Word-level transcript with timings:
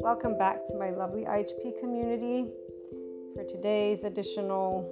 Welcome 0.00 0.38
back 0.38 0.66
to 0.68 0.76
my 0.78 0.88
lovely 0.88 1.24
IHP 1.24 1.78
community 1.80 2.46
for 3.34 3.44
today's 3.44 4.04
additional 4.04 4.90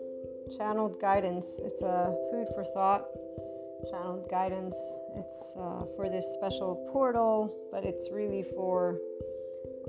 channeled 0.59 1.01
guidance. 1.01 1.59
It's 1.65 1.81
a 1.81 2.15
food 2.31 2.49
for 2.55 2.65
thought 2.65 3.07
channeled 3.91 4.29
guidance. 4.29 4.77
It's 5.17 5.57
uh, 5.57 5.87
for 5.97 6.11
this 6.11 6.35
special 6.35 6.87
portal, 6.93 7.51
but 7.73 7.87
it's 7.87 8.11
really 8.13 8.43
for 8.43 8.99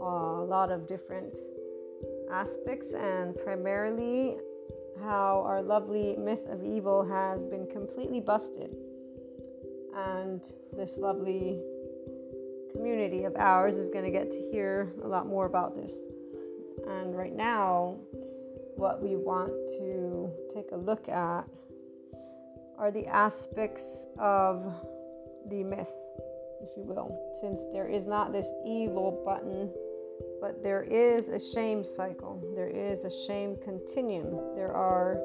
uh, 0.02 0.06
a 0.06 0.46
lot 0.46 0.72
of 0.72 0.88
different 0.88 1.36
aspects 2.32 2.94
and 2.94 3.36
primarily 3.36 4.38
how 5.02 5.44
our 5.46 5.62
lovely 5.62 6.16
myth 6.16 6.48
of 6.50 6.64
evil 6.64 7.04
has 7.04 7.44
been 7.44 7.68
completely 7.68 8.22
busted. 8.22 8.74
And 9.96 10.42
this 10.74 10.98
lovely 10.98 11.60
community 12.72 13.26
of 13.26 13.36
ours 13.36 13.76
is 13.76 13.90
going 13.90 14.06
to 14.06 14.12
get 14.12 14.32
to 14.32 14.50
hear 14.52 14.94
a 15.04 15.08
lot 15.08 15.28
more 15.28 15.46
about 15.46 15.76
this. 15.76 15.92
And 16.88 17.16
right 17.16 17.36
now, 17.36 17.98
what 18.76 19.02
we 19.02 19.16
want 19.16 19.52
to 19.78 20.32
take 20.56 20.72
a 20.72 20.78
look 20.78 21.10
at 21.10 21.44
are 22.78 22.92
the 22.92 23.06
aspects 23.08 24.08
of 24.18 24.74
the 25.50 25.64
myth, 25.64 25.92
if 26.62 26.70
you 26.78 26.84
will, 26.84 27.18
since 27.42 27.60
there 27.74 27.88
is 27.88 28.06
not 28.06 28.32
this 28.32 28.48
evil 28.66 29.22
button 29.26 29.70
but 30.42 30.64
there 30.64 30.84
is 30.84 31.30
a 31.30 31.40
shame 31.40 31.84
cycle, 31.84 32.42
there 32.56 32.68
is 32.68 33.06
a 33.06 33.28
shame 33.28 33.56
continuum. 33.64 34.56
There 34.56 34.74
are 34.74 35.22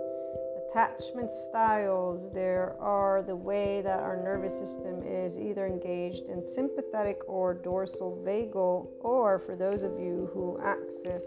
attachment 0.68 1.30
styles, 1.30 2.30
there 2.32 2.76
are 2.80 3.22
the 3.22 3.34
way 3.34 3.80
that 3.82 4.00
our 4.00 4.16
nervous 4.16 4.58
system 4.58 5.02
is 5.06 5.38
either 5.38 5.66
engaged 5.66 6.28
in 6.28 6.42
sympathetic 6.42 7.20
or 7.28 7.54
dorsal 7.54 8.22
vagal, 8.26 8.88
or 9.00 9.38
for 9.38 9.56
those 9.56 9.82
of 9.82 9.92
you 9.98 10.30
who 10.32 10.58
access, 10.62 11.22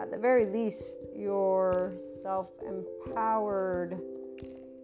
at 0.00 0.10
the 0.10 0.16
very 0.16 0.46
least, 0.46 1.06
your 1.14 1.94
self 2.22 2.48
empowered 2.66 4.00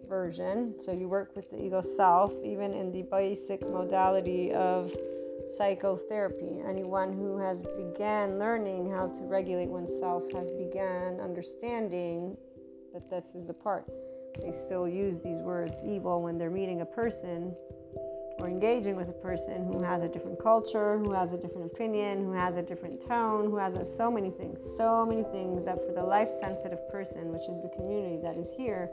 version. 0.07 0.73
So 0.79 0.91
you 0.91 1.07
work 1.07 1.35
with 1.35 1.49
the 1.51 1.63
ego 1.63 1.81
self, 1.81 2.33
even 2.43 2.73
in 2.73 2.91
the 2.91 3.03
basic 3.03 3.61
modality 3.61 4.51
of 4.51 4.91
psychotherapy. 5.57 6.61
Anyone 6.67 7.13
who 7.13 7.37
has 7.37 7.63
began 7.63 8.37
learning 8.37 8.91
how 8.91 9.07
to 9.07 9.23
regulate 9.23 9.69
oneself 9.69 10.23
has 10.33 10.51
began 10.51 11.19
understanding 11.19 12.37
that 12.93 13.09
this 13.09 13.35
is 13.35 13.45
the 13.45 13.53
part. 13.53 13.85
They 14.41 14.51
still 14.51 14.87
use 14.87 15.19
these 15.19 15.39
words 15.39 15.83
evil 15.85 16.21
when 16.21 16.37
they're 16.37 16.49
meeting 16.49 16.81
a 16.81 16.85
person 16.85 17.55
or 18.39 18.47
engaging 18.47 18.95
with 18.95 19.09
a 19.09 19.13
person 19.13 19.65
who 19.65 19.81
has 19.83 20.01
a 20.01 20.07
different 20.07 20.41
culture, 20.41 20.97
who 20.99 21.13
has 21.13 21.33
a 21.33 21.37
different 21.37 21.65
opinion, 21.71 22.23
who 22.23 22.31
has 22.31 22.55
a 22.55 22.61
different 22.61 23.05
tone, 23.05 23.45
who 23.45 23.57
has 23.57 23.75
a, 23.75 23.83
so 23.83 24.09
many 24.09 24.31
things, 24.31 24.63
so 24.77 25.05
many 25.05 25.23
things 25.23 25.65
that 25.65 25.85
for 25.85 25.91
the 25.93 26.03
life 26.03 26.31
sensitive 26.31 26.79
person, 26.89 27.33
which 27.33 27.47
is 27.49 27.61
the 27.61 27.69
community 27.75 28.17
that 28.23 28.37
is 28.37 28.49
here, 28.55 28.89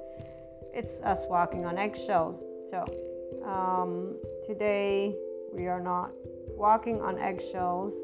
it's 0.74 1.00
us 1.02 1.24
walking 1.28 1.64
on 1.64 1.78
eggshells. 1.78 2.42
So 2.68 2.84
um, 3.44 4.16
today 4.46 5.14
we 5.52 5.68
are 5.68 5.80
not 5.80 6.10
walking 6.48 7.00
on 7.00 7.18
eggshells, 7.18 7.94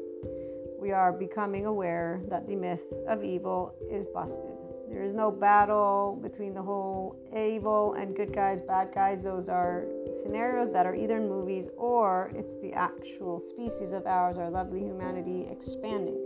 we 0.79 0.91
are 0.91 1.11
becoming 1.11 1.65
aware 1.65 2.21
that 2.29 2.47
the 2.47 2.55
myth 2.55 2.83
of 3.07 3.23
evil 3.23 3.75
is 3.91 4.05
busted. 4.13 4.52
There 4.93 5.01
is 5.01 5.15
no 5.15 5.31
battle 5.31 6.19
between 6.21 6.53
the 6.53 6.61
whole 6.61 7.17
evil 7.35 7.93
and 7.93 8.15
good 8.15 8.31
guys, 8.31 8.61
bad 8.61 8.93
guys. 8.93 9.23
Those 9.23 9.49
are 9.49 9.87
scenarios 10.21 10.71
that 10.71 10.85
are 10.85 10.93
either 10.93 11.17
in 11.17 11.27
movies 11.27 11.67
or 11.77 12.31
it's 12.35 12.55
the 12.61 12.73
actual 12.73 13.39
species 13.39 13.91
of 13.91 14.05
ours, 14.05 14.37
our 14.37 14.51
lovely 14.51 14.81
humanity, 14.81 15.47
expanding. 15.49 16.19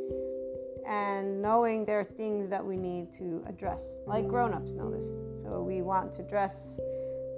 And 0.85 1.41
knowing 1.41 1.85
there 1.85 2.01
are 2.01 2.03
things 2.03 2.49
that 2.49 2.63
we 2.63 2.75
need 2.75 3.13
to 3.13 3.41
address, 3.47 3.81
like 4.05 4.27
grown 4.27 4.53
ups 4.53 4.73
know 4.73 4.91
this. 4.91 5.07
So 5.41 5.61
we 5.61 5.81
want 5.81 6.11
to 6.13 6.23
address 6.23 6.77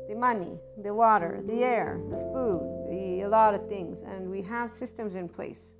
the 0.09 0.15
money, 0.15 0.57
the 0.81 0.95
water, 0.95 1.43
the 1.45 1.63
air, 1.63 2.01
the 2.09 2.17
food, 2.33 2.87
the, 2.89 3.21
a 3.21 3.29
lot 3.29 3.53
of 3.53 3.69
things. 3.69 4.01
And 4.01 4.31
we 4.31 4.41
have 4.41 4.71
systems 4.71 5.15
in 5.15 5.29
place. 5.29 5.75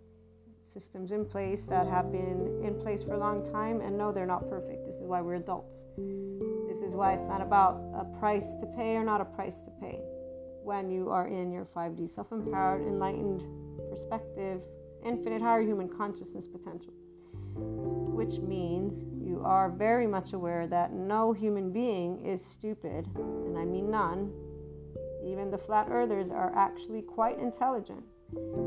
Systems 0.69 1.11
in 1.11 1.25
place 1.25 1.65
that 1.65 1.87
have 1.87 2.11
been 2.11 2.61
in 2.63 2.79
place 2.79 3.01
for 3.01 3.13
a 3.13 3.17
long 3.17 3.43
time. 3.43 3.81
And 3.81 3.97
no, 3.97 4.11
they're 4.11 4.25
not 4.25 4.47
perfect. 4.49 4.85
This 4.85 4.95
is 4.95 5.07
why 5.07 5.21
we're 5.21 5.35
adults. 5.35 5.85
This 6.67 6.81
is 6.81 6.95
why 6.95 7.13
it's 7.13 7.27
not 7.27 7.41
about 7.41 7.81
a 7.95 8.05
price 8.19 8.53
to 8.59 8.65
pay 8.77 8.95
or 8.95 9.03
not 9.03 9.19
a 9.19 9.25
price 9.25 9.59
to 9.61 9.71
pay. 9.81 9.99
When 10.63 10.91
you 10.91 11.09
are 11.09 11.27
in 11.27 11.51
your 11.51 11.65
5D 11.65 12.07
self 12.07 12.31
empowered, 12.31 12.81
enlightened 12.81 13.41
perspective, 13.89 14.63
infinite 15.03 15.41
higher 15.41 15.61
human 15.61 15.89
consciousness 15.89 16.45
potential 16.45 16.93
which 18.19 18.39
means 18.39 19.05
you 19.25 19.41
are 19.45 19.69
very 19.69 20.05
much 20.05 20.33
aware 20.33 20.67
that 20.67 20.91
no 20.91 21.31
human 21.31 21.71
being 21.71 22.25
is 22.25 22.43
stupid, 22.43 23.07
and 23.15 23.57
I 23.57 23.63
mean 23.63 23.89
none. 23.89 24.31
Even 25.23 25.49
the 25.49 25.57
flat 25.57 25.87
earthers 25.89 26.29
are 26.29 26.53
actually 26.53 27.01
quite 27.01 27.39
intelligent. 27.39 28.03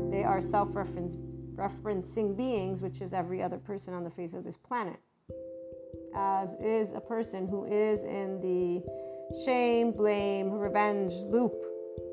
They 0.09 0.23
are 0.23 0.41
self 0.41 0.75
referencing 1.55 2.35
beings, 2.35 2.81
which 2.81 3.01
is 3.01 3.13
every 3.13 3.41
other 3.41 3.57
person 3.57 3.93
on 3.93 4.03
the 4.03 4.09
face 4.09 4.33
of 4.33 4.43
this 4.43 4.57
planet. 4.57 4.97
As 6.15 6.55
is 6.61 6.93
a 6.93 6.99
person 6.99 7.47
who 7.47 7.65
is 7.65 8.03
in 8.03 8.39
the 8.41 8.83
shame, 9.45 9.91
blame, 9.91 10.51
revenge 10.51 11.13
loop, 11.13 11.53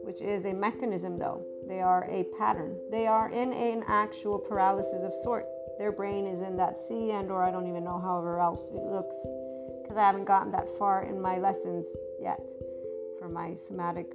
which 0.05 0.21
is 0.21 0.47
a 0.47 0.53
mechanism, 0.55 1.19
though. 1.19 1.45
They 1.69 1.81
are 1.81 2.05
a 2.11 2.25
pattern. 2.39 2.79
They 2.91 3.07
are 3.07 3.31
in 3.31 3.53
an 3.53 3.85
actual 3.87 4.39
paralysis 4.39 5.05
of 5.05 5.13
sort 5.23 5.47
their 5.81 5.93
brain 5.93 6.27
is 6.27 6.43
in 6.43 6.59
that 6.59 6.77
C 6.77 7.13
and 7.13 7.31
or 7.31 7.43
I 7.43 7.51
don't 7.51 7.67
even 7.67 7.85
know 7.85 7.99
however 7.99 8.39
else 8.39 8.69
it 8.69 8.83
looks 8.83 9.17
because 9.81 9.97
I 9.97 10.03
haven't 10.03 10.27
gotten 10.27 10.53
that 10.53 10.69
far 10.79 11.05
in 11.05 11.19
my 11.19 11.39
lessons 11.39 11.87
yet 12.21 12.47
for 13.19 13.31
my 13.31 13.55
somatic 13.55 14.13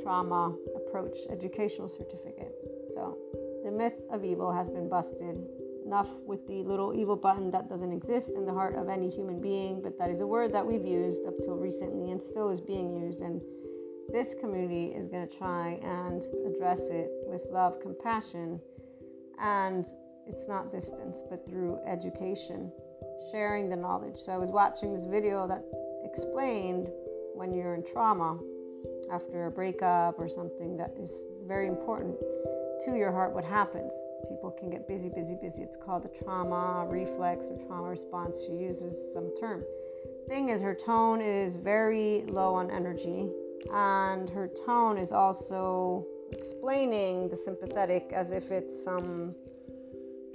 trauma 0.00 0.56
approach 0.74 1.18
educational 1.28 1.86
certificate. 1.86 2.54
So 2.94 3.18
myth 3.78 4.02
of 4.10 4.24
evil 4.24 4.52
has 4.52 4.68
been 4.68 4.88
busted. 4.88 5.38
Enough 5.86 6.10
with 6.26 6.46
the 6.48 6.64
little 6.64 6.92
evil 6.92 7.14
button 7.14 7.50
that 7.52 7.68
doesn't 7.68 7.92
exist 7.92 8.32
in 8.34 8.44
the 8.44 8.52
heart 8.52 8.74
of 8.74 8.88
any 8.88 9.08
human 9.08 9.40
being, 9.40 9.80
but 9.80 9.96
that 9.98 10.10
is 10.10 10.20
a 10.20 10.26
word 10.26 10.52
that 10.52 10.66
we've 10.66 10.84
used 10.84 11.24
up 11.26 11.34
till 11.42 11.54
recently 11.54 12.10
and 12.10 12.20
still 12.20 12.50
is 12.50 12.60
being 12.60 12.92
used. 12.92 13.20
And 13.20 13.40
this 14.12 14.34
community 14.34 14.86
is 14.86 15.06
going 15.06 15.26
to 15.26 15.34
try 15.34 15.78
and 15.82 16.24
address 16.44 16.90
it 16.90 17.08
with 17.24 17.46
love, 17.50 17.80
compassion, 17.80 18.60
and 19.40 19.86
it's 20.26 20.48
not 20.48 20.72
distance, 20.72 21.22
but 21.30 21.48
through 21.48 21.78
education, 21.86 22.72
sharing 23.30 23.70
the 23.70 23.76
knowledge. 23.76 24.18
So 24.18 24.32
I 24.32 24.38
was 24.38 24.50
watching 24.50 24.92
this 24.92 25.04
video 25.04 25.46
that 25.46 25.64
explained 26.04 26.88
when 27.32 27.54
you're 27.54 27.76
in 27.76 27.84
trauma 27.84 28.38
after 29.12 29.46
a 29.46 29.50
breakup 29.50 30.18
or 30.18 30.28
something 30.28 30.76
that 30.76 30.94
is 30.98 31.24
very 31.46 31.68
important 31.68 32.16
to 32.84 32.96
your 32.96 33.12
heart 33.12 33.34
what 33.34 33.44
happens. 33.44 33.92
People 34.28 34.50
can 34.50 34.70
get 34.70 34.86
busy, 34.86 35.08
busy, 35.08 35.36
busy. 35.40 35.62
It's 35.62 35.76
called 35.76 36.04
a 36.04 36.08
trauma 36.08 36.86
reflex 36.88 37.46
or 37.50 37.56
trauma 37.66 37.88
response. 37.88 38.44
She 38.46 38.52
uses 38.52 39.12
some 39.12 39.34
term. 39.40 39.64
Thing 40.28 40.50
is, 40.50 40.60
her 40.60 40.74
tone 40.74 41.20
is 41.20 41.54
very 41.54 42.24
low 42.28 42.54
on 42.54 42.70
energy, 42.70 43.28
and 43.72 44.28
her 44.30 44.48
tone 44.66 44.98
is 44.98 45.12
also 45.12 46.04
explaining 46.32 47.28
the 47.28 47.36
sympathetic 47.36 48.12
as 48.14 48.32
if 48.32 48.50
it's 48.50 48.84
some 48.84 49.34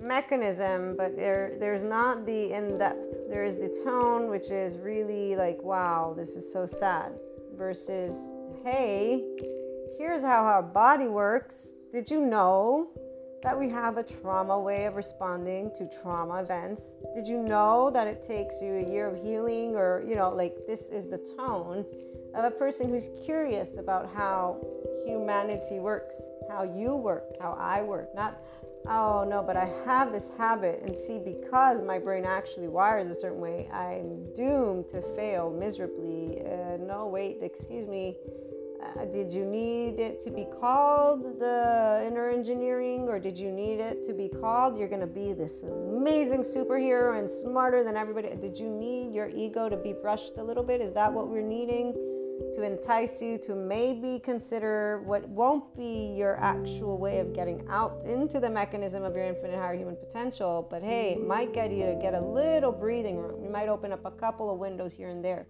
mechanism, 0.01 0.95
but 0.97 1.15
there 1.15 1.55
there's 1.59 1.83
not 1.83 2.25
the 2.25 2.51
in 2.51 2.77
depth. 2.77 3.29
There 3.29 3.43
is 3.43 3.55
the 3.55 3.69
tone, 3.83 4.29
which 4.29 4.49
is 4.51 4.77
really 4.77 5.35
like, 5.35 5.61
wow, 5.61 6.13
this 6.17 6.35
is 6.35 6.51
so 6.51 6.65
sad, 6.65 7.13
versus, 7.55 8.15
hey, 8.63 9.23
here's 9.97 10.21
how 10.21 10.43
our 10.43 10.63
body 10.63 11.07
works. 11.07 11.73
Did 11.93 12.09
you 12.09 12.21
know 12.21 12.87
that 13.43 13.59
we 13.59 13.69
have 13.69 13.99
a 13.99 14.03
trauma 14.03 14.57
way 14.57 14.85
of 14.85 14.95
responding 14.95 15.69
to 15.75 15.87
trauma 16.01 16.41
events? 16.41 16.95
Did 17.13 17.27
you 17.27 17.37
know 17.37 17.91
that 17.91 18.07
it 18.07 18.23
takes 18.23 18.59
you 18.63 18.77
a 18.77 18.89
year 18.89 19.07
of 19.09 19.21
healing, 19.21 19.75
or 19.75 20.03
you 20.07 20.15
know, 20.15 20.31
like 20.31 20.55
this 20.65 20.89
is 20.89 21.07
the 21.07 21.19
tone 21.37 21.85
of 22.33 22.45
a 22.45 22.49
person 22.49 22.89
who's 22.89 23.11
curious 23.23 23.77
about 23.77 24.11
how 24.11 24.59
humanity 25.05 25.77
works, 25.77 26.19
how 26.49 26.63
you 26.63 26.95
work, 26.95 27.25
how 27.39 27.55
I 27.59 27.83
work, 27.83 28.09
not 28.15 28.39
oh 28.87 29.23
no, 29.23 29.43
but 29.43 29.55
I 29.55 29.71
have 29.85 30.11
this 30.11 30.31
habit, 30.35 30.81
and 30.83 30.95
see, 30.95 31.19
because 31.19 31.83
my 31.83 31.99
brain 31.99 32.25
actually 32.25 32.69
wires 32.69 33.07
a 33.07 33.13
certain 33.13 33.39
way, 33.39 33.69
I'm 33.71 34.33
doomed 34.33 34.89
to 34.89 35.03
fail 35.15 35.51
miserably. 35.51 36.41
Uh, 36.41 36.77
no, 36.77 37.05
wait, 37.05 37.37
excuse 37.43 37.85
me. 37.85 38.17
Uh, 38.83 39.05
did 39.05 39.31
you 39.31 39.45
need 39.45 39.99
it 39.99 40.21
to 40.21 40.29
be 40.29 40.45
called 40.59 41.39
the 41.39 42.03
inner 42.05 42.29
engineering, 42.29 43.07
or 43.07 43.19
did 43.19 43.37
you 43.37 43.51
need 43.51 43.79
it 43.79 44.03
to 44.05 44.13
be 44.13 44.27
called 44.27 44.77
you're 44.77 44.89
going 44.89 44.99
to 44.99 45.07
be 45.07 45.33
this 45.33 45.63
amazing 45.63 46.41
superhero 46.41 47.17
and 47.17 47.29
smarter 47.29 47.83
than 47.83 47.95
everybody? 47.95 48.35
Did 48.35 48.57
you 48.57 48.69
need 48.69 49.13
your 49.13 49.29
ego 49.29 49.69
to 49.69 49.77
be 49.77 49.93
brushed 49.93 50.37
a 50.37 50.43
little 50.43 50.63
bit? 50.63 50.81
Is 50.81 50.91
that 50.93 51.11
what 51.11 51.27
we're 51.29 51.41
needing? 51.41 51.93
to 52.53 52.63
entice 52.63 53.21
you 53.21 53.37
to 53.37 53.55
maybe 53.55 54.19
consider 54.19 55.01
what 55.05 55.27
won't 55.29 55.75
be 55.75 56.13
your 56.17 56.39
actual 56.39 56.97
way 56.97 57.19
of 57.19 57.33
getting 57.33 57.65
out 57.69 58.03
into 58.05 58.39
the 58.39 58.49
mechanism 58.49 59.03
of 59.03 59.15
your 59.15 59.25
infinite 59.25 59.55
higher 59.55 59.75
human 59.75 59.95
potential. 59.95 60.67
But 60.69 60.81
hey, 60.81 61.13
it 61.13 61.25
might 61.25 61.53
get 61.53 61.71
you 61.71 61.85
to 61.85 61.95
get 62.01 62.13
a 62.13 62.21
little 62.21 62.71
breathing 62.71 63.17
room. 63.17 63.43
You 63.43 63.49
might 63.49 63.69
open 63.69 63.91
up 63.91 64.05
a 64.05 64.11
couple 64.11 64.51
of 64.51 64.59
windows 64.59 64.93
here 64.93 65.09
and 65.09 65.23
there. 65.23 65.47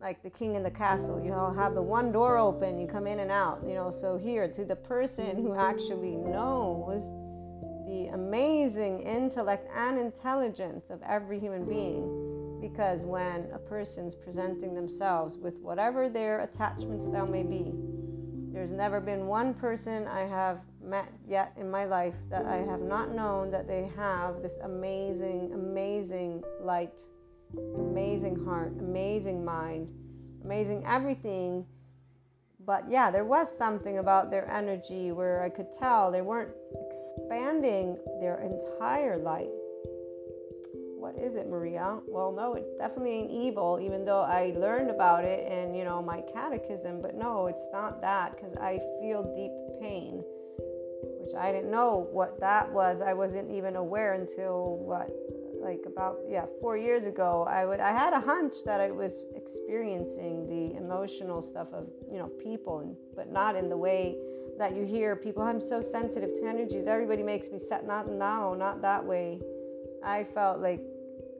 Like 0.00 0.22
the 0.22 0.30
king 0.30 0.54
in 0.54 0.62
the 0.62 0.70
castle, 0.70 1.22
you 1.24 1.30
know, 1.30 1.52
have 1.52 1.74
the 1.74 1.82
one 1.82 2.12
door 2.12 2.36
open, 2.36 2.78
you 2.78 2.86
come 2.86 3.06
in 3.06 3.20
and 3.20 3.30
out, 3.30 3.62
you 3.66 3.74
know. 3.74 3.90
So, 3.90 4.16
here 4.16 4.46
to 4.46 4.64
the 4.64 4.76
person 4.76 5.36
who 5.36 5.54
actually 5.54 6.16
knows 6.16 7.02
the 7.86 8.10
amazing 8.12 9.00
intellect 9.00 9.68
and 9.74 9.98
intelligence 9.98 10.90
of 10.90 11.00
every 11.02 11.40
human 11.40 11.64
being 11.64 12.58
because 12.60 13.04
when 13.04 13.48
a 13.52 13.58
person's 13.58 14.14
presenting 14.14 14.74
themselves 14.74 15.38
with 15.38 15.58
whatever 15.60 16.08
their 16.08 16.40
attachment 16.40 17.00
style 17.00 17.26
may 17.26 17.42
be, 17.42 17.72
there's 18.52 18.70
never 18.72 19.00
been 19.00 19.26
one 19.26 19.54
person 19.54 20.06
I 20.06 20.20
have 20.20 20.60
met 20.82 21.12
yet 21.28 21.52
in 21.58 21.70
my 21.70 21.84
life 21.84 22.14
that 22.30 22.46
I 22.46 22.56
have 22.56 22.80
not 22.80 23.14
known 23.14 23.50
that 23.50 23.68
they 23.68 23.90
have 23.96 24.42
this 24.42 24.54
amazing, 24.62 25.52
amazing 25.52 26.42
light, 26.60 27.00
amazing 27.54 28.44
heart, 28.44 28.72
amazing 28.78 29.44
mind, 29.44 29.88
amazing 30.44 30.84
everything. 30.86 31.66
But 32.64 32.90
yeah, 32.90 33.10
there 33.10 33.24
was 33.24 33.56
something 33.56 33.98
about 33.98 34.30
their 34.30 34.50
energy 34.50 35.12
where 35.12 35.42
I 35.42 35.48
could 35.48 35.72
tell 35.72 36.10
they 36.10 36.22
weren't 36.22 36.50
expanding 36.74 37.96
their 38.20 38.40
entire 38.40 39.16
light 39.16 39.50
what 41.06 41.22
is 41.22 41.36
it, 41.36 41.48
Maria? 41.48 42.00
Well, 42.08 42.32
no, 42.32 42.54
it 42.54 42.66
definitely 42.78 43.12
ain't 43.12 43.30
evil, 43.30 43.78
even 43.80 44.04
though 44.04 44.22
I 44.22 44.52
learned 44.56 44.90
about 44.90 45.24
it 45.24 45.46
in, 45.46 45.72
you 45.72 45.84
know, 45.84 46.02
my 46.02 46.20
catechism. 46.34 47.00
But 47.00 47.14
no, 47.14 47.46
it's 47.46 47.68
not 47.72 48.00
that 48.00 48.34
because 48.34 48.56
I 48.56 48.80
feel 49.00 49.22
deep 49.36 49.52
pain, 49.80 50.24
which 51.20 51.32
I 51.38 51.52
didn't 51.52 51.70
know 51.70 52.08
what 52.10 52.40
that 52.40 52.72
was. 52.72 53.00
I 53.00 53.12
wasn't 53.12 53.52
even 53.52 53.76
aware 53.76 54.14
until 54.14 54.78
what, 54.78 55.08
like 55.66 55.84
about, 55.86 56.18
yeah, 56.28 56.46
four 56.60 56.76
years 56.76 57.06
ago. 57.06 57.46
I 57.48 57.66
would, 57.66 57.80
I 57.80 57.92
had 57.92 58.12
a 58.12 58.20
hunch 58.20 58.54
that 58.64 58.80
I 58.80 58.90
was 58.90 59.26
experiencing 59.34 60.46
the 60.46 60.76
emotional 60.76 61.42
stuff 61.42 61.68
of, 61.72 61.88
you 62.10 62.18
know, 62.18 62.28
people, 62.28 62.96
but 63.16 63.32
not 63.32 63.56
in 63.56 63.68
the 63.68 63.76
way 63.76 64.16
that 64.58 64.76
you 64.76 64.84
hear 64.84 65.16
people. 65.16 65.42
I'm 65.42 65.60
so 65.60 65.80
sensitive 65.80 66.34
to 66.38 66.46
energies. 66.46 66.86
Everybody 66.86 67.22
makes 67.22 67.50
me 67.50 67.58
set. 67.58 67.86
Not 67.86 68.10
now, 68.10 68.54
not 68.54 68.80
that 68.82 69.04
way. 69.04 69.40
I 70.04 70.22
felt 70.22 70.60
like 70.60 70.80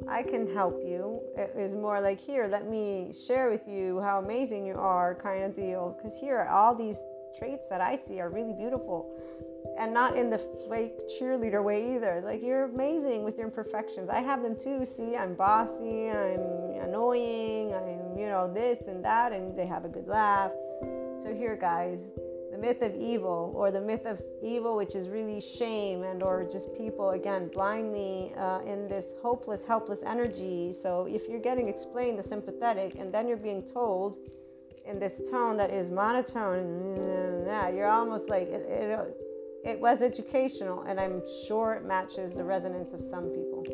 I 0.09 0.23
can 0.23 0.53
help 0.53 0.83
you. 0.85 1.21
It 1.37 1.53
is 1.57 1.75
more 1.75 2.01
like, 2.01 2.19
here, 2.19 2.49
let 2.49 2.69
me 2.69 3.13
share 3.27 3.49
with 3.49 3.67
you 3.69 4.01
how 4.01 4.19
amazing 4.19 4.67
you 4.67 4.75
are, 4.75 5.15
kind 5.15 5.45
of 5.45 5.55
deal. 5.55 5.97
Because 5.97 6.19
here, 6.19 6.49
all 6.51 6.75
these 6.75 6.99
traits 7.39 7.69
that 7.69 7.81
I 7.81 7.95
see 7.97 8.21
are 8.21 8.31
really 8.31 8.55
beautiful. 8.55 8.99
And 9.79 9.93
not 9.93 10.17
in 10.17 10.31
the 10.31 10.39
fake 10.71 10.99
cheerleader 11.21 11.63
way 11.63 11.97
either. 11.97 12.23
Like, 12.25 12.43
you're 12.43 12.65
amazing 12.65 13.25
with 13.25 13.37
your 13.37 13.47
imperfections. 13.47 14.09
I 14.09 14.21
have 14.21 14.43
them 14.43 14.57
too. 14.59 14.85
See, 14.87 15.17
I'm 15.17 15.35
bossy, 15.35 16.09
I'm 16.09 16.41
annoying, 16.83 17.75
I'm, 17.75 18.19
you 18.19 18.27
know, 18.27 18.51
this 18.53 18.89
and 18.89 19.05
that, 19.05 19.33
and 19.33 19.57
they 19.57 19.67
have 19.67 19.85
a 19.85 19.89
good 19.89 20.07
laugh. 20.07 20.53
So, 21.23 21.35
here, 21.35 21.57
guys, 21.57 22.09
the 22.57 22.63
myth 22.63 22.81
of 22.81 22.95
evil 22.95 23.53
or 23.55 23.71
the 23.71 23.81
myth 23.81 24.07
of 24.07 24.23
evil 24.43 24.77
which 24.77 24.95
is 24.95 25.11
really 25.11 25.43
shame 25.43 26.05
and 26.05 26.23
or 26.23 26.43
just 26.51 26.75
people 26.75 27.11
again 27.11 27.49
blindly 27.49 28.33
uh, 28.39 28.61
in 28.61 28.89
this 28.89 29.13
hopeless 29.21 29.63
helpless 29.63 30.03
energy 30.03 30.73
so 30.73 31.07
if 31.07 31.29
you're 31.29 31.41
getting 31.41 31.69
explained 31.69 32.19
the 32.19 32.23
sympathetic 32.23 32.95
and 32.99 33.13
then 33.13 33.29
you're 33.29 33.37
being 33.37 33.63
told 33.63 34.17
in 34.87 34.99
this 34.99 35.29
tone 35.29 35.57
that 35.59 35.71
is 35.71 35.91
monotone 35.91 37.45
yeah 37.47 37.69
you're 37.69 37.91
almost 37.91 38.31
like 38.31 38.49
it, 38.49 38.65
it, 38.67 39.17
it 39.67 39.81
was 39.81 40.03
educational 40.03 40.83
and 40.83 40.99
i'm 40.99 41.23
sure 41.47 41.75
it 41.75 41.85
matches 41.85 42.33
the 42.33 42.45
resonance 42.45 42.93
of 42.93 43.03
some 43.03 43.29
people 43.31 43.65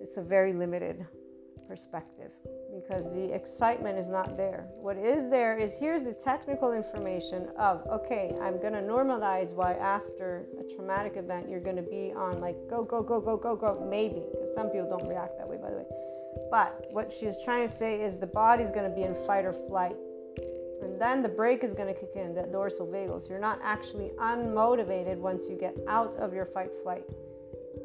it's 0.00 0.16
a 0.16 0.22
very 0.22 0.52
limited 0.52 1.06
perspective 1.68 2.32
because 2.74 3.04
the 3.12 3.32
excitement 3.34 3.98
is 3.98 4.08
not 4.08 4.36
there. 4.36 4.66
What 4.80 4.96
is 4.96 5.30
there 5.30 5.58
is 5.58 5.78
here's 5.78 6.02
the 6.02 6.14
technical 6.14 6.72
information 6.72 7.48
of 7.58 7.86
okay, 7.86 8.34
I'm 8.40 8.60
going 8.60 8.72
to 8.72 8.80
normalize 8.80 9.52
why 9.52 9.74
after 9.74 10.46
a 10.58 10.74
traumatic 10.74 11.16
event 11.16 11.48
you're 11.48 11.60
going 11.60 11.76
to 11.76 11.82
be 11.82 12.12
on 12.16 12.40
like 12.40 12.56
go, 12.68 12.84
go, 12.84 13.02
go, 13.02 13.20
go, 13.20 13.36
go, 13.36 13.54
go, 13.54 13.86
maybe, 13.88 14.22
because 14.32 14.54
some 14.54 14.68
people 14.68 14.88
don't 14.88 15.08
react 15.08 15.36
that 15.38 15.48
way, 15.48 15.58
by 15.58 15.70
the 15.70 15.76
way. 15.76 15.86
But 16.50 16.86
what 16.90 17.12
she 17.12 17.26
is 17.26 17.42
trying 17.44 17.66
to 17.66 17.72
say 17.72 18.00
is 18.00 18.18
the 18.18 18.26
body's 18.26 18.70
going 18.70 18.88
to 18.88 18.94
be 18.94 19.02
in 19.02 19.14
fight 19.26 19.44
or 19.44 19.52
flight. 19.52 19.96
And 20.82 21.00
then 21.00 21.22
the 21.22 21.28
brake 21.28 21.64
is 21.64 21.74
going 21.74 21.92
to 21.92 21.98
kick 21.98 22.12
in, 22.14 22.34
that 22.34 22.52
dorsal 22.52 22.86
vagal. 22.86 23.22
So 23.22 23.30
you're 23.30 23.40
not 23.40 23.60
actually 23.62 24.10
unmotivated 24.18 25.18
once 25.18 25.48
you 25.48 25.56
get 25.56 25.76
out 25.88 26.14
of 26.16 26.32
your 26.32 26.46
fight 26.46 26.70
flight 26.82 27.04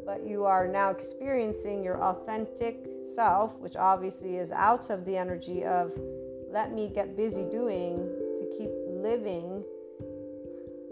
but 0.05 0.25
you 0.25 0.45
are 0.45 0.67
now 0.67 0.89
experiencing 0.89 1.83
your 1.83 2.01
authentic 2.03 2.85
self, 3.15 3.57
which 3.59 3.75
obviously 3.75 4.37
is 4.37 4.51
out 4.51 4.89
of 4.89 5.05
the 5.05 5.15
energy 5.15 5.63
of 5.63 5.93
let 6.49 6.73
me 6.73 6.89
get 6.93 7.15
busy 7.17 7.43
doing 7.43 7.97
to 8.37 8.55
keep 8.57 8.69
living. 8.87 9.63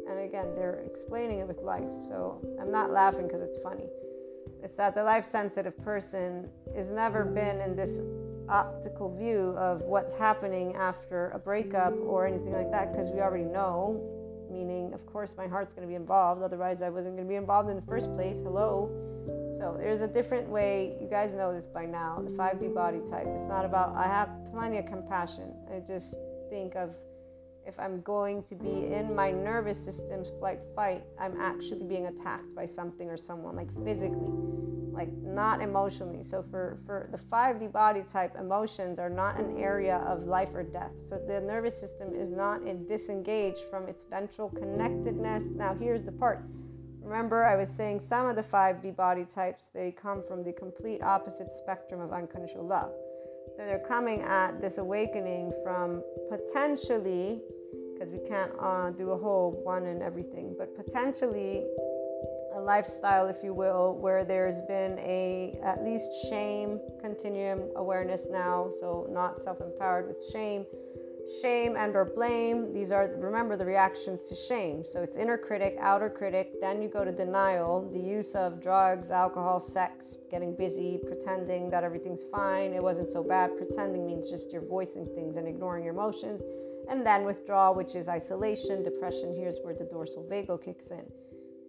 And 0.09 0.19
again, 0.19 0.53
they're 0.55 0.83
explaining 0.85 1.39
it 1.39 1.47
with 1.47 1.59
life. 1.61 1.89
So 2.07 2.41
I'm 2.59 2.71
not 2.71 2.91
laughing 2.91 3.27
because 3.27 3.41
it's 3.41 3.57
funny. 3.57 3.87
It's 4.63 4.75
that 4.75 4.95
the 4.95 5.03
life 5.03 5.25
sensitive 5.25 5.77
person 5.83 6.49
has 6.75 6.89
never 6.89 7.25
been 7.25 7.61
in 7.61 7.75
this 7.75 7.99
optical 8.51 9.15
view 9.15 9.55
of 9.57 9.81
what's 9.81 10.13
happening 10.13 10.75
after 10.75 11.29
a 11.29 11.39
breakup 11.39 11.93
or 12.01 12.27
anything 12.27 12.53
like 12.53 12.71
that 12.71 12.91
because 12.91 13.09
we 13.09 13.19
already 13.19 13.45
know 13.45 14.21
meaning, 14.51 14.93
of 14.93 15.05
course, 15.05 15.35
my 15.37 15.47
heart's 15.47 15.73
going 15.73 15.87
to 15.87 15.89
be 15.89 15.95
involved. 15.95 16.43
Otherwise, 16.43 16.81
I 16.81 16.89
wasn't 16.89 17.15
going 17.15 17.27
to 17.27 17.29
be 17.29 17.35
involved 17.35 17.69
in 17.69 17.75
the 17.75 17.81
first 17.83 18.13
place. 18.15 18.41
Hello. 18.43 18.89
So 19.57 19.75
there's 19.77 20.01
a 20.01 20.07
different 20.07 20.47
way. 20.49 20.97
You 21.01 21.07
guys 21.07 21.33
know 21.33 21.53
this 21.53 21.67
by 21.67 21.85
now. 21.85 22.21
The 22.23 22.31
5D 22.31 22.73
body 22.73 22.99
type. 23.09 23.27
It's 23.27 23.47
not 23.47 23.65
about. 23.65 23.95
I 23.95 24.03
have 24.03 24.29
plenty 24.51 24.77
of 24.77 24.85
compassion. 24.85 25.53
I 25.73 25.79
just 25.79 26.15
think 26.49 26.75
of 26.75 26.95
if 27.65 27.79
I'm 27.79 28.01
going 28.01 28.43
to 28.43 28.55
be 28.55 28.91
in 28.91 29.15
my 29.15 29.31
nervous 29.31 29.83
system's 29.83 30.31
flight 30.39 30.59
fight, 30.75 31.03
I'm 31.19 31.39
actually 31.39 31.83
being 31.83 32.07
attacked 32.07 32.55
by 32.55 32.65
something 32.65 33.09
or 33.09 33.17
someone, 33.17 33.55
like 33.55 33.69
physically 33.83 34.31
like 34.91 35.11
not 35.23 35.61
emotionally. 35.61 36.23
So 36.23 36.43
for, 36.49 36.79
for 36.85 37.09
the 37.11 37.17
5D 37.17 37.71
body 37.71 38.03
type, 38.07 38.35
emotions 38.39 38.99
are 38.99 39.09
not 39.09 39.39
an 39.39 39.57
area 39.57 39.97
of 40.07 40.23
life 40.23 40.49
or 40.53 40.63
death. 40.63 40.91
So 41.07 41.19
the 41.27 41.41
nervous 41.41 41.79
system 41.79 42.13
is 42.13 42.29
not 42.29 42.61
disengaged 42.87 43.63
from 43.69 43.87
its 43.87 44.03
ventral 44.09 44.49
connectedness. 44.49 45.43
Now 45.55 45.73
here's 45.73 46.03
the 46.03 46.11
part. 46.11 46.43
Remember, 47.01 47.43
I 47.43 47.55
was 47.55 47.69
saying 47.69 47.99
some 47.99 48.27
of 48.27 48.35
the 48.35 48.43
5D 48.43 48.95
body 48.95 49.25
types, 49.25 49.69
they 49.73 49.91
come 49.91 50.23
from 50.27 50.43
the 50.43 50.53
complete 50.53 51.01
opposite 51.01 51.51
spectrum 51.51 51.99
of 51.99 52.13
unconditional 52.13 52.65
love. 52.65 52.91
So 53.57 53.65
they're 53.65 53.79
coming 53.79 54.21
at 54.21 54.61
this 54.61 54.77
awakening 54.77 55.51
from 55.63 56.03
potentially, 56.29 57.41
because 57.93 58.09
we 58.13 58.19
can't 58.27 58.51
uh, 58.59 58.91
do 58.91 59.11
a 59.11 59.17
whole 59.17 59.61
one 59.63 59.87
and 59.87 60.01
everything, 60.01 60.55
but 60.57 60.75
potentially 60.75 61.65
a 62.53 62.59
lifestyle, 62.59 63.27
if 63.27 63.43
you 63.43 63.53
will, 63.53 63.97
where 63.99 64.23
there's 64.23 64.61
been 64.61 64.99
a 64.99 65.57
at 65.63 65.83
least 65.83 66.09
shame 66.29 66.79
continuum 66.99 67.69
awareness 67.75 68.27
now, 68.29 68.69
so 68.79 69.07
not 69.09 69.39
self-empowered 69.39 70.07
with 70.07 70.21
shame, 70.31 70.65
shame 71.41 71.77
and 71.77 71.95
or 71.95 72.03
blame. 72.03 72.73
These 72.73 72.91
are 72.91 73.09
remember 73.17 73.55
the 73.55 73.65
reactions 73.65 74.27
to 74.27 74.35
shame. 74.35 74.83
So 74.83 75.01
it's 75.01 75.15
inner 75.15 75.37
critic, 75.37 75.77
outer 75.79 76.09
critic, 76.09 76.59
then 76.59 76.81
you 76.81 76.89
go 76.89 77.05
to 77.05 77.11
denial, 77.11 77.89
the 77.93 77.99
use 77.99 78.35
of 78.35 78.61
drugs, 78.61 79.11
alcohol, 79.11 79.59
sex, 79.59 80.17
getting 80.29 80.53
busy, 80.55 80.99
pretending 81.07 81.69
that 81.69 81.83
everything's 81.85 82.25
fine, 82.31 82.73
it 82.73 82.83
wasn't 82.83 83.09
so 83.09 83.23
bad. 83.23 83.55
Pretending 83.57 84.05
means 84.05 84.29
just 84.29 84.51
you're 84.51 84.65
voicing 84.65 85.07
things 85.15 85.37
and 85.37 85.47
ignoring 85.47 85.85
your 85.85 85.93
emotions. 85.93 86.41
And 86.89 87.05
then 87.05 87.23
withdrawal, 87.23 87.75
which 87.75 87.95
is 87.95 88.09
isolation, 88.09 88.83
depression. 88.83 89.33
Here's 89.37 89.59
where 89.63 89.73
the 89.73 89.85
dorsal 89.85 90.27
vagal 90.29 90.65
kicks 90.65 90.91
in. 90.91 91.05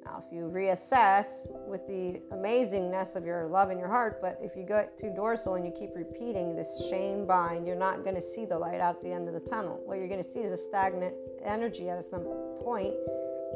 Now, 0.04 0.22
if 0.26 0.32
you 0.32 0.50
reassess 0.52 1.52
with 1.66 1.86
the 1.86 2.20
amazingness 2.34 3.14
of 3.14 3.24
your 3.24 3.46
love 3.46 3.70
in 3.70 3.78
your 3.78 3.88
heart, 3.88 4.20
but 4.20 4.38
if 4.42 4.56
you 4.56 4.64
go 4.64 4.88
to 4.96 5.14
dorsal 5.14 5.54
and 5.54 5.64
you 5.64 5.70
keep 5.70 5.90
repeating 5.94 6.56
this 6.56 6.88
shame 6.90 7.24
bind, 7.24 7.66
you're 7.66 7.76
not 7.76 8.02
going 8.02 8.16
to 8.16 8.22
see 8.22 8.44
the 8.44 8.58
light 8.58 8.80
out 8.80 9.00
the 9.02 9.12
end 9.12 9.28
of 9.28 9.34
the 9.34 9.48
tunnel. 9.48 9.80
What 9.84 9.98
you're 9.98 10.08
going 10.08 10.22
to 10.22 10.28
see 10.28 10.40
is 10.40 10.50
a 10.50 10.56
stagnant 10.56 11.14
energy 11.44 11.88
at 11.88 12.02
some 12.04 12.24
point 12.64 12.94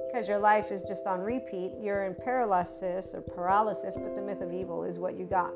because 0.06 0.28
your 0.28 0.38
life 0.38 0.70
is 0.70 0.82
just 0.82 1.06
on 1.06 1.20
repeat. 1.20 1.72
You're 1.80 2.04
in 2.04 2.14
paralysis 2.14 3.12
or 3.12 3.22
paralysis, 3.22 3.96
but 3.96 4.14
the 4.14 4.22
myth 4.22 4.40
of 4.40 4.52
evil 4.52 4.84
is 4.84 4.98
what 4.98 5.18
you 5.18 5.26
got. 5.26 5.52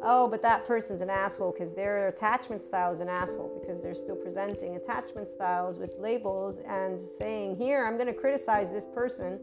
Oh, 0.00 0.28
but 0.28 0.42
that 0.42 0.66
person's 0.66 1.00
an 1.00 1.10
asshole 1.10 1.52
because 1.52 1.74
their 1.74 2.08
attachment 2.08 2.62
style 2.62 2.92
is 2.92 3.00
an 3.00 3.08
asshole 3.08 3.58
because 3.60 3.80
they're 3.80 3.96
still 3.96 4.14
presenting 4.14 4.76
attachment 4.76 5.28
styles 5.28 5.78
with 5.78 5.94
labels 5.98 6.60
and 6.68 7.00
saying, 7.00 7.56
Here, 7.56 7.84
I'm 7.84 7.96
going 7.96 8.06
to 8.06 8.12
criticize 8.12 8.70
this 8.70 8.86
person 8.86 9.40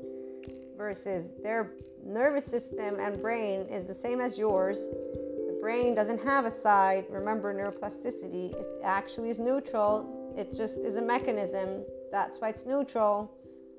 versus 0.77 1.31
their 1.43 1.71
nervous 2.05 2.45
system 2.45 2.99
and 2.99 3.21
brain 3.21 3.61
is 3.61 3.85
the 3.85 3.93
same 3.93 4.21
as 4.21 4.37
yours. 4.37 4.87
The 5.47 5.57
brain 5.61 5.95
doesn't 5.95 6.23
have 6.23 6.45
a 6.45 6.51
side. 6.51 7.05
Remember 7.09 7.53
neuroplasticity, 7.53 8.53
it 8.53 8.67
actually 8.83 9.29
is 9.29 9.39
neutral. 9.39 10.33
It 10.37 10.55
just 10.55 10.77
is 10.79 10.97
a 10.97 11.01
mechanism. 11.01 11.83
That's 12.11 12.39
why 12.39 12.49
it's 12.49 12.65
neutral, 12.65 13.31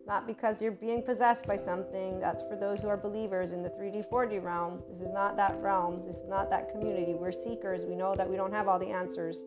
not 0.06 0.26
because 0.26 0.60
you're 0.60 0.72
being 0.72 1.02
possessed 1.02 1.46
by 1.46 1.56
something. 1.56 2.18
That's 2.18 2.42
for 2.42 2.56
those 2.56 2.80
who 2.80 2.88
are 2.88 2.96
believers 2.96 3.52
in 3.52 3.62
the 3.62 3.70
3D, 3.70 4.08
4D 4.10 4.42
realm. 4.42 4.82
This 4.90 5.02
is 5.02 5.12
not 5.12 5.36
that 5.36 5.56
realm. 5.60 6.02
This 6.06 6.16
is 6.16 6.28
not 6.28 6.50
that 6.50 6.70
community. 6.70 7.14
We're 7.14 7.32
seekers. 7.32 7.84
We 7.84 7.94
know 7.94 8.14
that 8.14 8.28
we 8.28 8.36
don't 8.36 8.52
have 8.52 8.68
all 8.68 8.78
the 8.78 8.88
answers. 8.90 9.42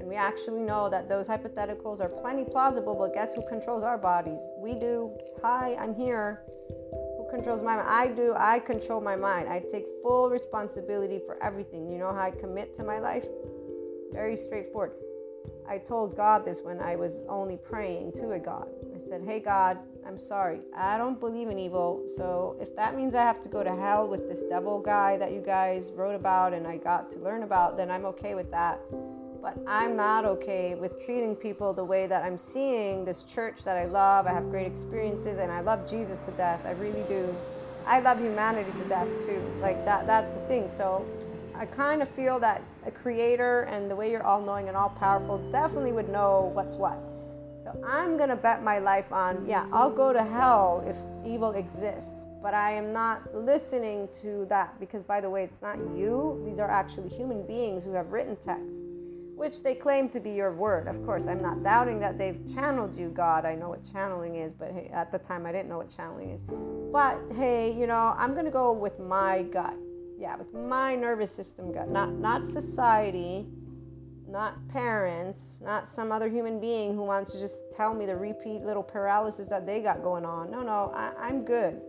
And 0.00 0.08
we 0.08 0.16
actually 0.16 0.62
know 0.62 0.88
that 0.88 1.10
those 1.10 1.28
hypotheticals 1.28 2.00
are 2.00 2.08
plenty 2.08 2.42
plausible, 2.42 2.94
but 2.94 3.12
guess 3.12 3.34
who 3.34 3.46
controls 3.46 3.82
our 3.82 3.98
bodies? 3.98 4.40
We 4.58 4.72
do. 4.72 5.12
Hi, 5.42 5.76
I'm 5.78 5.94
here. 5.94 6.40
Who 7.18 7.26
controls 7.30 7.62
my 7.62 7.76
mind? 7.76 7.86
I 7.86 8.08
do. 8.08 8.34
I 8.34 8.60
control 8.60 9.02
my 9.02 9.14
mind. 9.14 9.50
I 9.50 9.60
take 9.70 9.84
full 10.02 10.30
responsibility 10.30 11.20
for 11.26 11.40
everything. 11.42 11.90
You 11.90 11.98
know 11.98 12.14
how 12.14 12.22
I 12.22 12.30
commit 12.30 12.74
to 12.76 12.82
my 12.82 12.98
life? 12.98 13.26
Very 14.10 14.36
straightforward. 14.36 14.92
I 15.68 15.76
told 15.76 16.16
God 16.16 16.46
this 16.46 16.62
when 16.62 16.80
I 16.80 16.96
was 16.96 17.22
only 17.28 17.58
praying 17.58 18.12
to 18.12 18.32
a 18.32 18.38
God. 18.38 18.68
I 18.94 18.98
said, 18.98 19.22
Hey, 19.22 19.38
God, 19.38 19.78
I'm 20.06 20.18
sorry. 20.18 20.60
I 20.74 20.96
don't 20.96 21.20
believe 21.20 21.48
in 21.48 21.58
evil. 21.58 22.06
So 22.16 22.56
if 22.58 22.74
that 22.76 22.96
means 22.96 23.14
I 23.14 23.20
have 23.20 23.42
to 23.42 23.50
go 23.50 23.62
to 23.62 23.76
hell 23.76 24.08
with 24.08 24.30
this 24.30 24.42
devil 24.48 24.80
guy 24.80 25.18
that 25.18 25.32
you 25.32 25.42
guys 25.42 25.92
wrote 25.92 26.14
about 26.14 26.54
and 26.54 26.66
I 26.66 26.78
got 26.78 27.10
to 27.12 27.18
learn 27.18 27.42
about, 27.42 27.76
then 27.76 27.90
I'm 27.90 28.06
okay 28.06 28.34
with 28.34 28.50
that. 28.50 28.80
But 29.42 29.56
I'm 29.66 29.96
not 29.96 30.24
okay 30.24 30.74
with 30.74 31.04
treating 31.04 31.34
people 31.34 31.72
the 31.72 31.84
way 31.84 32.06
that 32.06 32.24
I'm 32.24 32.36
seeing 32.36 33.04
this 33.04 33.22
church 33.22 33.64
that 33.64 33.76
I 33.76 33.86
love. 33.86 34.26
I 34.26 34.32
have 34.32 34.50
great 34.50 34.66
experiences 34.66 35.38
and 35.38 35.50
I 35.50 35.60
love 35.60 35.88
Jesus 35.88 36.18
to 36.20 36.30
death. 36.32 36.60
I 36.66 36.72
really 36.72 37.04
do. 37.08 37.34
I 37.86 38.00
love 38.00 38.18
humanity 38.18 38.72
to 38.72 38.84
death 38.84 39.08
too. 39.24 39.40
Like 39.60 39.84
that 39.86 40.06
that's 40.06 40.32
the 40.32 40.40
thing. 40.40 40.68
So 40.68 41.06
I 41.56 41.66
kind 41.66 42.02
of 42.02 42.08
feel 42.08 42.38
that 42.40 42.62
a 42.86 42.90
creator 42.90 43.62
and 43.62 43.90
the 43.90 43.96
way 43.96 44.10
you're 44.10 44.22
all 44.22 44.42
knowing 44.42 44.68
and 44.68 44.76
all 44.76 44.90
powerful 44.90 45.38
definitely 45.52 45.92
would 45.92 46.08
know 46.08 46.50
what's 46.54 46.74
what. 46.74 46.98
So 47.62 47.78
I'm 47.86 48.16
going 48.16 48.30
to 48.30 48.36
bet 48.36 48.62
my 48.62 48.78
life 48.78 49.12
on, 49.12 49.44
yeah, 49.46 49.66
I'll 49.70 49.90
go 49.90 50.14
to 50.14 50.24
hell 50.24 50.82
if 50.86 50.96
evil 51.30 51.52
exists, 51.52 52.26
but 52.42 52.54
I 52.54 52.72
am 52.72 52.92
not 52.92 53.34
listening 53.34 54.08
to 54.22 54.46
that 54.46 54.80
because, 54.80 55.02
by 55.02 55.20
the 55.20 55.28
way, 55.28 55.44
it's 55.44 55.60
not 55.60 55.76
you. 55.94 56.42
These 56.46 56.58
are 56.58 56.70
actually 56.70 57.10
human 57.10 57.46
beings 57.46 57.84
who 57.84 57.92
have 57.92 58.12
written 58.12 58.36
text, 58.36 58.82
which 59.40 59.62
they 59.62 59.74
claim 59.74 60.08
to 60.10 60.20
be 60.20 60.30
your 60.30 60.52
word. 60.52 60.86
Of 60.86 61.04
course, 61.06 61.26
I'm 61.26 61.42
not 61.42 61.62
doubting 61.62 61.98
that 62.00 62.18
they've 62.18 62.40
channeled 62.54 62.98
you, 62.98 63.08
God. 63.08 63.44
I 63.44 63.54
know 63.54 63.70
what 63.70 63.82
channeling 63.90 64.36
is, 64.36 64.52
but 64.52 64.70
hey, 64.70 64.90
at 64.92 65.10
the 65.10 65.18
time 65.18 65.46
I 65.46 65.52
didn't 65.52 65.68
know 65.70 65.78
what 65.78 65.88
channeling 65.88 66.30
is. 66.30 66.40
But 66.92 67.18
hey, 67.34 67.72
you 67.72 67.86
know, 67.86 68.14
I'm 68.18 68.34
going 68.34 68.44
to 68.44 68.50
go 68.50 68.72
with 68.72 68.98
my 69.00 69.42
gut 69.44 69.74
yeah, 70.20 70.36
with 70.36 70.52
my 70.52 70.94
nervous 70.94 71.34
system 71.34 71.72
gut, 71.72 71.88
not 71.88 72.12
not 72.12 72.46
society, 72.46 73.46
not 74.28 74.56
parents, 74.68 75.60
not 75.64 75.88
some 75.88 76.12
other 76.12 76.28
human 76.28 76.60
being 76.60 76.94
who 76.94 77.02
wants 77.02 77.32
to 77.32 77.40
just 77.40 77.62
tell 77.74 77.94
me 77.94 78.04
the 78.04 78.14
repeat 78.14 78.60
little 78.60 78.82
paralysis 78.82 79.48
that 79.48 79.64
they 79.64 79.80
got 79.80 80.02
going 80.02 80.26
on. 80.26 80.50
No, 80.50 80.60
no, 80.60 80.92
I, 80.94 81.12
I'm 81.18 81.44
good. 81.44 81.80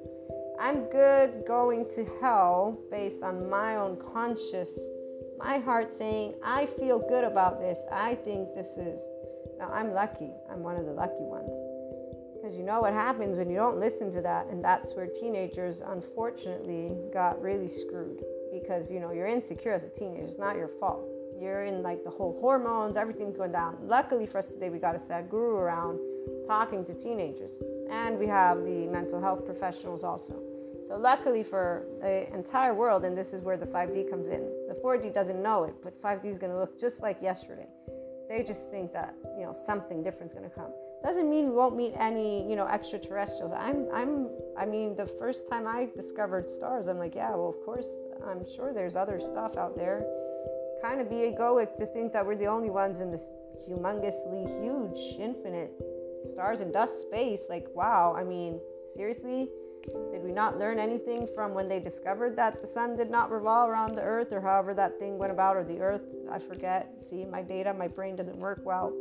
I'm 0.60 0.90
good 0.90 1.44
going 1.46 1.90
to 1.96 2.10
hell 2.22 2.80
based 2.90 3.22
on 3.22 3.50
my 3.50 3.76
own 3.76 3.98
conscious, 4.14 4.80
my 5.44 5.58
heart 5.60 5.92
saying, 5.92 6.36
I 6.44 6.66
feel 6.66 7.00
good 7.00 7.24
about 7.24 7.60
this. 7.60 7.86
I 7.92 8.16
think 8.16 8.54
this 8.56 8.78
is. 8.78 9.02
Now, 9.58 9.70
I'm 9.74 9.94
lucky. 9.94 10.32
I'm 10.52 10.62
one 10.62 10.76
of 10.76 10.86
the 10.86 10.92
lucky 10.92 11.14
ones. 11.20 11.50
Because 12.36 12.58
you 12.58 12.64
know 12.64 12.82
what 12.82 12.94
happens 12.94 13.38
when 13.38 13.50
you 13.50 13.56
don't 13.56 13.80
listen 13.80 14.12
to 14.14 14.22
that, 14.22 14.48
and 14.48 14.64
that's 14.64 14.94
where 14.96 15.06
teenagers 15.08 15.82
unfortunately 15.82 16.98
got 17.14 17.40
really 17.42 17.68
screwed. 17.68 18.24
Because 18.52 18.92
you 18.92 19.00
know 19.00 19.12
you're 19.12 19.28
insecure 19.28 19.74
as 19.74 19.84
a 19.84 19.90
teenager, 19.90 20.24
it's 20.24 20.40
not 20.40 20.56
your 20.56 20.68
fault. 20.68 21.08
You're 21.40 21.64
in 21.66 21.84
like 21.84 22.04
the 22.04 22.10
whole 22.10 22.38
hormones, 22.40 22.98
everything's 22.98 23.38
going 23.38 23.52
down. 23.52 23.78
Luckily 23.84 24.26
for 24.26 24.40
us 24.40 24.48
today, 24.48 24.70
we 24.70 24.80
got 24.80 24.96
a 24.96 25.00
Sadhguru 25.00 25.54
around 25.54 26.00
talking 26.48 26.84
to 26.86 26.94
teenagers, 26.94 27.52
and 27.90 28.18
we 28.18 28.28
have 28.28 28.64
the 28.64 28.88
mental 28.88 29.22
health 29.22 29.46
professionals 29.46 30.04
also. 30.04 30.51
So 30.92 30.98
luckily 30.98 31.42
for 31.42 31.86
the 32.02 32.28
entire 32.34 32.74
world, 32.74 33.06
and 33.06 33.18
this 33.18 33.32
is 33.32 33.42
where 33.42 33.56
the 33.56 33.66
5D 33.66 34.10
comes 34.10 34.28
in. 34.28 34.42
The 34.68 34.78
4D 34.84 35.14
doesn't 35.14 35.42
know 35.42 35.64
it, 35.64 35.74
but 35.82 36.02
5D 36.02 36.26
is 36.26 36.38
going 36.38 36.52
to 36.52 36.60
look 36.60 36.78
just 36.78 37.02
like 37.02 37.22
yesterday. 37.22 37.68
They 38.28 38.44
just 38.44 38.70
think 38.72 38.92
that 38.92 39.16
you 39.38 39.46
know 39.46 39.54
something 39.54 40.04
different 40.04 40.34
is 40.34 40.38
going 40.38 40.50
to 40.50 40.54
come. 40.54 40.74
Doesn't 41.02 41.30
mean 41.30 41.46
we 41.46 41.56
won't 41.56 41.78
meet 41.78 41.94
any 41.98 42.46
you 42.50 42.58
know 42.58 42.68
extraterrestrials. 42.68 43.54
I'm 43.58 43.88
i'm 43.94 44.28
i 44.58 44.66
mean 44.66 44.98
the 44.98 45.06
first 45.06 45.50
time 45.50 45.66
i 45.66 45.88
discovered 45.96 46.50
stars 46.50 46.90
i'm 46.90 47.00
like 47.00 47.16
yeah 47.16 47.32
well 47.32 47.50
of 47.50 47.66
course 47.66 47.88
i'm 48.28 48.46
sure 48.54 48.74
there's 48.74 48.98
other 48.98 49.22
stuff 49.22 49.56
out 49.56 49.78
there. 49.78 50.06
Kind 50.82 51.00
of 51.00 51.10
be 51.10 51.16
egoic 51.16 51.78
to 51.78 51.86
think 51.86 52.12
that 52.12 52.26
we're 52.26 52.36
the 52.36 52.48
only 52.48 52.70
ones 52.70 53.00
in 53.00 53.12
this 53.12 53.28
humongously 53.66 54.44
huge 54.62 55.18
infinite 55.20 55.72
stars 56.24 56.60
and 56.60 56.74
dust 56.74 57.00
space. 57.02 57.46
Like 57.50 57.68
wow 57.74 58.14
i 58.18 58.26
mean 58.26 58.60
seriously 58.94 59.48
did 59.84 60.24
we 60.24 60.32
not 60.32 60.58
learn 60.60 60.80
anything 60.80 61.28
from 61.34 61.54
when 61.54 61.68
they 61.68 61.80
discovered 61.80 62.36
that 62.36 62.62
the 62.62 62.68
sun 62.68 62.96
did 62.96 63.10
not 63.10 63.32
revolve 63.32 63.70
around 63.70 63.96
the 63.96 64.02
earth 64.02 64.32
or 64.32 64.42
however 64.42 64.74
that 64.74 64.98
thing 65.00 65.18
went 65.18 65.32
about 65.32 65.56
or 65.58 65.64
the 65.64 65.80
earth 65.80 66.04
i 66.32 66.38
forget 66.38 66.94
see 67.00 67.26
my 67.26 67.42
data 67.42 67.74
my 67.74 67.88
brain 67.88 68.16
doesn't 68.16 68.38
work 68.38 68.62
well 68.64 68.94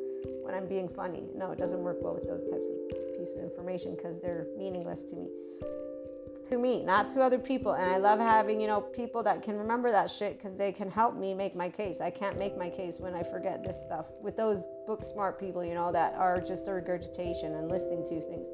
when 0.50 0.54
I'm 0.54 0.66
being 0.66 0.88
funny. 0.88 1.24
No, 1.34 1.52
it 1.52 1.58
doesn't 1.58 1.80
work 1.80 1.98
well 2.00 2.14
with 2.14 2.24
those 2.24 2.42
types 2.42 2.68
of 2.68 3.16
pieces 3.16 3.36
of 3.36 3.42
information 3.42 3.94
because 3.94 4.20
they're 4.20 4.46
meaningless 4.56 5.02
to 5.04 5.16
me. 5.16 5.28
To 6.48 6.58
me, 6.58 6.82
not 6.82 7.10
to 7.10 7.22
other 7.22 7.38
people. 7.38 7.72
And 7.72 7.88
I 7.88 7.98
love 7.98 8.18
having, 8.18 8.60
you 8.60 8.66
know, 8.66 8.80
people 8.80 9.22
that 9.22 9.42
can 9.42 9.56
remember 9.56 9.90
that 9.92 10.10
shit 10.10 10.36
because 10.36 10.56
they 10.56 10.72
can 10.72 10.90
help 10.90 11.16
me 11.16 11.32
make 11.32 11.54
my 11.54 11.68
case. 11.68 12.00
I 12.00 12.10
can't 12.10 12.36
make 12.38 12.58
my 12.58 12.68
case 12.68 12.98
when 12.98 13.14
I 13.14 13.22
forget 13.22 13.64
this 13.64 13.80
stuff. 13.80 14.06
With 14.20 14.36
those 14.36 14.64
book 14.86 15.04
smart 15.04 15.38
people, 15.38 15.64
you 15.64 15.74
know, 15.74 15.92
that 15.92 16.14
are 16.14 16.38
just 16.40 16.66
a 16.66 16.72
regurgitation 16.72 17.54
and 17.54 17.70
listening 17.70 18.04
to 18.08 18.20
things. 18.22 18.48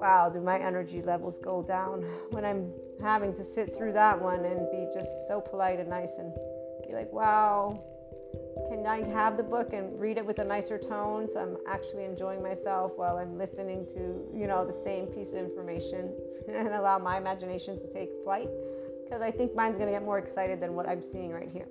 Wow, 0.00 0.30
do 0.30 0.40
my 0.40 0.58
energy 0.58 1.02
levels 1.02 1.38
go 1.38 1.62
down 1.62 2.04
when 2.30 2.42
I'm 2.42 2.72
having 3.02 3.34
to 3.34 3.44
sit 3.44 3.76
through 3.76 3.92
that 3.92 4.18
one 4.18 4.46
and 4.46 4.70
be 4.70 4.88
just 4.94 5.28
so 5.28 5.42
polite 5.42 5.78
and 5.78 5.90
nice 5.90 6.16
and 6.16 6.32
be 6.86 6.94
like, 6.94 7.12
wow, 7.12 7.84
can 8.70 8.86
I 8.86 9.06
have 9.08 9.36
the 9.36 9.42
book 9.42 9.74
and 9.74 10.00
read 10.00 10.16
it 10.16 10.24
with 10.24 10.38
a 10.38 10.44
nicer 10.44 10.78
tone 10.78 11.28
so 11.30 11.40
I'm 11.40 11.56
actually 11.68 12.04
enjoying 12.04 12.42
myself 12.42 12.92
while 12.96 13.18
I'm 13.18 13.36
listening 13.36 13.86
to, 13.88 14.24
you 14.34 14.46
know, 14.46 14.64
the 14.64 14.72
same 14.72 15.06
piece 15.06 15.32
of 15.32 15.38
information 15.38 16.14
and 16.48 16.68
allow 16.68 16.98
my 16.98 17.18
imagination 17.18 17.78
to 17.78 17.92
take 17.92 18.08
flight? 18.24 18.48
Because 19.04 19.20
I 19.20 19.30
think 19.30 19.54
mine's 19.54 19.76
going 19.76 19.92
to 19.92 19.92
get 19.92 20.02
more 20.02 20.18
excited 20.18 20.60
than 20.60 20.72
what 20.72 20.88
I'm 20.88 21.02
seeing 21.02 21.30
right 21.30 21.50
here. 21.50 21.68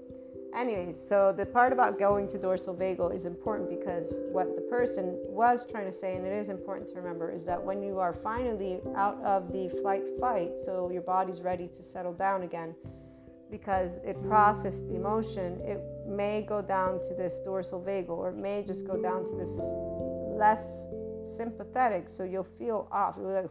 Anyways, 0.55 0.99
so 0.99 1.31
the 1.31 1.45
part 1.45 1.71
about 1.71 1.99
going 1.99 2.27
to 2.27 2.37
dorsal 2.37 2.75
vagal 2.75 3.13
is 3.15 3.25
important 3.25 3.69
because 3.69 4.19
what 4.31 4.55
the 4.55 4.61
person 4.63 5.15
was 5.27 5.65
trying 5.69 5.85
to 5.85 5.91
say, 5.91 6.15
and 6.15 6.25
it 6.25 6.33
is 6.33 6.49
important 6.49 6.87
to 6.89 6.95
remember, 6.95 7.31
is 7.31 7.45
that 7.45 7.63
when 7.63 7.83
you 7.83 7.99
are 7.99 8.13
finally 8.13 8.79
out 8.95 9.21
of 9.23 9.53
the 9.53 9.69
flight 9.81 10.03
fight, 10.19 10.51
so 10.57 10.89
your 10.91 11.03
body's 11.03 11.41
ready 11.41 11.67
to 11.67 11.83
settle 11.83 12.13
down 12.13 12.41
again, 12.41 12.75
because 13.51 13.97
it 13.97 14.21
processed 14.23 14.87
the 14.87 14.95
emotion, 14.95 15.59
it 15.61 15.81
may 16.07 16.41
go 16.41 16.61
down 16.61 16.99
to 17.01 17.13
this 17.13 17.39
dorsal 17.45 17.81
vagal 17.81 18.09
or 18.09 18.29
it 18.29 18.37
may 18.37 18.63
just 18.63 18.85
go 18.85 19.01
down 19.01 19.25
to 19.25 19.35
this 19.35 19.59
less 20.37 20.87
sympathetic. 21.23 22.09
So 22.09 22.23
you'll 22.23 22.43
feel 22.43 22.87
off. 22.91 23.15
You're 23.17 23.41
like, 23.41 23.49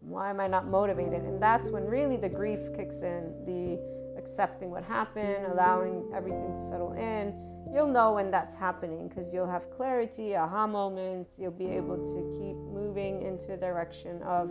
why 0.00 0.30
am 0.30 0.40
I 0.40 0.46
not 0.46 0.66
motivated? 0.66 1.22
And 1.22 1.42
that's 1.42 1.70
when 1.70 1.84
really 1.84 2.16
the 2.16 2.28
grief 2.28 2.60
kicks 2.74 3.02
in, 3.02 3.32
the 3.44 3.97
accepting 4.18 4.70
what 4.70 4.84
happened, 4.84 5.46
allowing 5.52 6.10
everything 6.14 6.54
to 6.54 6.68
settle 6.68 6.92
in. 6.92 7.34
You'll 7.72 7.88
know 7.88 8.12
when 8.14 8.30
that's 8.30 8.56
happening 8.56 9.08
because 9.08 9.32
you'll 9.32 9.50
have 9.50 9.70
clarity, 9.70 10.34
aha 10.34 10.66
moment. 10.66 11.28
You'll 11.38 11.50
be 11.52 11.68
able 11.68 11.96
to 11.96 12.38
keep 12.38 12.56
moving 12.56 13.22
into 13.22 13.52
the 13.52 13.56
direction 13.56 14.22
of, 14.22 14.50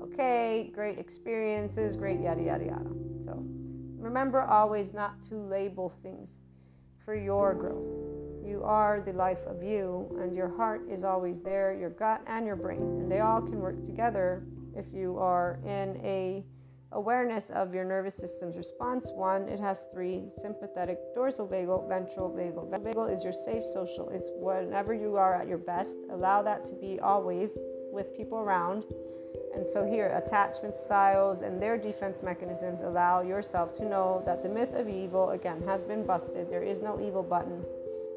okay, 0.00 0.70
great 0.74 0.98
experiences, 0.98 1.96
great 1.96 2.20
yada, 2.20 2.42
yada, 2.42 2.64
yada. 2.64 2.90
So 3.24 3.44
Remember 4.06 4.42
always 4.42 4.94
not 4.94 5.20
to 5.24 5.34
label 5.34 5.92
things 6.00 6.30
for 7.04 7.16
your 7.16 7.54
growth. 7.54 8.46
You 8.46 8.62
are 8.62 9.00
the 9.00 9.12
life 9.12 9.44
of 9.46 9.64
you, 9.64 10.16
and 10.20 10.36
your 10.36 10.56
heart 10.56 10.88
is 10.88 11.02
always 11.02 11.40
there, 11.40 11.74
your 11.74 11.90
gut 11.90 12.22
and 12.28 12.46
your 12.46 12.54
brain, 12.54 13.00
and 13.00 13.10
they 13.10 13.18
all 13.18 13.42
can 13.42 13.58
work 13.58 13.82
together 13.84 14.44
if 14.76 14.86
you 14.94 15.18
are 15.18 15.58
in 15.64 16.00
a 16.04 16.44
awareness 16.92 17.50
of 17.50 17.74
your 17.74 17.84
nervous 17.84 18.14
system's 18.14 18.56
response. 18.56 19.10
One, 19.12 19.48
it 19.48 19.60
has 19.60 19.88
three 19.92 20.24
sympathetic, 20.36 20.98
dorsal 21.14 21.48
vagal, 21.48 21.88
ventral 21.88 22.30
vagal. 22.30 22.70
Vagal 22.70 23.12
is 23.12 23.24
your 23.24 23.32
safe 23.32 23.64
social. 23.64 24.08
It's 24.10 24.30
whenever 24.34 24.94
you 24.94 25.16
are 25.16 25.34
at 25.34 25.48
your 25.48 25.58
best. 25.58 25.96
Allow 26.10 26.42
that 26.42 26.64
to 26.66 26.74
be 26.74 27.00
always 27.00 27.58
with 27.92 28.16
people 28.16 28.38
around. 28.38 28.84
And 29.54 29.66
so, 29.66 29.86
here, 29.86 30.12
attachment 30.16 30.76
styles 30.76 31.42
and 31.42 31.60
their 31.60 31.78
defense 31.78 32.22
mechanisms 32.22 32.82
allow 32.82 33.22
yourself 33.22 33.72
to 33.74 33.84
know 33.84 34.22
that 34.26 34.42
the 34.42 34.48
myth 34.48 34.74
of 34.74 34.88
evil, 34.88 35.30
again, 35.30 35.62
has 35.66 35.82
been 35.82 36.04
busted. 36.06 36.50
There 36.50 36.62
is 36.62 36.80
no 36.80 37.00
evil 37.00 37.22
button. 37.22 37.64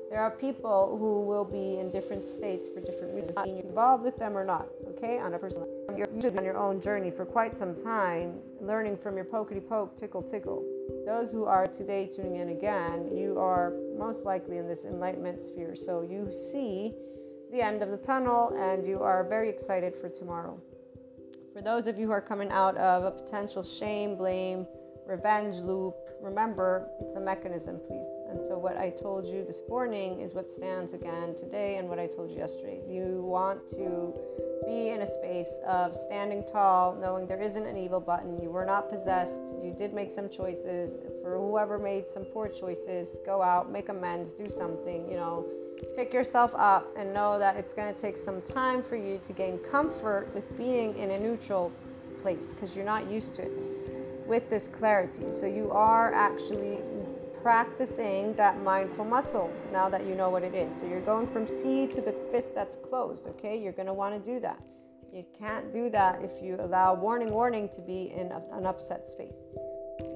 There 0.10 0.20
are 0.20 0.32
people 0.32 0.98
who 0.98 1.22
will 1.22 1.46
be 1.46 1.80
in 1.80 1.92
different 1.92 2.26
states 2.26 2.68
for 2.68 2.82
different 2.82 3.14
reasons. 3.14 3.38
You're 3.46 3.60
involved 3.60 4.04
with 4.04 4.18
them 4.18 4.36
or 4.36 4.44
not, 4.44 4.68
okay? 4.88 5.20
On 5.20 5.34
a 5.36 5.38
personal 5.40 5.68
you're 5.96 6.38
on 6.38 6.44
your 6.44 6.58
own 6.58 6.82
journey 6.82 7.12
for 7.12 7.26
quite 7.26 7.54
some 7.54 7.76
time, 7.76 8.40
learning 8.60 8.98
from 8.98 9.16
your 9.16 9.26
pokety 9.26 9.68
poke, 9.68 9.98
tickle, 9.98 10.22
tickle. 10.24 10.64
those 11.06 11.30
who 11.32 11.46
are 11.46 11.68
today 11.68 12.08
tuning 12.08 12.38
in 12.38 12.50
again, 12.50 13.10
you 13.16 13.38
are 13.38 13.74
most 13.98 14.26
likely 14.26 14.58
in 14.58 14.68
this 14.68 14.86
enlightenment 14.86 15.42
sphere. 15.42 15.76
So 15.76 16.02
you 16.02 16.32
see 16.34 16.94
the 17.52 17.62
end 17.62 17.82
of 17.82 17.90
the 17.90 17.98
tunnel 17.98 18.54
and 18.58 18.86
you 18.88 19.02
are 19.02 19.24
very 19.24 19.50
excited 19.50 19.96
for 19.96 20.10
tomorrow. 20.10 20.60
For 21.54 21.62
those 21.62 21.88
of 21.88 21.98
you 21.98 22.06
who 22.06 22.12
are 22.12 22.22
coming 22.22 22.52
out 22.52 22.78
of 22.78 23.04
a 23.04 23.12
potential 23.12 23.64
shame, 23.64 24.16
blame, 24.16 24.66
revenge 25.10 25.58
loop, 25.58 25.96
remember 26.22 26.88
it's 27.02 27.16
a 27.16 27.20
mechanism, 27.20 27.80
please. 27.80 28.06
And 28.30 28.46
so, 28.46 28.60
what 28.60 28.78
I 28.78 28.92
told 28.92 29.26
you 29.26 29.44
this 29.44 29.64
morning 29.68 30.22
is 30.22 30.36
what 30.36 30.48
stands 30.48 30.94
again 30.94 31.36
today, 31.36 31.78
and 31.78 31.90
what 31.90 31.98
I 31.98 32.06
told 32.06 32.30
you 32.30 32.38
yesterday. 32.38 32.80
You 32.88 33.24
want 33.24 33.68
to 33.72 34.14
be 34.68 34.90
in 34.90 35.02
a 35.02 35.08
space 35.08 35.58
of 35.68 35.98
standing 35.98 36.46
tall, 36.46 36.96
knowing 36.96 37.26
there 37.26 37.42
isn't 37.42 37.66
an 37.66 37.76
evil 37.76 38.00
button. 38.00 38.40
You 38.40 38.52
were 38.52 38.66
not 38.66 38.88
possessed. 38.88 39.42
You 39.64 39.74
did 39.76 39.94
make 39.96 40.12
some 40.12 40.30
choices. 40.30 40.96
For 41.24 41.38
whoever 41.38 41.80
made 41.80 42.08
some 42.08 42.24
poor 42.24 42.48
choices, 42.48 43.18
go 43.26 43.42
out, 43.42 43.72
make 43.72 43.90
amends, 43.90 44.30
do 44.30 44.48
something, 44.48 45.10
you 45.10 45.18
know, 45.18 45.44
pick 45.96 46.14
yourself 46.14 46.54
up, 46.56 46.88
and 46.96 47.12
know 47.12 47.40
that 47.40 47.58
it's 47.58 47.74
going 47.74 47.92
to 47.92 48.00
take 48.00 48.16
some 48.16 48.44
time 48.44 48.84
for 48.84 48.96
you 48.96 49.20
to 49.24 49.34
gain 49.34 49.58
comfort 49.58 50.30
with 50.36 50.56
being 50.56 50.96
in 51.00 51.12
a 51.12 51.20
neutral 51.20 51.72
place 52.22 52.54
because 52.54 52.76
you're 52.76 52.86
not 52.86 53.10
used 53.10 53.34
to 53.34 53.42
it 53.42 53.69
with 54.30 54.50
this 54.50 54.68
clarity. 54.68 55.32
So, 55.32 55.46
you 55.46 55.72
are 55.72 56.14
actually 56.14 56.80
practicing 57.42 58.34
that 58.36 58.62
mindful 58.62 59.06
muscle 59.06 59.52
now 59.72 59.90
that 59.90 60.06
you 60.06 60.16
know 60.16 60.30
what 60.30 60.44
it 60.44 60.54
is. 60.54 60.78
So 60.78 60.86
you're 60.86 61.02
going 61.02 61.28
from 61.28 61.48
C 61.48 61.88
to 61.88 62.02
the 62.02 62.12
fist 62.32 62.54
that's 62.54 62.76
closed, 62.76 63.28
okay? 63.28 63.58
You're 63.58 63.74
want 63.94 64.24
to 64.24 64.32
do 64.34 64.40
that. 64.42 64.62
You 65.12 65.26
can't 65.38 65.74
do 65.74 65.90
that 65.90 66.22
if 66.24 66.44
you 66.44 66.58
allow 66.60 66.94
warning, 66.94 67.30
warning 67.30 67.70
to 67.70 67.82
be 67.82 68.14
in 68.16 68.32
an 68.52 68.66
upset 68.66 69.06
space. 69.08 69.40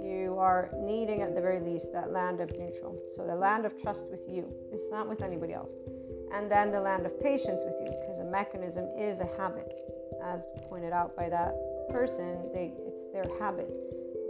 You 0.01 0.36
are 0.38 0.70
needing, 0.77 1.22
at 1.22 1.34
the 1.34 1.41
very 1.41 1.60
least, 1.60 1.91
that 1.93 2.12
land 2.12 2.39
of 2.39 2.51
neutral. 2.58 2.96
So 3.13 3.25
the 3.25 3.36
land 3.36 3.65
of 3.65 3.82
trust 3.82 4.10
with 4.10 4.22
you. 4.29 4.53
It's 4.72 4.89
not 4.91 5.10
with 5.10 5.22
anybody 5.22 5.53
else. 5.53 5.72
And 6.34 6.50
then 6.50 6.72
the 6.72 6.79
land 6.79 7.05
of 7.05 7.20
patience 7.20 7.63
with 7.65 7.75
you, 7.82 7.91
because 8.01 8.20
a 8.20 8.25
mechanism 8.25 8.88
is 8.98 9.20
a 9.20 9.27
habit. 9.38 9.74
As 10.24 10.46
pointed 10.70 10.93
out 10.93 11.15
by 11.15 11.29
that 11.29 11.55
person, 11.89 12.50
they, 12.53 12.74
it's 12.86 13.08
their 13.12 13.25
habit 13.39 13.70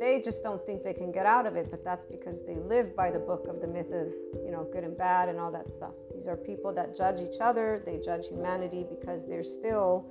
they 0.04 0.20
just 0.20 0.44
don't 0.44 0.64
think 0.66 0.84
they 0.84 0.94
can 0.94 1.14
get 1.14 1.26
out 1.26 1.46
of 1.48 1.56
it 1.56 1.72
but 1.72 1.82
that's 1.82 2.06
because 2.06 2.46
they 2.46 2.56
live 2.56 2.94
by 2.94 3.10
the 3.10 3.20
book 3.20 3.48
of 3.48 3.62
the 3.62 3.68
myth 3.68 3.92
of 3.94 4.08
you 4.44 4.52
know 4.52 4.68
good 4.74 4.84
and 4.84 4.98
bad 4.98 5.30
and 5.30 5.40
all 5.40 5.52
that 5.52 5.74
stuff. 5.74 5.94
These 6.14 6.28
are 6.28 6.36
people 6.36 6.74
that 6.74 6.96
judge 6.96 7.22
each 7.22 7.40
other. 7.40 7.82
They 7.86 8.00
judge 8.00 8.28
humanity 8.28 8.86
because 8.90 9.26
they're 9.26 9.46
still 9.46 10.06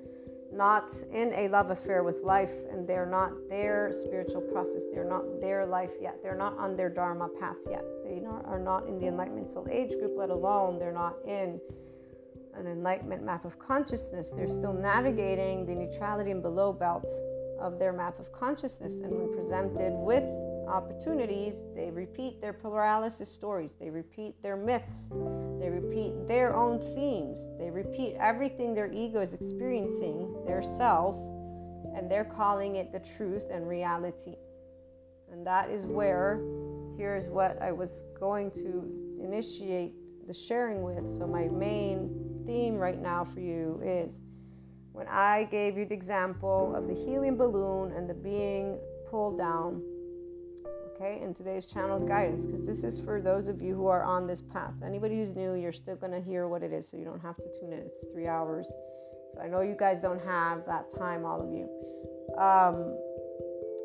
not 0.51 0.91
in 1.13 1.33
a 1.35 1.49
love 1.49 1.71
affair 1.71 2.03
with 2.05 2.19
life 2.23 2.55
and 2.71 2.89
they're 2.89 3.07
not 3.21 3.33
their 3.49 3.91
spiritual 3.93 4.43
process 4.43 4.83
they're 4.93 5.13
not 5.17 5.25
their 5.41 5.67
life 5.67 5.93
yet. 6.01 6.17
They're 6.23 6.37
not 6.37 6.57
on 6.57 6.75
their 6.75 6.89
dharma 6.89 7.29
path 7.39 7.61
yet. 7.71 7.85
They 8.05 8.23
are 8.47 8.59
not 8.59 8.87
in 8.87 8.99
the 8.99 9.09
enlightenment 9.09 9.51
soul 9.51 9.67
age 9.71 9.93
group 9.99 10.13
let 10.17 10.31
alone 10.31 10.79
they're 10.79 11.01
not 11.05 11.17
in 11.27 11.61
an 12.55 12.67
enlightenment 12.67 13.23
map 13.25 13.45
of 13.45 13.59
consciousness. 13.59 14.31
They're 14.31 14.49
still 14.49 14.73
navigating 14.73 15.67
the 15.67 15.75
neutrality 15.75 16.31
and 16.31 16.43
below 16.43 16.73
belt 16.73 17.09
of 17.63 17.79
their 17.79 17.93
map 17.93 18.19
of 18.19 18.33
consciousness. 18.33 19.01
And 19.01 19.11
when 19.11 19.33
presented 19.33 19.93
with 19.93 20.25
opportunities, 20.69 21.57
they 21.75 21.91
repeat 21.91 22.41
their 22.41 22.53
paralysis 22.53 23.31
stories, 23.31 23.75
they 23.79 23.91
repeat 23.91 24.35
their 24.43 24.57
myths, 24.57 25.09
they 25.61 25.69
repeat 25.69 26.13
their 26.27 26.55
own 26.55 26.81
themes, 26.95 27.39
they 27.59 27.71
repeat 27.71 28.17
everything 28.19 28.75
their 28.75 28.93
ego 28.93 29.21
is 29.21 29.35
experiencing, 29.35 30.45
their 30.47 30.63
self, 30.63 31.17
and 31.97 32.11
they're 32.11 32.25
calling 32.25 32.77
it 32.77 32.93
the 32.93 33.01
truth 33.01 33.45
and 33.51 33.69
reality. 33.69 34.37
And 35.31 35.47
that 35.47 35.71
is 35.71 35.87
where, 35.87 36.41
here's 36.97 37.29
what 37.29 37.61
I 37.61 37.73
was 37.73 38.03
going 38.19 38.51
to 38.53 39.19
initiate 39.23 39.95
the 40.27 40.33
sharing 40.33 40.83
with. 40.83 41.19
So, 41.19 41.27
my 41.27 41.49
main 41.49 42.43
theme 42.47 42.77
right 42.77 43.01
now 43.01 43.25
for 43.25 43.41
you 43.41 43.81
is 43.85 44.21
when 44.93 45.09
I 45.09 45.45
gave 45.45 45.77
you 45.77 45.85
the 45.85 45.95
example 45.95 46.75
of 46.77 46.87
the 46.87 46.95
helium 46.95 47.37
balloon 47.37 47.93
and 47.93 48.09
the 48.09 48.15
being 48.15 48.79
pulled 49.11 49.39
down, 49.39 49.83
okay, 50.95 51.21
in 51.23 51.35
today's 51.35 51.67
channeled 51.67 52.07
guidance, 52.07 52.47
because 52.47 52.67
this 52.67 52.85
is 52.85 52.99
for 52.99 53.21
those 53.21 53.49
of 53.49 53.61
you 53.61 53.75
who 53.75 53.87
are 53.87 54.05
on 54.05 54.27
this 54.27 54.43
path. 54.43 54.75
Anybody 54.85 55.17
who's 55.17 55.35
new, 55.35 55.55
you're 55.55 55.73
still 55.73 55.97
going 55.97 56.13
to 56.13 56.21
hear 56.21 56.47
what 56.47 56.63
it 56.63 56.73
is, 56.73 56.89
so 56.89 56.97
you 56.97 57.05
don't 57.05 57.21
have 57.21 57.37
to 57.37 57.49
tune 57.59 57.73
in. 57.73 57.81
It's 57.81 58.13
three 58.13 58.29
hours. 58.29 58.71
So 59.35 59.41
I 59.41 59.49
know 59.49 59.63
you 59.63 59.77
guys 59.79 60.03
don't 60.03 60.23
have 60.25 60.67
that 60.67 60.91
time, 60.97 61.25
all 61.25 61.41
of 61.41 61.51
you. 61.51 61.69
Um, 62.39 62.97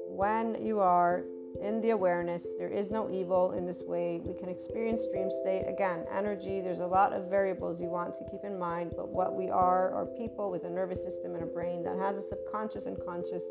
when 0.09 0.63
you 0.63 0.79
are 0.79 1.23
in 1.61 1.81
the 1.81 1.91
awareness. 1.91 2.47
There 2.57 2.69
is 2.69 2.91
no 2.91 3.09
evil 3.09 3.51
in 3.51 3.65
this 3.65 3.83
way. 3.83 4.21
We 4.23 4.33
can 4.33 4.49
experience 4.49 5.05
dream 5.11 5.29
state. 5.31 5.65
Again, 5.67 6.05
energy, 6.11 6.61
there's 6.61 6.79
a 6.79 6.87
lot 6.87 7.13
of 7.13 7.29
variables 7.29 7.81
you 7.81 7.89
want 7.89 8.15
to 8.15 8.23
keep 8.25 8.43
in 8.43 8.57
mind, 8.57 8.93
but 8.95 9.09
what 9.09 9.35
we 9.35 9.49
are 9.49 9.93
are 9.93 10.05
people 10.05 10.51
with 10.51 10.65
a 10.65 10.69
nervous 10.69 11.03
system 11.03 11.35
and 11.35 11.43
a 11.43 11.47
brain 11.47 11.83
that 11.83 11.97
has 11.97 12.17
a 12.17 12.21
subconscious 12.21 12.85
and 12.85 12.97
conscious. 13.05 13.43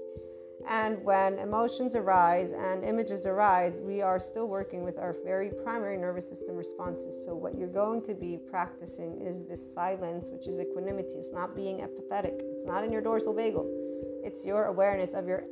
And 0.69 1.03
when 1.05 1.39
emotions 1.39 1.95
arise 1.95 2.53
and 2.53 2.83
images 2.83 3.25
arise, 3.25 3.79
we 3.81 4.03
are 4.03 4.19
still 4.19 4.49
working 4.49 4.83
with 4.83 4.99
our 4.99 5.15
very 5.25 5.51
primary 5.63 5.97
nervous 5.97 6.29
system 6.29 6.57
responses. 6.57 7.25
So, 7.25 7.37
what 7.37 7.57
you're 7.57 7.69
going 7.69 8.03
to 8.03 8.15
be 8.15 8.39
practicing 8.51 9.21
is 9.21 9.45
this 9.45 9.73
silence, 9.75 10.31
which 10.31 10.49
is 10.49 10.59
equanimity. 10.59 11.15
It's 11.15 11.33
not 11.33 11.55
being 11.55 11.83
apathetic, 11.83 12.35
it's 12.41 12.65
not 12.65 12.83
in 12.83 12.91
your 12.91 13.03
dorsal 13.03 13.33
vagal, 13.33 13.67
it's 14.25 14.45
your 14.45 14.65
awareness 14.65 15.15
of 15.15 15.29
your 15.29 15.45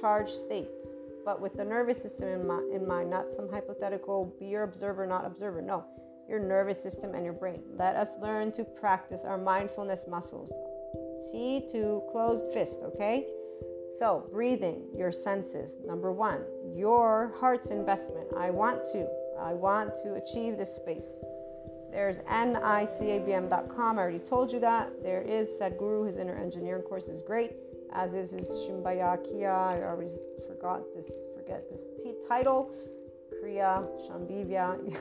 charged 0.00 0.34
states 0.34 0.97
but 1.28 1.42
with 1.42 1.58
the 1.58 1.64
nervous 1.64 2.00
system 2.00 2.26
in, 2.26 2.46
my, 2.46 2.58
in 2.72 2.88
mind, 2.88 3.10
not 3.10 3.30
some 3.30 3.50
hypothetical 3.52 4.34
be 4.40 4.46
your 4.46 4.62
observer, 4.62 5.06
not 5.06 5.26
observer. 5.26 5.60
No, 5.60 5.84
your 6.26 6.38
nervous 6.38 6.82
system 6.82 7.14
and 7.14 7.22
your 7.22 7.34
brain. 7.34 7.60
Let 7.78 7.96
us 7.96 8.16
learn 8.18 8.50
to 8.52 8.64
practice 8.64 9.26
our 9.26 9.36
mindfulness 9.36 10.06
muscles. 10.08 10.50
C 11.30 11.68
to 11.70 12.02
closed 12.10 12.50
fist, 12.54 12.80
okay? 12.82 13.26
So, 13.98 14.26
breathing, 14.32 14.84
your 14.96 15.12
senses. 15.12 15.76
Number 15.84 16.14
one, 16.14 16.46
your 16.74 17.34
heart's 17.38 17.72
investment. 17.72 18.28
I 18.34 18.48
want 18.48 18.86
to. 18.92 19.06
I 19.38 19.52
want 19.52 19.94
to 20.04 20.14
achieve 20.14 20.56
this 20.56 20.74
space. 20.74 21.14
There's 21.92 22.20
nicabm.com. 22.20 23.98
I 23.98 24.00
already 24.00 24.18
told 24.18 24.50
you 24.50 24.60
that. 24.60 25.02
There 25.02 25.20
is 25.20 25.48
Sadhguru. 25.60 26.06
His 26.06 26.16
inner 26.16 26.38
engineering 26.38 26.84
course 26.84 27.08
is 27.08 27.20
great, 27.20 27.52
as 27.92 28.14
is 28.14 28.30
his 28.30 28.48
Shimbaya 28.48 29.18
Kiya. 29.24 29.74
I 29.74 29.88
always 29.88 30.12
forgot 30.46 30.82
this, 30.94 31.10
forget 31.36 31.68
this 31.70 31.82
t- 32.02 32.14
title. 32.28 32.70
Kriya, 33.42 33.86
Shambhivya. 34.06 34.96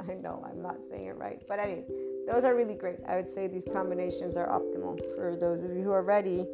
I 0.08 0.14
know 0.14 0.44
I'm 0.48 0.62
not 0.62 0.76
saying 0.88 1.06
it 1.06 1.16
right. 1.16 1.42
But, 1.48 1.58
anyways, 1.58 1.86
those 2.30 2.44
are 2.44 2.54
really 2.54 2.74
great. 2.74 2.98
I 3.06 3.16
would 3.16 3.28
say 3.28 3.46
these 3.46 3.66
combinations 3.72 4.36
are 4.36 4.46
optimal 4.48 4.98
for 5.16 5.36
those 5.36 5.62
of 5.62 5.70
you 5.74 5.82
who 5.82 5.90
are 5.90 6.02
ready. 6.02 6.46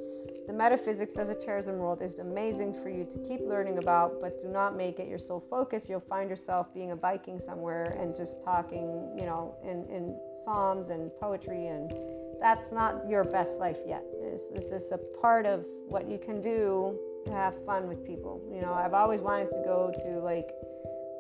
The 0.46 0.53
metaphysics 0.53 1.18
as 1.18 1.29
a 1.29 1.35
terrorism 1.35 1.79
world 1.79 2.03
is 2.03 2.14
amazing 2.18 2.72
for 2.72 2.88
you 2.88 3.05
to 3.05 3.18
keep 3.18 3.40
learning 3.40 3.79
about, 3.79 4.20
but 4.20 4.40
do 4.40 4.49
not 4.49 4.77
make 4.77 5.01
it 5.01 5.09
your 5.09 5.18
sole 5.18 5.40
focus. 5.40 5.88
You'll 5.88 6.01
find 6.01 6.31
yourself 6.31 6.72
being 6.72 6.92
a 6.92 6.96
Viking 6.96 7.40
somewhere 7.40 7.96
and 8.01 8.14
just 8.14 8.40
talking, 8.42 9.16
you 9.18 9.27
know, 9.27 9.57
in, 9.64 9.85
in 9.92 10.16
psalms 10.44 10.90
and 10.90 11.11
poetry, 11.20 11.66
and 11.66 11.92
that's 12.40 12.72
not 12.72 13.09
your 13.09 13.25
best 13.25 13.61
life 13.61 13.79
yet. 13.87 14.05
This, 14.20 14.42
this 14.53 14.72
is 14.72 14.92
a 14.92 14.99
part 14.99 15.46
of 15.46 15.64
what 15.88 16.09
you 16.09 16.18
can 16.18 16.40
do 16.40 16.99
to 17.27 17.33
have 17.33 17.55
fun 17.64 17.88
with 17.88 18.05
people. 18.05 18.42
You 18.53 18.61
know, 18.61 18.72
I've 18.72 18.94
always 18.94 19.20
wanted 19.20 19.51
to 19.51 19.62
go 19.64 19.92
to 20.05 20.20
like 20.20 20.51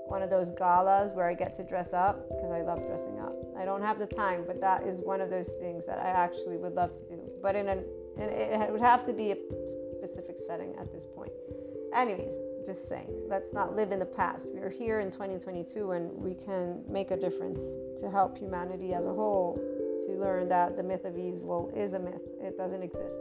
one 0.06 0.22
of 0.22 0.30
those 0.30 0.52
galas 0.52 1.12
where 1.12 1.28
I 1.28 1.34
get 1.34 1.54
to 1.56 1.64
dress 1.64 1.92
up 1.92 2.28
because 2.28 2.52
I 2.52 2.62
love 2.62 2.86
dressing 2.86 3.18
up. 3.18 3.34
I 3.58 3.64
don't 3.64 3.82
have 3.82 3.98
the 3.98 4.06
time, 4.06 4.44
but 4.46 4.60
that 4.60 4.86
is 4.86 5.00
one 5.00 5.20
of 5.20 5.30
those 5.30 5.48
things 5.60 5.84
that 5.86 5.98
I 5.98 6.08
actually 6.08 6.56
would 6.58 6.74
love 6.74 6.94
to 6.94 7.04
do. 7.08 7.20
But 7.42 7.56
in 7.56 7.68
an 7.68 7.84
it 8.18 8.72
would 8.72 8.80
have 8.80 9.04
to 9.06 9.12
be 9.12 9.32
a 9.32 9.36
specific 9.98 10.36
setting 10.38 10.74
at 10.80 10.92
this 10.92 11.04
point. 11.14 11.32
Anyways, 11.94 12.38
just 12.64 12.88
saying, 12.88 13.08
let's 13.26 13.52
not 13.52 13.74
live 13.74 13.92
in 13.92 13.98
the 13.98 14.06
past. 14.06 14.48
We 14.52 14.60
are 14.60 14.70
here 14.70 15.00
in 15.00 15.10
2022 15.10 15.92
and 15.92 16.10
we 16.12 16.34
can 16.34 16.82
make 16.88 17.10
a 17.10 17.16
difference 17.16 17.62
to 18.00 18.10
help 18.10 18.38
humanity 18.38 18.92
as 18.92 19.06
a 19.06 19.12
whole 19.12 19.60
to 20.06 20.12
learn 20.18 20.48
that 20.48 20.76
the 20.76 20.82
myth 20.82 21.04
of 21.04 21.16
evil 21.16 21.72
is 21.74 21.94
a 21.94 21.98
myth. 21.98 22.22
It 22.40 22.56
doesn't 22.56 22.82
exist 22.82 23.16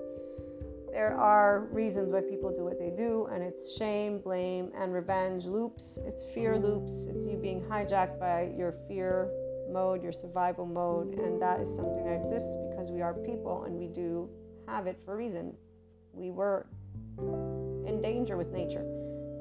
there 0.95 1.13
are 1.17 1.67
reasons 1.71 2.13
why 2.13 2.21
people 2.21 2.55
do 2.55 2.63
what 2.63 2.79
they 2.79 2.89
do, 2.89 3.27
and 3.29 3.43
it's 3.43 3.75
shame, 3.75 4.19
blame, 4.19 4.71
and 4.79 4.93
revenge 4.93 5.43
loops. 5.43 5.99
It's 6.05 6.23
fear 6.23 6.57
loops. 6.57 7.07
It's 7.09 7.27
you 7.27 7.35
being 7.35 7.59
hijacked 7.59 8.17
by 8.17 8.53
your 8.57 8.73
fear 8.87 9.29
mode, 9.69 10.01
your 10.01 10.13
survival 10.13 10.65
mode, 10.65 11.15
and 11.15 11.41
that 11.41 11.59
is 11.59 11.67
something 11.75 12.05
that 12.05 12.23
exists 12.23 12.55
because 12.69 12.91
we 12.91 13.01
are 13.01 13.13
people 13.13 13.65
and 13.65 13.75
we 13.75 13.87
do 13.87 14.29
have 14.69 14.87
it 14.87 14.97
for 15.03 15.15
a 15.15 15.17
reason. 15.17 15.53
We 16.13 16.31
were 16.31 16.65
in 17.19 18.01
danger 18.01 18.37
with 18.37 18.53
nature. 18.53 18.85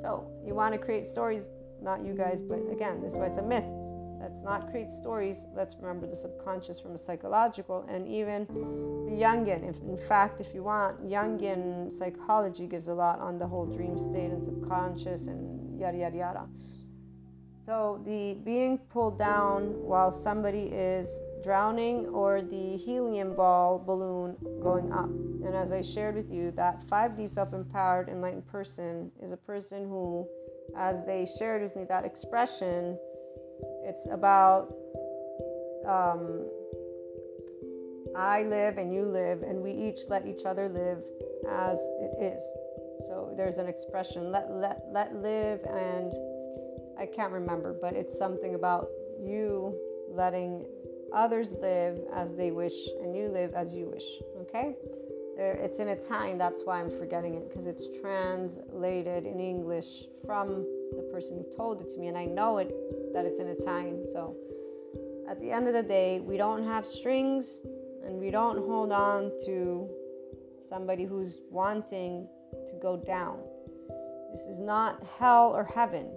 So 0.03 0.29
you 0.45 0.57
want 0.57 0.73
to 0.73 0.79
create 0.79 1.07
stories, 1.07 1.51
not 1.81 2.05
you 2.05 2.15
guys, 2.15 2.43
but 2.43 2.59
again, 2.73 3.01
this 3.01 3.13
is 3.13 3.19
why 3.19 3.27
it's 3.27 3.39
a 3.39 3.43
myth. 3.43 3.84
Let's 4.25 4.41
not 4.41 4.71
create 4.71 4.91
stories. 4.91 5.45
Let's 5.55 5.77
remember 5.79 6.07
the 6.07 6.17
subconscious 6.17 6.81
from 6.81 6.95
a 6.95 6.99
psychological 6.99 7.85
and 7.91 8.09
even 8.09 8.47
the 9.05 9.23
Jungian. 9.23 9.69
If, 9.69 9.77
in 9.83 9.99
fact, 9.99 10.41
if 10.41 10.55
you 10.55 10.63
want, 10.63 11.07
Jungian 11.07 11.93
psychology 11.93 12.67
gives 12.67 12.89
a 12.89 12.95
lot 12.95 13.21
on 13.21 13.39
the 13.39 13.47
whole 13.47 13.67
dream 13.67 13.99
state 13.99 14.31
and 14.31 14.43
subconscious 14.43 15.27
and 15.27 15.79
yada 15.79 15.99
yada 15.99 16.17
yada. 16.17 16.47
So 17.61 18.01
the 18.07 18.39
being 18.45 18.79
pulled 18.79 19.19
down 19.19 19.75
while 19.83 20.11
somebody 20.11 20.71
is 20.73 21.21
drowning 21.43 22.07
or 22.07 22.41
the 22.41 22.79
helium 22.79 23.37
ball 23.37 23.79
balloon 23.79 24.37
going 24.63 24.91
up. 24.91 25.11
And 25.45 25.55
as 25.55 25.71
I 25.71 25.83
shared 25.83 26.15
with 26.15 26.33
you, 26.33 26.51
that 26.53 26.81
5D 26.87 27.29
self 27.29 27.53
empowered 27.53 28.09
enlightened 28.09 28.47
person 28.47 29.13
is 29.23 29.33
a 29.33 29.37
person 29.37 29.83
who, 29.83 30.27
as 30.75 31.05
they 31.05 31.27
shared 31.39 31.61
with 31.61 31.77
me 31.77 31.85
that 31.91 32.07
expression, 32.07 32.97
it's 33.85 34.07
about 34.11 34.75
um, 35.87 36.47
I 38.17 38.45
live 38.45 38.79
and 38.79 38.93
you 38.93 39.05
live, 39.05 39.43
and 39.43 39.61
we 39.61 39.73
each 39.73 40.09
let 40.09 40.27
each 40.27 40.45
other 40.45 40.69
live 40.69 41.03
as 41.49 41.79
it 42.01 42.23
is. 42.23 42.43
So 43.07 43.35
there's 43.37 43.59
an 43.59 43.67
expression 43.67 44.31
let 44.31 44.51
let 44.51 44.83
let 44.93 45.15
live 45.17 45.61
and 45.65 46.13
I 46.99 47.07
can't 47.07 47.33
remember, 47.33 47.77
but 47.81 47.95
it's 47.95 48.17
something 48.17 48.55
about 48.55 48.89
you 49.21 49.77
letting 50.09 50.65
others 51.13 51.53
live 51.61 51.99
as 52.13 52.35
they 52.35 52.51
wish 52.51 52.75
and 53.03 53.17
you 53.17 53.29
live 53.29 53.53
as 53.55 53.75
you 53.75 53.91
wish. 53.91 54.05
Okay? 54.43 54.77
There, 55.37 55.55
it's 55.55 55.81
in 55.81 55.89
Italian, 55.89 56.39
that's 56.39 56.63
why 56.65 56.81
I'm 56.81 56.91
forgetting 56.91 57.35
it 57.35 57.49
because 57.49 57.67
it's 57.67 57.89
translated 58.01 59.27
in 59.27 59.41
English 59.41 60.05
from 60.25 60.65
the 60.93 61.03
person 61.13 61.37
who 61.37 61.57
told 61.57 61.81
it 61.81 61.91
to 61.91 61.99
me, 61.99 62.07
and 62.07 62.17
I 62.17 62.25
know 62.25 62.59
it 62.59 62.73
that 63.15 63.25
it's 63.25 63.41
in 63.41 63.49
Italian. 63.49 64.07
So 64.13 64.37
at 65.29 65.41
the 65.41 65.51
end 65.51 65.67
of 65.67 65.75
the 65.75 65.83
day, 65.83 66.21
we 66.21 66.37
don't 66.37 66.65
have 66.65 66.87
strings 66.87 67.61
and 68.05 68.19
we 68.21 68.31
don't 68.31 68.59
hold 68.59 68.93
on 68.93 69.33
to 69.47 69.89
somebody 70.69 71.05
who's 71.05 71.39
wanting 71.51 72.29
to 72.67 72.73
go 72.83 72.97
down. 72.97 73.39
This 74.33 74.43
is 74.43 74.59
not 74.59 75.03
hell 75.19 75.53
or 75.55 75.65
heaven, 75.65 76.09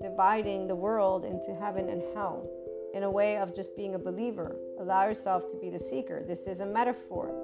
dividing 0.00 0.68
the 0.68 0.76
world 0.76 1.24
into 1.24 1.54
heaven 1.54 1.88
and 1.88 2.02
hell 2.14 2.48
in 2.94 3.02
a 3.02 3.10
way 3.10 3.36
of 3.36 3.54
just 3.54 3.76
being 3.76 3.96
a 3.96 3.98
believer. 3.98 4.56
Allow 4.78 5.08
yourself 5.08 5.50
to 5.50 5.56
be 5.56 5.70
the 5.70 5.78
seeker. 5.78 6.22
This 6.24 6.46
is 6.46 6.60
a 6.60 6.66
metaphor. 6.66 7.34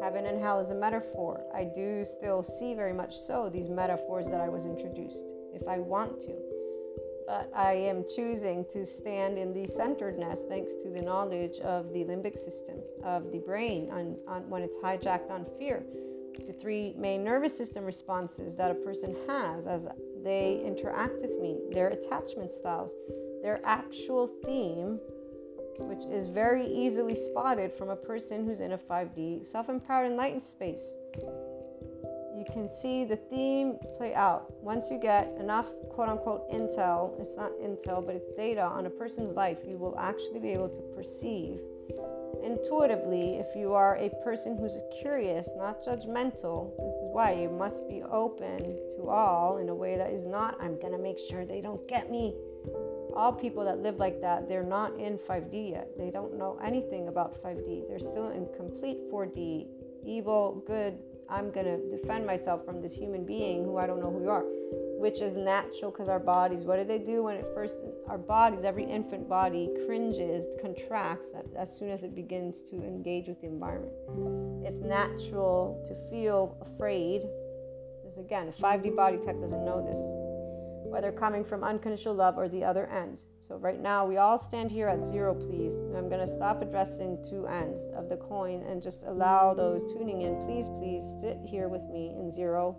Heaven 0.00 0.26
and 0.26 0.40
hell 0.40 0.60
is 0.60 0.70
a 0.70 0.74
metaphor. 0.74 1.42
I 1.52 1.64
do 1.64 2.04
still 2.04 2.42
see 2.42 2.74
very 2.74 2.92
much 2.92 3.18
so 3.18 3.50
these 3.52 3.68
metaphors 3.68 4.28
that 4.28 4.40
I 4.40 4.48
was 4.48 4.64
introduced, 4.66 5.26
if 5.52 5.66
I 5.66 5.78
want 5.78 6.20
to. 6.20 6.49
But 7.30 7.48
I 7.54 7.74
am 7.74 8.02
choosing 8.16 8.64
to 8.72 8.84
stand 8.84 9.38
in 9.38 9.54
the 9.54 9.64
centeredness 9.68 10.40
thanks 10.48 10.74
to 10.82 10.90
the 10.90 11.00
knowledge 11.00 11.60
of 11.60 11.92
the 11.92 12.00
limbic 12.00 12.36
system, 12.36 12.78
of 13.04 13.30
the 13.30 13.38
brain, 13.38 13.88
on, 13.92 14.16
on 14.26 14.50
when 14.50 14.62
it's 14.62 14.76
hijacked 14.78 15.30
on 15.30 15.46
fear 15.56 15.84
the 16.46 16.52
three 16.52 16.94
main 16.96 17.22
nervous 17.22 17.56
system 17.56 17.84
responses 17.84 18.56
that 18.56 18.70
a 18.70 18.74
person 18.74 19.16
has 19.28 19.66
as 19.66 19.86
they 20.24 20.60
interact 20.64 21.20
with 21.22 21.38
me, 21.40 21.58
their 21.70 21.88
attachment 21.88 22.50
styles, 22.50 22.94
their 23.42 23.60
actual 23.64 24.26
theme, 24.44 24.98
which 25.78 26.04
is 26.04 26.26
very 26.26 26.66
easily 26.66 27.14
spotted 27.14 27.72
from 27.72 27.90
a 27.90 27.96
person 27.96 28.44
who's 28.44 28.60
in 28.60 28.72
a 28.72 28.78
5D 28.78 29.46
self 29.46 29.68
empowered 29.68 30.10
enlightened 30.10 30.42
space. 30.42 30.94
You 32.40 32.46
can 32.50 32.70
see 32.70 33.04
the 33.04 33.16
theme 33.16 33.76
play 33.98 34.14
out. 34.14 34.50
Once 34.62 34.90
you 34.90 34.98
get 34.98 35.30
enough 35.38 35.66
quote 35.90 36.08
unquote 36.08 36.50
intel, 36.50 37.20
it's 37.20 37.36
not 37.36 37.52
intel, 37.60 38.04
but 38.04 38.14
it's 38.14 38.32
data 38.34 38.62
on 38.62 38.86
a 38.86 38.90
person's 38.90 39.36
life, 39.36 39.58
you 39.68 39.76
will 39.76 39.94
actually 39.98 40.40
be 40.40 40.48
able 40.48 40.70
to 40.70 40.80
perceive 40.96 41.60
intuitively 42.42 43.34
if 43.34 43.54
you 43.54 43.74
are 43.74 43.98
a 43.98 44.08
person 44.24 44.56
who's 44.56 44.78
curious, 45.02 45.50
not 45.58 45.84
judgmental. 45.84 46.74
This 46.78 46.94
is 47.02 47.10
why 47.12 47.34
you 47.34 47.50
must 47.50 47.86
be 47.86 48.02
open 48.04 48.58
to 48.96 49.10
all 49.10 49.58
in 49.58 49.68
a 49.68 49.74
way 49.74 49.98
that 49.98 50.10
is 50.10 50.24
not, 50.24 50.56
I'm 50.62 50.80
going 50.80 50.92
to 50.92 50.98
make 50.98 51.18
sure 51.18 51.44
they 51.44 51.60
don't 51.60 51.86
get 51.88 52.10
me. 52.10 52.34
All 53.14 53.34
people 53.34 53.66
that 53.66 53.80
live 53.80 53.98
like 53.98 54.22
that, 54.22 54.48
they're 54.48 54.62
not 54.62 54.98
in 54.98 55.18
5D 55.18 55.72
yet. 55.72 55.90
They 55.98 56.10
don't 56.10 56.38
know 56.38 56.58
anything 56.64 57.08
about 57.08 57.42
5D. 57.42 57.86
They're 57.86 57.98
still 57.98 58.30
in 58.30 58.48
complete 58.56 58.98
4D. 59.12 59.66
Evil, 60.06 60.62
good, 60.66 60.98
I'm 61.30 61.50
going 61.50 61.66
to 61.66 61.96
defend 61.96 62.26
myself 62.26 62.64
from 62.64 62.82
this 62.82 62.94
human 62.94 63.24
being 63.24 63.64
who 63.64 63.78
I 63.78 63.86
don't 63.86 64.00
know 64.00 64.10
who 64.10 64.22
you 64.22 64.30
are 64.30 64.44
which 65.00 65.22
is 65.22 65.34
natural 65.34 65.90
because 65.90 66.10
our 66.10 66.18
bodies, 66.18 66.64
what 66.64 66.76
do 66.76 66.84
they 66.84 66.98
do 66.98 67.22
when 67.22 67.34
it 67.34 67.46
first, 67.54 67.78
our 68.06 68.18
bodies, 68.18 68.64
every 68.64 68.84
infant 68.84 69.26
body 69.26 69.70
cringes, 69.86 70.46
contracts 70.60 71.32
as 71.58 71.74
soon 71.74 71.88
as 71.88 72.04
it 72.04 72.14
begins 72.14 72.62
to 72.64 72.76
engage 72.76 73.26
with 73.26 73.40
the 73.40 73.46
environment. 73.46 73.94
It's 74.62 74.78
natural 74.80 75.82
to 75.88 75.94
feel 76.10 76.54
afraid. 76.60 77.22
This 78.04 78.18
again, 78.18 78.48
a 78.48 78.52
5D 78.52 78.94
body 78.94 79.16
type 79.16 79.40
doesn't 79.40 79.64
know 79.64 79.80
this, 79.82 79.98
whether 80.90 81.12
coming 81.12 81.44
from 81.44 81.62
unconditional 81.62 82.14
love 82.14 82.36
or 82.36 82.48
the 82.48 82.64
other 82.64 82.86
end. 82.88 83.22
So 83.40 83.56
right 83.56 83.80
now, 83.80 84.04
we 84.06 84.16
all 84.16 84.38
stand 84.38 84.70
here 84.70 84.88
at 84.88 85.04
zero, 85.04 85.34
please. 85.34 85.74
I'm 85.96 86.08
going 86.08 86.20
to 86.20 86.26
stop 86.26 86.62
addressing 86.62 87.24
two 87.28 87.46
ends 87.46 87.86
of 87.94 88.08
the 88.08 88.16
coin 88.16 88.64
and 88.68 88.82
just 88.82 89.04
allow 89.04 89.54
those 89.54 89.92
tuning 89.92 90.22
in, 90.22 90.36
please, 90.44 90.68
please 90.78 91.02
sit 91.20 91.38
here 91.46 91.68
with 91.68 91.82
me 91.88 92.14
in 92.18 92.30
zero 92.30 92.76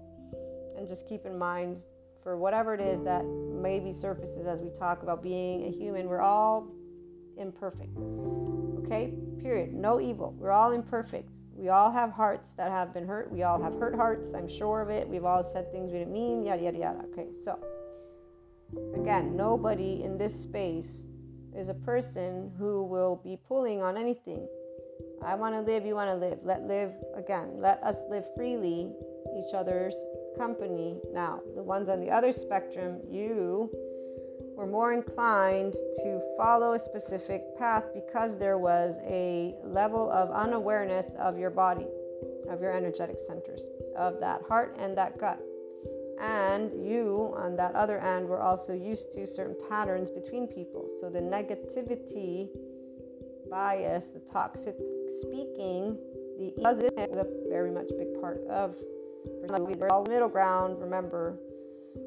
and 0.77 0.87
just 0.87 1.07
keep 1.07 1.25
in 1.25 1.37
mind 1.37 1.77
for 2.21 2.37
whatever 2.37 2.73
it 2.73 2.81
is 2.81 3.01
that 3.03 3.25
maybe 3.25 3.91
surfaces 3.91 4.45
as 4.45 4.59
we 4.61 4.69
talk 4.69 5.03
about 5.03 5.23
being 5.23 5.65
a 5.65 5.71
human. 5.71 6.07
We're 6.07 6.21
all 6.21 6.67
imperfect. 7.37 7.97
Okay? 8.85 9.13
Period. 9.41 9.73
No 9.73 9.99
evil. 9.99 10.35
We're 10.37 10.51
all 10.51 10.71
imperfect. 10.71 11.29
We 11.53 11.69
all 11.69 11.91
have 11.91 12.11
hearts 12.11 12.53
that 12.53 12.71
have 12.71 12.93
been 12.93 13.05
hurt. 13.05 13.31
We 13.31 13.43
all 13.43 13.61
have 13.61 13.73
hurt 13.73 13.95
hearts. 13.95 14.33
I'm 14.33 14.47
sure 14.47 14.81
of 14.81 14.89
it. 14.89 15.07
We've 15.07 15.25
all 15.25 15.43
said 15.43 15.71
things 15.71 15.91
we 15.91 15.99
didn't 15.99 16.13
mean, 16.13 16.43
yada, 16.43 16.63
yada, 16.63 16.77
yada. 16.77 16.99
Okay, 17.11 17.27
so 17.43 17.59
again, 18.95 19.35
nobody 19.35 20.03
in 20.03 20.17
this 20.17 20.39
space 20.39 21.05
is 21.55 21.69
a 21.69 21.73
person 21.73 22.51
who 22.57 22.83
will 22.83 23.21
be 23.23 23.37
pulling 23.47 23.81
on 23.81 23.97
anything. 23.97 24.47
I 25.23 25.35
want 25.35 25.53
to 25.53 25.61
live, 25.61 25.85
you 25.85 25.95
want 25.95 26.09
to 26.09 26.15
live. 26.15 26.39
Let 26.43 26.63
live 26.63 26.93
again. 27.15 27.49
Let 27.57 27.81
us 27.83 27.97
live 28.09 28.25
freely 28.35 28.91
each 29.37 29.53
other's 29.53 29.95
company. 30.37 30.99
Now, 31.13 31.41
the 31.55 31.63
ones 31.63 31.89
on 31.89 31.99
the 31.99 32.09
other 32.09 32.31
spectrum, 32.31 32.99
you 33.09 33.69
were 34.55 34.67
more 34.67 34.93
inclined 34.93 35.73
to 35.73 36.21
follow 36.37 36.73
a 36.73 36.79
specific 36.79 37.43
path 37.57 37.85
because 37.93 38.37
there 38.37 38.57
was 38.57 38.97
a 39.03 39.55
level 39.63 40.11
of 40.11 40.31
unawareness 40.31 41.07
of 41.19 41.37
your 41.37 41.49
body, 41.49 41.87
of 42.49 42.61
your 42.61 42.73
energetic 42.73 43.17
centers, 43.17 43.61
of 43.97 44.19
that 44.19 44.41
heart 44.47 44.75
and 44.79 44.97
that 44.97 45.17
gut. 45.17 45.39
And 46.21 46.71
you, 46.85 47.33
on 47.35 47.55
that 47.55 47.73
other 47.73 47.99
end, 47.99 48.27
were 48.27 48.41
also 48.41 48.73
used 48.73 49.11
to 49.13 49.25
certain 49.25 49.55
patterns 49.69 50.09
between 50.11 50.47
people. 50.47 50.87
So 50.99 51.09
the 51.09 51.19
negativity 51.19 52.49
bias, 53.49 54.07
the 54.07 54.19
toxic 54.19 54.75
speaking, 55.19 55.97
the 56.37 56.53
is 56.97 57.17
a 57.17 57.25
very 57.49 57.71
much 57.71 57.89
big 57.97 58.19
part 58.21 58.45
of 58.47 58.75
we're 59.75 59.89
all 59.89 60.05
middle 60.05 60.29
ground, 60.29 60.79
remember. 60.79 61.37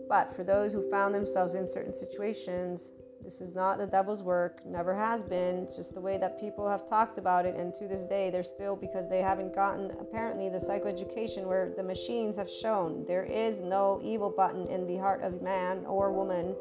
But 0.09 0.35
for 0.35 0.45
those 0.45 0.73
who 0.73 0.89
found 0.91 1.15
themselves 1.15 1.55
in 1.55 1.67
certain 1.67 1.93
situations, 1.93 2.93
this 3.25 3.41
is 3.41 3.55
not 3.55 3.79
the 3.79 3.87
devil's 3.87 4.23
work, 4.23 4.61
never 4.67 4.95
has 4.95 5.25
been. 5.25 5.57
It's 5.57 5.77
just 5.77 5.95
the 5.95 6.01
way 6.01 6.19
that 6.19 6.39
people 6.39 6.69
have 6.69 6.87
talked 6.87 7.17
about 7.17 7.47
it. 7.47 7.57
And 7.57 7.75
to 7.77 7.89
this 7.89 8.03
day, 8.03 8.29
they're 8.29 8.43
still, 8.43 8.77
because 8.77 9.09
they 9.09 9.23
haven't 9.23 9.55
gotten 9.55 9.91
apparently 9.99 10.51
the 10.51 10.59
psychoeducation 10.59 11.47
where 11.47 11.73
the 11.75 11.83
machines 11.83 12.37
have 12.37 12.51
shown 12.51 13.07
there 13.07 13.25
is 13.25 13.61
no 13.61 13.99
evil 14.05 14.29
button 14.29 14.67
in 14.67 14.87
the 14.87 14.99
heart 14.99 15.23
of 15.23 15.41
man 15.41 15.87
or 15.87 16.13
woman. 16.13 16.55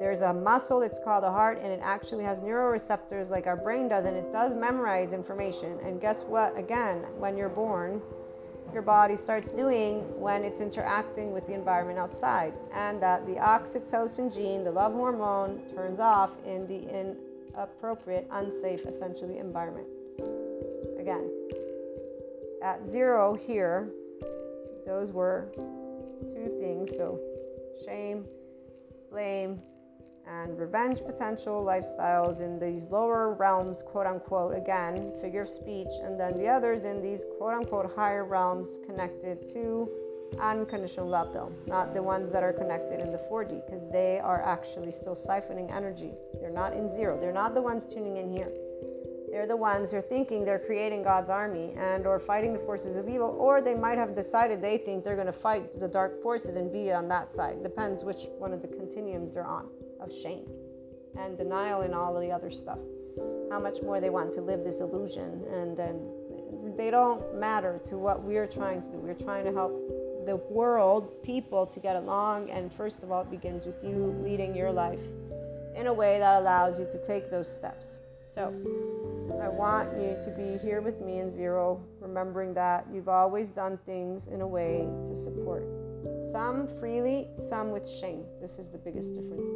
There's 0.00 0.22
a 0.22 0.34
muscle, 0.34 0.82
it's 0.82 0.98
called 0.98 1.22
a 1.22 1.30
heart, 1.30 1.60
and 1.62 1.72
it 1.72 1.80
actually 1.80 2.24
has 2.24 2.40
neuroreceptors 2.40 3.30
like 3.30 3.46
our 3.46 3.56
brain 3.56 3.88
does, 3.88 4.04
and 4.04 4.16
it 4.16 4.32
does 4.32 4.52
memorize 4.52 5.12
information. 5.12 5.78
And 5.84 6.00
guess 6.00 6.24
what? 6.24 6.58
Again, 6.58 7.06
when 7.18 7.36
you're 7.36 7.48
born, 7.48 8.02
your 8.74 8.82
body 8.82 9.16
starts 9.16 9.50
doing 9.50 10.00
when 10.20 10.44
it's 10.44 10.60
interacting 10.60 11.32
with 11.32 11.46
the 11.46 11.54
environment 11.54 11.98
outside, 11.98 12.52
and 12.72 13.00
that 13.00 13.24
the 13.26 13.34
oxytocin 13.34 14.34
gene, 14.34 14.64
the 14.64 14.70
love 14.70 14.92
hormone, 14.92 15.62
turns 15.72 16.00
off 16.00 16.32
in 16.44 16.66
the 16.66 16.82
inappropriate, 16.90 18.26
unsafe, 18.32 18.84
essentially, 18.86 19.38
environment. 19.38 19.86
Again, 20.98 21.30
at 22.62 22.86
zero 22.86 23.34
here, 23.34 23.90
those 24.84 25.12
were 25.12 25.52
two 26.28 26.56
things 26.60 26.94
so 26.96 27.20
shame, 27.84 28.26
blame, 29.10 29.60
and 30.26 30.58
revenge 30.58 31.02
potential 31.04 31.64
lifestyles 31.64 32.40
in 32.40 32.58
these 32.58 32.86
lower 32.86 33.34
realms, 33.34 33.82
quote 33.82 34.06
unquote, 34.06 34.56
again, 34.56 35.12
figure 35.20 35.42
of 35.42 35.48
speech, 35.48 35.88
and 36.02 36.18
then 36.18 36.38
the 36.38 36.48
others 36.48 36.84
in 36.84 37.02
these 37.02 37.24
quote 37.38 37.54
unquote 37.54 37.94
higher 37.94 38.24
realms 38.24 38.78
connected 38.86 39.46
to 39.52 39.88
unconditional 40.40 41.06
love, 41.06 41.32
though, 41.32 41.52
not 41.66 41.94
the 41.94 42.02
ones 42.02 42.30
that 42.30 42.42
are 42.42 42.52
connected 42.52 43.00
in 43.00 43.12
the 43.12 43.18
4D, 43.30 43.64
because 43.66 43.88
they 43.90 44.18
are 44.18 44.42
actually 44.42 44.90
still 44.90 45.14
siphoning 45.14 45.72
energy. 45.74 46.12
They're 46.40 46.50
not 46.50 46.72
in 46.72 46.90
zero, 46.94 47.20
they're 47.20 47.32
not 47.32 47.54
the 47.54 47.62
ones 47.62 47.84
tuning 47.84 48.16
in 48.16 48.30
here. 48.30 48.50
They're 49.30 49.46
the 49.48 49.56
ones 49.56 49.90
who 49.90 49.96
are 49.96 50.00
thinking 50.00 50.44
they're 50.44 50.60
creating 50.60 51.02
God's 51.02 51.28
army 51.28 51.74
and 51.76 52.06
or 52.06 52.20
fighting 52.20 52.52
the 52.52 52.60
forces 52.60 52.96
of 52.96 53.08
evil, 53.08 53.36
or 53.38 53.60
they 53.60 53.74
might 53.74 53.98
have 53.98 54.14
decided 54.14 54.62
they 54.62 54.78
think 54.78 55.02
they're 55.02 55.16
going 55.16 55.26
to 55.26 55.32
fight 55.32 55.80
the 55.80 55.88
dark 55.88 56.22
forces 56.22 56.54
and 56.54 56.72
be 56.72 56.92
on 56.92 57.08
that 57.08 57.32
side. 57.32 57.60
Depends 57.60 58.04
which 58.04 58.26
one 58.38 58.52
of 58.52 58.62
the 58.62 58.68
continuums 58.68 59.32
they're 59.32 59.44
on 59.44 59.68
of 60.04 60.12
shame 60.12 60.46
and 61.18 61.36
denial 61.36 61.80
and 61.82 61.94
all 61.94 62.18
the 62.18 62.30
other 62.30 62.50
stuff. 62.50 62.78
How 63.50 63.58
much 63.58 63.82
more 63.82 64.00
they 64.00 64.10
want 64.10 64.32
to 64.34 64.40
live 64.40 64.64
this 64.64 64.80
illusion 64.80 65.44
and, 65.52 65.78
and 65.78 66.76
they 66.76 66.90
don't 66.90 67.38
matter 67.38 67.80
to 67.84 67.96
what 67.96 68.22
we're 68.22 68.46
trying 68.46 68.82
to 68.82 68.88
do. 68.88 68.98
We're 68.98 69.14
trying 69.14 69.44
to 69.44 69.52
help 69.52 69.72
the 70.26 70.36
world, 70.36 71.22
people 71.22 71.66
to 71.66 71.80
get 71.80 71.96
along. 71.96 72.50
And 72.50 72.72
first 72.72 73.02
of 73.02 73.12
all, 73.12 73.22
it 73.22 73.30
begins 73.30 73.66
with 73.66 73.82
you 73.84 74.16
leading 74.24 74.54
your 74.54 74.72
life 74.72 75.00
in 75.76 75.86
a 75.86 75.92
way 75.92 76.18
that 76.18 76.40
allows 76.40 76.78
you 76.78 76.86
to 76.90 77.02
take 77.02 77.30
those 77.30 77.52
steps. 77.52 78.00
So 78.30 78.52
I 79.42 79.48
want 79.48 79.92
you 79.92 80.16
to 80.24 80.30
be 80.30 80.58
here 80.66 80.80
with 80.80 81.00
me 81.00 81.18
in 81.18 81.30
zero, 81.30 81.80
remembering 82.00 82.54
that 82.54 82.86
you've 82.92 83.08
always 83.08 83.50
done 83.50 83.78
things 83.86 84.26
in 84.26 84.40
a 84.40 84.46
way 84.46 84.88
to 85.06 85.14
support. 85.14 85.64
Some 86.32 86.66
freely, 86.80 87.28
some 87.36 87.70
with 87.70 87.88
shame. 87.88 88.24
This 88.40 88.58
is 88.58 88.70
the 88.70 88.78
biggest 88.78 89.14
difference. 89.14 89.46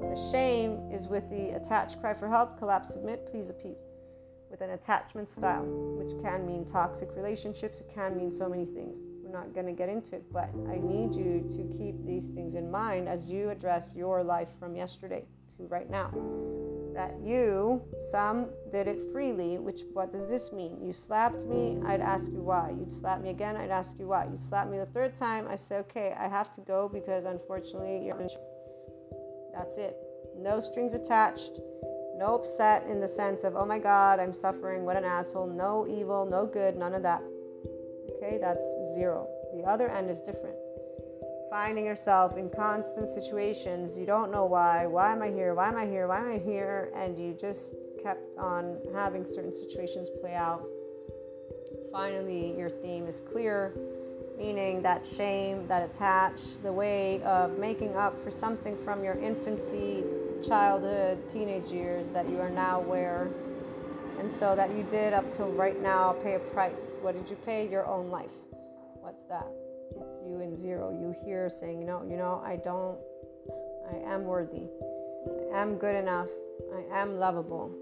The 0.00 0.30
shame 0.30 0.90
is 0.92 1.08
with 1.08 1.28
the 1.30 1.50
attached 1.56 2.00
cry 2.00 2.14
for 2.14 2.28
help, 2.28 2.58
collapse, 2.58 2.92
submit, 2.92 3.28
please 3.30 3.50
appease. 3.50 3.78
With 4.50 4.60
an 4.60 4.70
attachment 4.70 5.28
style, 5.28 5.64
which 5.64 6.12
can 6.22 6.46
mean 6.46 6.64
toxic 6.64 7.08
relationships, 7.16 7.80
it 7.80 7.90
can 7.92 8.16
mean 8.16 8.30
so 8.30 8.48
many 8.48 8.64
things. 8.64 8.98
We're 9.22 9.32
not 9.32 9.52
going 9.52 9.66
to 9.66 9.72
get 9.72 9.88
into 9.88 10.16
it, 10.16 10.24
but 10.32 10.50
I 10.68 10.76
need 10.76 11.14
you 11.14 11.44
to 11.50 11.76
keep 11.76 12.04
these 12.06 12.26
things 12.28 12.54
in 12.54 12.70
mind 12.70 13.08
as 13.08 13.28
you 13.28 13.50
address 13.50 13.92
your 13.96 14.22
life 14.22 14.48
from 14.60 14.76
yesterday 14.76 15.24
to 15.56 15.66
right 15.66 15.90
now. 15.90 16.12
That 16.94 17.16
you, 17.24 17.82
some 18.12 18.46
did 18.70 18.86
it 18.86 19.00
freely, 19.12 19.58
which 19.58 19.80
what 19.92 20.12
does 20.12 20.30
this 20.30 20.52
mean? 20.52 20.78
You 20.80 20.92
slapped 20.92 21.44
me, 21.46 21.78
I'd 21.84 22.00
ask 22.00 22.30
you 22.30 22.40
why. 22.40 22.72
You'd 22.78 22.92
slap 22.92 23.20
me 23.20 23.30
again, 23.30 23.56
I'd 23.56 23.70
ask 23.70 23.98
you 23.98 24.06
why. 24.06 24.26
You 24.26 24.38
slapped 24.38 24.70
me 24.70 24.78
the 24.78 24.86
third 24.86 25.16
time, 25.16 25.48
I 25.48 25.56
say, 25.56 25.78
okay, 25.78 26.14
I 26.16 26.28
have 26.28 26.52
to 26.52 26.60
go 26.60 26.88
because 26.88 27.24
unfortunately 27.24 28.04
you're. 28.06 28.28
That's 29.54 29.76
it. 29.78 29.96
No 30.36 30.60
strings 30.60 30.94
attached. 30.94 31.60
No 32.16 32.34
upset 32.34 32.86
in 32.88 33.00
the 33.00 33.08
sense 33.08 33.44
of, 33.44 33.56
oh 33.56 33.66
my 33.66 33.78
God, 33.78 34.20
I'm 34.20 34.34
suffering, 34.34 34.84
what 34.84 34.96
an 34.96 35.04
asshole. 35.04 35.46
No 35.46 35.86
evil, 35.88 36.26
no 36.26 36.46
good, 36.46 36.76
none 36.76 36.94
of 36.94 37.02
that. 37.02 37.22
Okay, 38.16 38.38
that's 38.40 38.64
zero. 38.94 39.28
The 39.56 39.64
other 39.64 39.88
end 39.88 40.10
is 40.10 40.20
different 40.20 40.56
finding 41.54 41.86
yourself 41.86 42.36
in 42.36 42.50
constant 42.50 43.08
situations 43.08 43.96
you 43.96 44.04
don't 44.04 44.32
know 44.32 44.44
why 44.44 44.86
why 44.86 45.12
am 45.12 45.22
i 45.22 45.30
here 45.30 45.54
why 45.54 45.68
am 45.68 45.76
i 45.76 45.86
here 45.86 46.08
why 46.08 46.18
am 46.18 46.28
i 46.28 46.36
here 46.36 46.90
and 46.96 47.16
you 47.16 47.32
just 47.40 47.76
kept 48.02 48.26
on 48.36 48.76
having 48.92 49.24
certain 49.24 49.54
situations 49.54 50.08
play 50.20 50.34
out 50.34 50.66
finally 51.92 52.58
your 52.58 52.68
theme 52.68 53.06
is 53.06 53.20
clear 53.20 53.72
meaning 54.38 54.82
that 54.82 55.04
shame 55.04 55.66
that 55.68 55.88
attach 55.88 56.40
the 56.62 56.72
way 56.72 57.22
of 57.22 57.58
making 57.58 57.96
up 57.96 58.22
for 58.22 58.30
something 58.30 58.76
from 58.84 59.04
your 59.04 59.14
infancy 59.14 60.04
childhood 60.46 61.18
teenage 61.30 61.70
years 61.70 62.08
that 62.10 62.28
you 62.28 62.38
are 62.40 62.50
now 62.50 62.80
aware 62.80 63.30
and 64.18 64.30
so 64.30 64.54
that 64.54 64.70
you 64.70 64.82
did 64.90 65.12
up 65.12 65.32
till 65.32 65.50
right 65.52 65.82
now 65.82 66.12
pay 66.22 66.34
a 66.34 66.38
price 66.38 66.98
what 67.00 67.14
did 67.14 67.28
you 67.30 67.36
pay 67.36 67.68
your 67.68 67.86
own 67.86 68.10
life 68.10 68.36
what's 69.00 69.24
that 69.24 69.46
it's 70.00 70.18
you 70.26 70.40
in 70.40 70.56
zero. 70.56 70.90
You 70.90 71.14
hear 71.24 71.48
saying, 71.48 71.78
you 71.80 71.86
know, 71.86 72.02
you 72.08 72.16
know, 72.16 72.42
I 72.44 72.56
don't, 72.56 72.98
I 73.92 74.12
am 74.12 74.24
worthy. 74.24 74.66
I 75.52 75.58
am 75.58 75.76
good 75.76 75.94
enough. 75.94 76.28
I 76.74 77.00
am 77.00 77.18
lovable. 77.18 77.72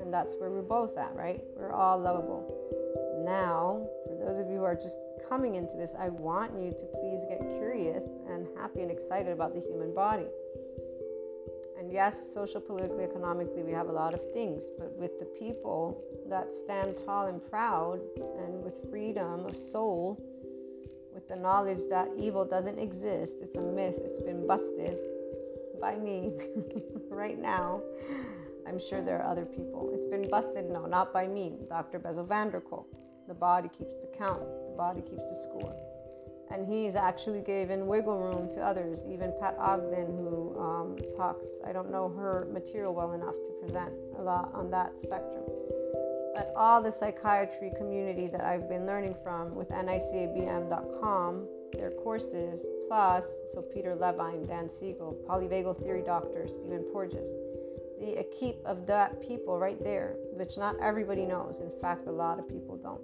And 0.00 0.12
that's 0.12 0.34
where 0.38 0.50
we're 0.50 0.62
both 0.62 0.96
at, 0.96 1.14
right? 1.14 1.42
We're 1.56 1.72
all 1.72 1.98
lovable. 1.98 2.44
Now, 3.24 3.86
for 4.06 4.14
those 4.14 4.38
of 4.38 4.50
you 4.50 4.58
who 4.58 4.64
are 4.64 4.74
just 4.74 4.98
coming 5.28 5.54
into 5.54 5.76
this, 5.76 5.94
I 5.98 6.08
want 6.08 6.52
you 6.54 6.70
to 6.70 6.86
please 6.86 7.24
get 7.28 7.40
curious 7.58 8.04
and 8.28 8.46
happy 8.56 8.80
and 8.82 8.90
excited 8.90 9.32
about 9.32 9.54
the 9.54 9.60
human 9.60 9.94
body. 9.94 10.26
And 11.78 11.92
yes, 11.92 12.32
social, 12.32 12.60
politically, 12.60 13.04
economically, 13.04 13.62
we 13.62 13.72
have 13.72 13.88
a 13.88 13.92
lot 13.92 14.14
of 14.14 14.32
things, 14.32 14.64
but 14.78 14.92
with 14.96 15.18
the 15.18 15.26
people 15.26 16.02
that 16.28 16.52
stand 16.52 16.96
tall 17.04 17.26
and 17.26 17.42
proud 17.42 18.00
and 18.16 18.64
with 18.64 18.74
freedom 18.90 19.44
of 19.44 19.56
soul, 19.56 20.18
with 21.14 21.28
the 21.28 21.36
knowledge 21.36 21.88
that 21.88 22.08
evil 22.18 22.44
doesn't 22.44 22.78
exist. 22.78 23.34
It's 23.40 23.56
a 23.56 23.60
myth, 23.60 23.98
it's 24.04 24.20
been 24.20 24.46
busted 24.46 24.98
by 25.80 25.96
me 25.96 26.32
right 27.10 27.38
now. 27.38 27.82
I'm 28.66 28.80
sure 28.80 29.00
there 29.00 29.22
are 29.22 29.30
other 29.30 29.44
people. 29.44 29.90
It's 29.94 30.06
been 30.06 30.28
busted, 30.28 30.68
no, 30.68 30.86
not 30.86 31.12
by 31.12 31.28
me, 31.28 31.54
Dr. 31.68 31.98
Bessel 31.98 32.24
van 32.24 32.50
der 32.50 32.60
Kolk. 32.60 32.86
The 33.28 33.34
body 33.34 33.68
keeps 33.76 33.94
the 33.94 34.08
count, 34.16 34.42
body 34.76 35.00
keeps 35.00 35.28
the 35.28 35.36
score. 35.36 35.74
And 36.50 36.66
he's 36.66 36.94
actually 36.94 37.40
given 37.40 37.86
wiggle 37.86 38.18
room 38.18 38.48
to 38.52 38.60
others, 38.60 39.02
even 39.10 39.32
Pat 39.40 39.56
Ogden, 39.58 40.06
who 40.06 40.56
um, 40.58 40.96
talks, 41.16 41.46
I 41.66 41.72
don't 41.72 41.90
know 41.90 42.08
her 42.08 42.46
material 42.52 42.94
well 42.94 43.12
enough 43.14 43.34
to 43.44 43.52
present 43.60 43.92
a 44.18 44.22
lot 44.22 44.52
on 44.54 44.70
that 44.70 44.96
spectrum 44.96 45.42
but 46.36 46.52
all 46.54 46.82
the 46.82 46.90
psychiatry 46.90 47.72
community 47.78 48.28
that 48.28 48.42
I've 48.42 48.68
been 48.68 48.84
learning 48.84 49.16
from 49.24 49.54
with 49.54 49.70
nicabm.com, 49.70 51.48
their 51.72 51.90
courses, 51.92 52.66
plus, 52.88 53.26
so 53.54 53.62
Peter 53.62 53.94
Levine, 53.94 54.44
Dan 54.44 54.68
Siegel, 54.68 55.16
polyvagal 55.26 55.82
theory 55.82 56.02
doctor, 56.02 56.46
Stephen 56.46 56.84
Porges, 56.92 57.30
the 57.98 58.20
equipe 58.20 58.60
of 58.66 58.86
that 58.86 59.26
people 59.26 59.58
right 59.58 59.82
there, 59.82 60.16
which 60.34 60.58
not 60.58 60.76
everybody 60.78 61.24
knows. 61.24 61.60
In 61.60 61.70
fact, 61.80 62.06
a 62.06 62.12
lot 62.12 62.38
of 62.38 62.46
people 62.46 62.76
don't. 62.76 63.00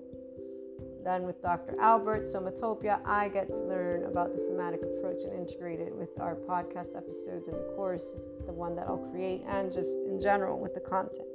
Then 1.05 1.25
with 1.25 1.43
Dr. 1.43 1.75
Albert, 1.81 2.25
Somatopia, 2.25 3.01
I 3.05 3.29
get 3.29 3.49
to 3.49 3.59
learn 3.65 4.05
about 4.05 4.33
the 4.33 4.38
somatic 4.38 4.83
approach 4.83 5.23
and 5.25 5.33
integrate 5.33 5.81
it 5.81 5.93
with 5.95 6.11
our 6.21 6.37
podcast 6.37 6.97
episodes 6.97 7.49
and 7.49 7.57
the 7.57 7.73
course, 7.75 8.07
the 8.47 8.53
one 8.53 8.77
that 8.77 8.87
I'll 8.87 9.11
create, 9.11 9.43
and 9.49 9.73
just 9.73 9.91
in 10.07 10.21
general 10.21 10.61
with 10.61 10.75
the 10.75 10.81
content. 10.81 11.27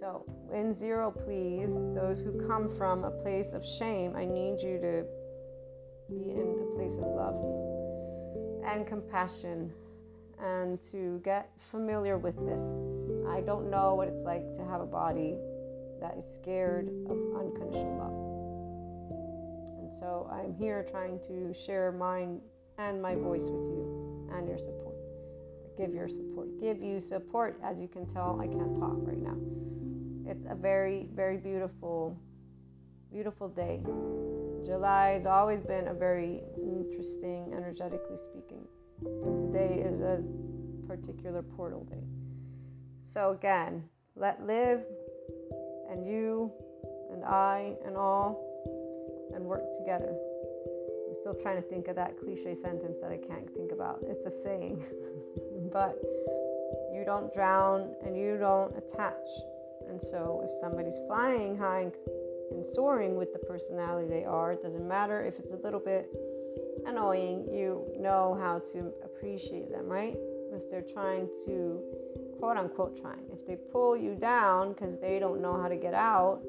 So, 0.00 0.24
in 0.52 0.74
zero, 0.74 1.12
please, 1.12 1.74
those 1.94 2.20
who 2.20 2.32
come 2.48 2.68
from 2.68 3.04
a 3.04 3.10
place 3.10 3.52
of 3.52 3.64
shame, 3.64 4.16
I 4.16 4.24
need 4.24 4.60
you 4.60 4.78
to 4.80 5.04
be 6.08 6.32
in 6.32 6.58
a 6.60 6.76
place 6.76 6.94
of 6.94 7.06
love 7.06 7.36
and 8.64 8.84
compassion 8.84 9.72
and 10.42 10.80
to 10.90 11.20
get 11.22 11.50
familiar 11.56 12.18
with 12.18 12.34
this. 12.44 12.60
I 13.28 13.40
don't 13.40 13.70
know 13.70 13.94
what 13.94 14.08
it's 14.08 14.22
like 14.22 14.52
to 14.56 14.64
have 14.64 14.80
a 14.80 14.86
body 14.86 15.38
that 16.00 16.16
is 16.18 16.24
scared 16.34 16.88
of 17.08 17.16
unconditional 17.38 17.96
love. 17.98 18.11
So 20.02 20.28
I'm 20.32 20.52
here 20.54 20.84
trying 20.90 21.20
to 21.28 21.54
share 21.54 21.92
mine 21.92 22.40
and 22.78 23.00
my 23.00 23.14
voice 23.14 23.44
with 23.44 23.70
you 23.70 24.28
and 24.34 24.48
your 24.48 24.58
support. 24.58 24.96
Give 25.78 25.94
your 25.94 26.08
support. 26.08 26.48
Give 26.60 26.82
you 26.82 26.98
support. 27.00 27.60
As 27.62 27.80
you 27.80 27.86
can 27.86 28.06
tell, 28.06 28.40
I 28.40 28.48
can't 28.48 28.74
talk 28.76 28.96
right 28.98 29.22
now 29.22 29.36
it's 30.26 30.46
a 30.48 30.54
very, 30.54 31.08
very 31.14 31.36
beautiful, 31.36 32.18
beautiful 33.12 33.48
day. 33.48 33.80
July 34.64 35.10
has 35.10 35.26
always 35.26 35.60
been 35.60 35.88
a 35.88 35.94
very 35.94 36.42
interesting, 36.56 37.52
energetically 37.54 38.16
speaking. 38.16 38.64
And 39.04 39.52
today 39.52 39.82
is 39.82 40.00
a 40.00 40.22
particular 40.86 41.42
portal 41.42 41.84
day. 41.84 42.04
So, 43.00 43.32
again, 43.32 43.84
let 44.14 44.46
live 44.46 44.80
and 45.90 46.06
you 46.06 46.52
and 47.12 47.24
I 47.24 47.74
and 47.84 47.96
all 47.96 48.51
and 49.34 49.44
work 49.44 49.64
together. 49.78 50.14
I'm 51.08 51.16
still 51.20 51.34
trying 51.34 51.56
to 51.56 51.68
think 51.68 51.88
of 51.88 51.96
that 51.96 52.18
cliche 52.18 52.54
sentence 52.54 52.98
that 53.00 53.10
I 53.10 53.18
can't 53.18 53.52
think 53.54 53.72
about. 53.72 54.00
It's 54.02 54.26
a 54.26 54.30
saying. 54.30 54.84
but 55.72 55.98
you 56.92 57.04
don't 57.04 57.32
drown 57.34 57.94
and 58.04 58.16
you 58.16 58.36
don't 58.38 58.76
attach 58.76 59.28
and 59.88 60.00
so, 60.00 60.42
if 60.44 60.58
somebody's 60.60 60.98
flying 61.06 61.56
high 61.56 61.90
and 62.50 62.64
soaring 62.64 63.16
with 63.16 63.32
the 63.32 63.38
personality 63.40 64.08
they 64.08 64.24
are, 64.24 64.52
it 64.52 64.62
doesn't 64.62 64.86
matter 64.86 65.22
if 65.22 65.38
it's 65.38 65.52
a 65.52 65.56
little 65.56 65.80
bit 65.80 66.10
annoying, 66.86 67.46
you 67.52 67.86
know 67.98 68.36
how 68.40 68.58
to 68.72 68.92
appreciate 69.04 69.70
them, 69.70 69.86
right? 69.86 70.16
If 70.52 70.70
they're 70.70 70.84
trying 70.92 71.28
to, 71.46 71.80
quote 72.38 72.56
unquote, 72.56 73.00
trying, 73.00 73.24
if 73.32 73.46
they 73.46 73.56
pull 73.56 73.96
you 73.96 74.14
down 74.14 74.72
because 74.72 74.98
they 74.98 75.18
don't 75.18 75.40
know 75.40 75.60
how 75.60 75.68
to 75.68 75.76
get 75.76 75.94
out, 75.94 76.40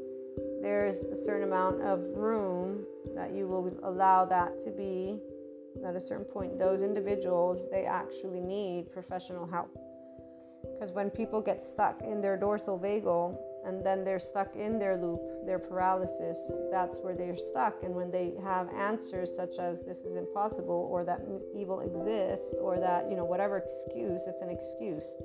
there's 0.64 1.04
a 1.04 1.16
certain 1.16 1.44
amount 1.44 1.82
of 1.82 2.00
room 2.16 2.86
that 3.14 3.34
you 3.34 3.48
will 3.48 3.78
allow 3.84 4.24
that 4.24 4.60
to 4.64 4.72
be. 4.72 5.20
At 5.86 5.96
a 5.96 6.00
certain 6.00 6.26
point 6.26 6.58
those 6.58 6.82
individuals 6.82 7.68
they 7.70 7.84
actually 7.86 8.40
need 8.40 8.92
professional 8.92 9.46
help. 9.46 9.78
Because 10.74 10.92
when 10.94 11.10
people 11.10 11.42
get 11.42 11.62
stuck 11.62 12.02
in 12.02 12.22
their 12.22 12.38
dorsal 12.38 12.80
vagal 12.80 13.38
and 13.66 13.86
then 13.86 14.06
they're 14.06 14.20
stuck 14.20 14.56
in 14.56 14.80
their 14.80 14.96
loop, 14.98 15.20
their 15.46 15.60
paralysis, 15.60 16.38
that's 16.72 17.00
where 17.00 17.16
they're 17.16 17.38
stuck. 17.38 17.84
And 17.84 17.94
when 17.94 18.12
they 18.12 18.34
have 18.44 18.70
answers 18.74 19.36
such 19.36 19.58
as 19.60 19.82
this 19.84 19.98
is 19.98 20.16
impossible 20.16 20.88
or 20.90 21.04
that 21.04 21.22
evil 21.56 21.82
exists 21.82 22.54
or 22.62 22.80
that, 22.80 23.10
you 23.10 23.18
know, 23.18 23.26
whatever 23.26 23.58
excuse, 23.58 24.22
it's 24.28 24.42
an 24.42 24.50
excuse 24.50 25.16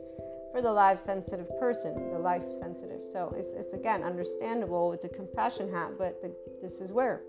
for 0.53 0.63
the 0.63 0.73
life 0.73 0.99
sensitive 0.99 1.49
person, 1.59 2.11
the 2.13 2.19
life 2.19 2.43
sensitive. 2.53 3.01
So 3.13 3.35
it's, 3.37 3.53
it's 3.53 3.75
again 3.75 4.03
understandable 4.03 4.89
with 4.89 5.03
the 5.03 5.09
compassion 5.09 5.71
hat, 5.71 5.93
but 5.99 6.21
the, 6.23 6.35
this 6.63 6.81
is 6.81 6.93
where 6.93 7.23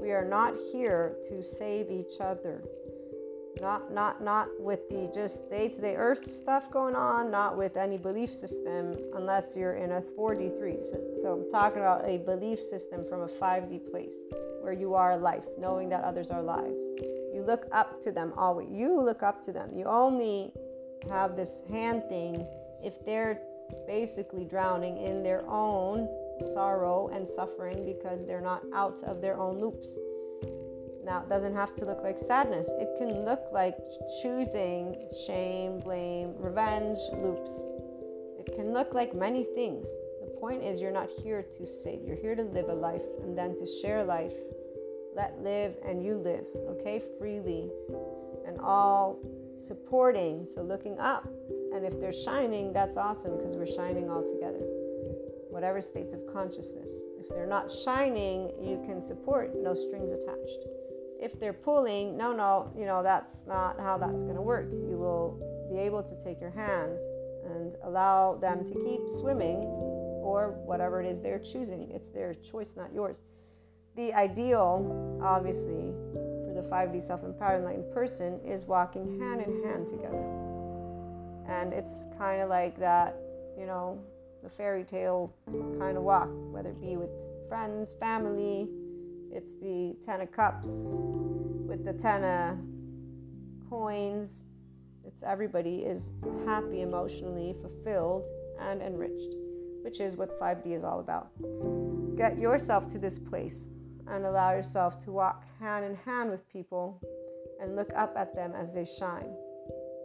we 0.00 0.12
are 0.12 0.24
not 0.24 0.54
here 0.72 1.16
to 1.28 1.42
save 1.42 1.90
each 1.90 2.20
other. 2.20 2.62
not 3.60 3.92
not 3.92 4.22
not 4.22 4.48
with 4.58 4.88
the 4.90 5.10
just 5.14 5.48
day-to-day 5.50 5.96
earth 5.96 6.24
stuff 6.24 6.70
going 6.70 6.94
on 6.94 7.30
not 7.30 7.56
with 7.56 7.76
any 7.76 7.96
belief 7.96 8.32
system 8.32 8.94
unless 9.14 9.56
you're 9.56 9.76
in 9.76 9.92
a 9.92 10.00
4d3 10.00 10.84
so, 10.84 10.96
so 11.22 11.32
i'm 11.32 11.50
talking 11.50 11.78
about 11.78 12.04
a 12.04 12.18
belief 12.18 12.60
system 12.60 13.04
from 13.08 13.22
a 13.22 13.28
5d 13.28 13.90
place 13.90 14.14
where 14.60 14.72
you 14.72 14.94
are 14.94 15.16
life 15.16 15.44
knowing 15.58 15.88
that 15.88 16.04
others 16.04 16.30
are 16.30 16.42
lives 16.42 16.82
you 17.34 17.42
look 17.46 17.66
up 17.72 18.02
to 18.02 18.12
them 18.12 18.32
always 18.36 18.68
you 18.70 19.00
look 19.00 19.22
up 19.22 19.42
to 19.42 19.52
them 19.52 19.70
you 19.74 19.84
only 19.84 20.52
have 21.08 21.36
this 21.36 21.62
hand 21.68 22.04
thing 22.08 22.46
if 22.82 23.04
they're 23.04 23.40
basically 23.86 24.44
drowning 24.44 24.98
in 24.98 25.22
their 25.22 25.48
own 25.48 26.08
sorrow 26.54 27.10
and 27.12 27.26
suffering 27.26 27.84
because 27.84 28.26
they're 28.26 28.40
not 28.40 28.62
out 28.74 29.02
of 29.04 29.20
their 29.20 29.38
own 29.38 29.58
loops 29.58 29.96
now, 31.06 31.22
it 31.22 31.28
doesn't 31.28 31.54
have 31.54 31.72
to 31.76 31.84
look 31.84 32.02
like 32.02 32.18
sadness. 32.18 32.68
It 32.68 32.98
can 32.98 33.24
look 33.24 33.44
like 33.52 33.76
choosing 34.20 34.96
shame, 35.24 35.78
blame, 35.78 36.34
revenge, 36.36 36.98
loops. 37.12 37.52
It 38.40 38.52
can 38.56 38.72
look 38.72 38.92
like 38.92 39.14
many 39.14 39.44
things. 39.44 39.86
The 40.20 40.36
point 40.40 40.64
is, 40.64 40.80
you're 40.80 40.90
not 40.90 41.08
here 41.22 41.44
to 41.58 41.64
save. 41.64 42.02
You're 42.04 42.16
here 42.16 42.34
to 42.34 42.42
live 42.42 42.68
a 42.68 42.74
life 42.74 43.06
and 43.22 43.38
then 43.38 43.56
to 43.56 43.66
share 43.80 44.02
life. 44.02 44.34
Let 45.14 45.38
live 45.40 45.76
and 45.86 46.04
you 46.04 46.16
live, 46.16 46.44
okay? 46.70 47.00
Freely 47.20 47.70
and 48.44 48.58
all 48.58 49.20
supporting. 49.56 50.46
So, 50.46 50.62
looking 50.62 50.98
up. 50.98 51.28
And 51.74 51.84
if 51.84 52.00
they're 52.00 52.12
shining, 52.12 52.72
that's 52.72 52.96
awesome 52.96 53.36
because 53.36 53.56
we're 53.56 53.66
shining 53.66 54.10
all 54.10 54.22
together. 54.22 54.64
Whatever 55.50 55.80
states 55.80 56.14
of 56.14 56.20
consciousness. 56.32 56.90
If 57.18 57.28
they're 57.28 57.46
not 57.46 57.70
shining, 57.70 58.52
you 58.60 58.82
can 58.86 59.02
support, 59.02 59.52
no 59.56 59.74
strings 59.74 60.12
attached 60.12 60.66
if 61.20 61.38
they're 61.40 61.52
pulling, 61.52 62.16
no, 62.16 62.32
no, 62.32 62.70
you 62.76 62.84
know, 62.84 63.02
that's 63.02 63.46
not 63.46 63.78
how 63.80 63.98
that's 63.98 64.22
going 64.22 64.36
to 64.36 64.42
work. 64.42 64.68
You 64.70 64.98
will 64.98 65.68
be 65.70 65.78
able 65.78 66.02
to 66.02 66.14
take 66.22 66.40
your 66.40 66.50
hand 66.50 66.92
and 67.44 67.74
allow 67.84 68.36
them 68.36 68.64
to 68.64 68.74
keep 68.74 69.00
swimming 69.18 69.58
or 70.22 70.58
whatever 70.64 71.00
it 71.00 71.06
is 71.06 71.20
they're 71.20 71.38
choosing. 71.38 71.90
It's 71.90 72.10
their 72.10 72.34
choice, 72.34 72.74
not 72.76 72.92
yours. 72.92 73.22
The 73.96 74.12
ideal, 74.12 75.20
obviously, 75.22 75.94
the 76.56 76.62
5D 76.62 77.02
self 77.02 77.22
empowered 77.22 77.58
enlightened 77.60 77.92
person 77.92 78.40
is 78.44 78.64
walking 78.64 79.20
hand 79.20 79.42
in 79.42 79.62
hand 79.62 79.86
together. 79.86 80.24
And 81.48 81.72
it's 81.72 82.06
kind 82.18 82.42
of 82.42 82.48
like 82.48 82.78
that, 82.80 83.16
you 83.58 83.66
know, 83.66 84.00
the 84.42 84.48
fairy 84.48 84.84
tale 84.84 85.32
kind 85.78 85.96
of 85.96 86.02
walk, 86.02 86.28
whether 86.50 86.70
it 86.70 86.80
be 86.80 86.96
with 86.96 87.10
friends, 87.48 87.94
family, 88.00 88.68
it's 89.32 89.54
the 89.60 89.94
Ten 90.04 90.22
of 90.22 90.32
Cups 90.32 90.68
with 90.68 91.84
the 91.84 91.92
Ten 91.92 92.24
of 92.24 92.58
Coins. 93.68 94.44
It's 95.06 95.22
everybody 95.22 95.80
is 95.80 96.10
happy, 96.46 96.80
emotionally 96.80 97.54
fulfilled, 97.60 98.24
and 98.60 98.80
enriched, 98.80 99.34
which 99.82 100.00
is 100.00 100.16
what 100.16 100.40
5D 100.40 100.74
is 100.74 100.84
all 100.84 101.00
about. 101.00 101.28
Get 102.16 102.38
yourself 102.38 102.88
to 102.88 102.98
this 102.98 103.18
place 103.18 103.68
and 104.08 104.24
allow 104.24 104.52
yourself 104.52 104.98
to 105.04 105.10
walk 105.10 105.44
hand 105.58 105.84
in 105.84 105.94
hand 105.94 106.30
with 106.30 106.48
people 106.48 107.00
and 107.60 107.76
look 107.76 107.90
up 107.96 108.14
at 108.16 108.34
them 108.34 108.52
as 108.54 108.72
they 108.72 108.84
shine. 108.84 109.34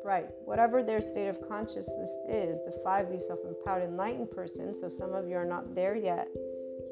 Bright, 0.04 0.28
whatever 0.46 0.82
their 0.82 1.02
state 1.02 1.28
of 1.28 1.48
consciousness 1.48 2.12
is, 2.28 2.58
the 2.66 2.74
5D 2.86 3.22
self 3.22 3.40
empowered 3.48 3.84
enlightened 3.84 4.32
person, 4.32 4.74
so 4.74 4.90
some 4.90 5.14
of 5.14 5.28
you 5.28 5.36
are 5.36 5.46
not 5.46 5.76
there 5.76 5.96
yet. 5.96 6.28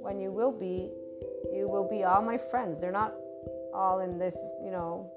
When 0.02 0.20
you 0.20 0.32
will 0.32 0.52
be, 0.52 0.92
you 1.52 1.68
will 1.68 1.88
be 1.90 2.04
all 2.04 2.22
my 2.22 2.38
friends. 2.38 2.80
They're 2.80 2.92
not 2.92 3.16
all 3.74 4.00
in 4.00 4.20
this, 4.20 4.38
you 4.64 4.72
know, 4.72 5.12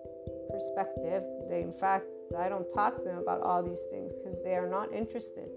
perspective. 0.50 1.22
They, 1.50 1.62
in 1.62 1.72
fact, 1.72 2.06
I 2.38 2.48
don't 2.48 2.68
talk 2.70 2.96
to 2.96 3.02
them 3.02 3.18
about 3.18 3.42
all 3.42 3.62
these 3.62 3.82
things 3.90 4.12
because 4.12 4.38
they 4.42 4.54
are 4.54 4.68
not 4.68 4.92
interested. 4.92 5.48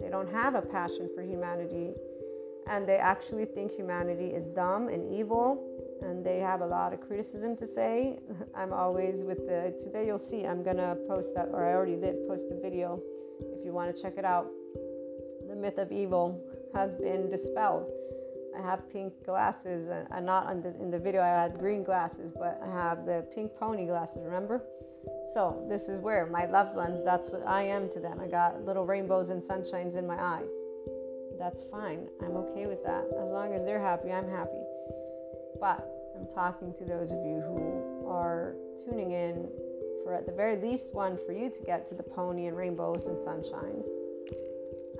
They 0.00 0.08
don't 0.08 0.30
have 0.30 0.56
a 0.56 0.62
passion 0.62 1.08
for 1.14 1.22
humanity 1.22 1.94
and 2.68 2.88
they 2.88 2.96
actually 2.96 3.44
think 3.44 3.70
humanity 3.72 4.26
is 4.26 4.48
dumb 4.48 4.88
and 4.88 5.12
evil 5.12 5.70
and 6.02 6.24
they 6.24 6.38
have 6.38 6.60
a 6.60 6.66
lot 6.66 6.92
of 6.92 7.00
criticism 7.00 7.56
to 7.56 7.66
say. 7.66 8.18
I'm 8.54 8.72
always 8.72 9.24
with 9.24 9.46
the 9.46 9.74
today 9.82 10.06
you'll 10.06 10.18
see 10.18 10.46
I'm 10.46 10.62
to 10.64 10.96
post 11.08 11.34
that 11.34 11.48
or 11.52 11.64
I 11.66 11.72
already 11.72 11.96
did 11.96 12.26
post 12.28 12.46
a 12.50 12.60
video 12.60 13.00
if 13.40 13.64
you 13.64 13.72
want 13.72 13.94
to 13.94 14.02
check 14.02 14.14
it 14.16 14.24
out. 14.24 14.46
The 15.48 15.56
myth 15.56 15.78
of 15.78 15.92
evil 15.92 16.42
has 16.74 16.94
been 16.94 17.30
dispelled. 17.30 17.90
I 18.56 18.62
have 18.62 18.88
pink 18.90 19.12
glasses. 19.24 19.88
I'm 20.10 20.24
not 20.24 20.62
the, 20.62 20.74
in 20.80 20.90
the 20.90 20.98
video. 20.98 21.22
I 21.22 21.28
had 21.28 21.58
green 21.58 21.82
glasses, 21.82 22.32
but 22.32 22.60
I 22.62 22.70
have 22.70 23.04
the 23.04 23.26
pink 23.34 23.52
pony 23.58 23.86
glasses. 23.86 24.22
Remember? 24.24 24.62
So 25.32 25.64
this 25.68 25.88
is 25.88 26.00
where 26.00 26.26
my 26.26 26.46
loved 26.46 26.76
ones. 26.76 27.04
That's 27.04 27.30
what 27.30 27.46
I 27.46 27.62
am 27.62 27.88
to 27.90 28.00
them. 28.00 28.20
I 28.20 28.28
got 28.28 28.64
little 28.64 28.86
rainbows 28.86 29.30
and 29.30 29.42
sunshines 29.42 29.96
in 29.96 30.06
my 30.06 30.22
eyes. 30.22 30.48
That's 31.38 31.60
fine. 31.70 32.06
I'm 32.22 32.36
okay 32.36 32.66
with 32.66 32.84
that. 32.84 33.04
As 33.18 33.28
long 33.30 33.52
as 33.54 33.64
they're 33.64 33.80
happy, 33.80 34.10
I'm 34.12 34.28
happy. 34.28 34.62
But 35.60 35.86
I'm 36.16 36.26
talking 36.26 36.72
to 36.74 36.84
those 36.84 37.10
of 37.10 37.18
you 37.18 37.42
who 37.46 38.06
are 38.08 38.54
tuning 38.84 39.12
in 39.12 39.48
for 40.04 40.14
at 40.14 40.26
the 40.26 40.32
very 40.32 40.56
least 40.56 40.92
one 40.92 41.16
for 41.16 41.32
you 41.32 41.50
to 41.50 41.62
get 41.62 41.86
to 41.88 41.94
the 41.94 42.02
pony 42.02 42.46
and 42.46 42.56
rainbows 42.56 43.06
and 43.06 43.16
sunshines 43.16 43.86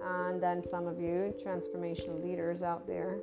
and 0.05 0.43
then 0.43 0.67
some 0.67 0.87
of 0.87 1.01
you 1.01 1.35
transformational 1.45 2.23
leaders 2.23 2.63
out 2.63 2.87
there 2.87 3.19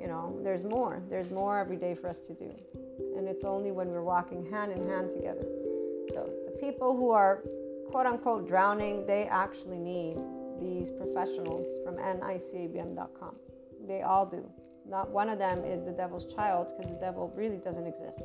you 0.00 0.06
know 0.06 0.38
there's 0.42 0.62
more 0.62 1.02
there's 1.10 1.30
more 1.30 1.58
every 1.58 1.76
day 1.76 1.94
for 1.94 2.08
us 2.08 2.20
to 2.20 2.32
do 2.34 2.52
and 3.16 3.28
it's 3.28 3.44
only 3.44 3.70
when 3.70 3.88
we're 3.88 4.02
walking 4.02 4.48
hand 4.50 4.72
in 4.72 4.88
hand 4.88 5.10
together 5.10 5.46
so 6.12 6.30
the 6.46 6.58
people 6.60 6.96
who 6.96 7.10
are 7.10 7.42
quote 7.90 8.06
unquote 8.06 8.46
drowning 8.46 9.06
they 9.06 9.24
actually 9.26 9.78
need 9.78 10.16
these 10.60 10.90
professionals 10.90 11.66
from 11.84 11.96
nicabm.com 11.96 13.34
they 13.86 14.02
all 14.02 14.26
do. 14.26 14.48
Not 14.88 15.10
one 15.10 15.28
of 15.28 15.38
them 15.38 15.64
is 15.64 15.84
the 15.84 15.92
devil's 15.92 16.32
child 16.32 16.72
because 16.76 16.92
the 16.92 16.98
devil 16.98 17.32
really 17.34 17.58
doesn't 17.58 17.86
exist. 17.86 18.20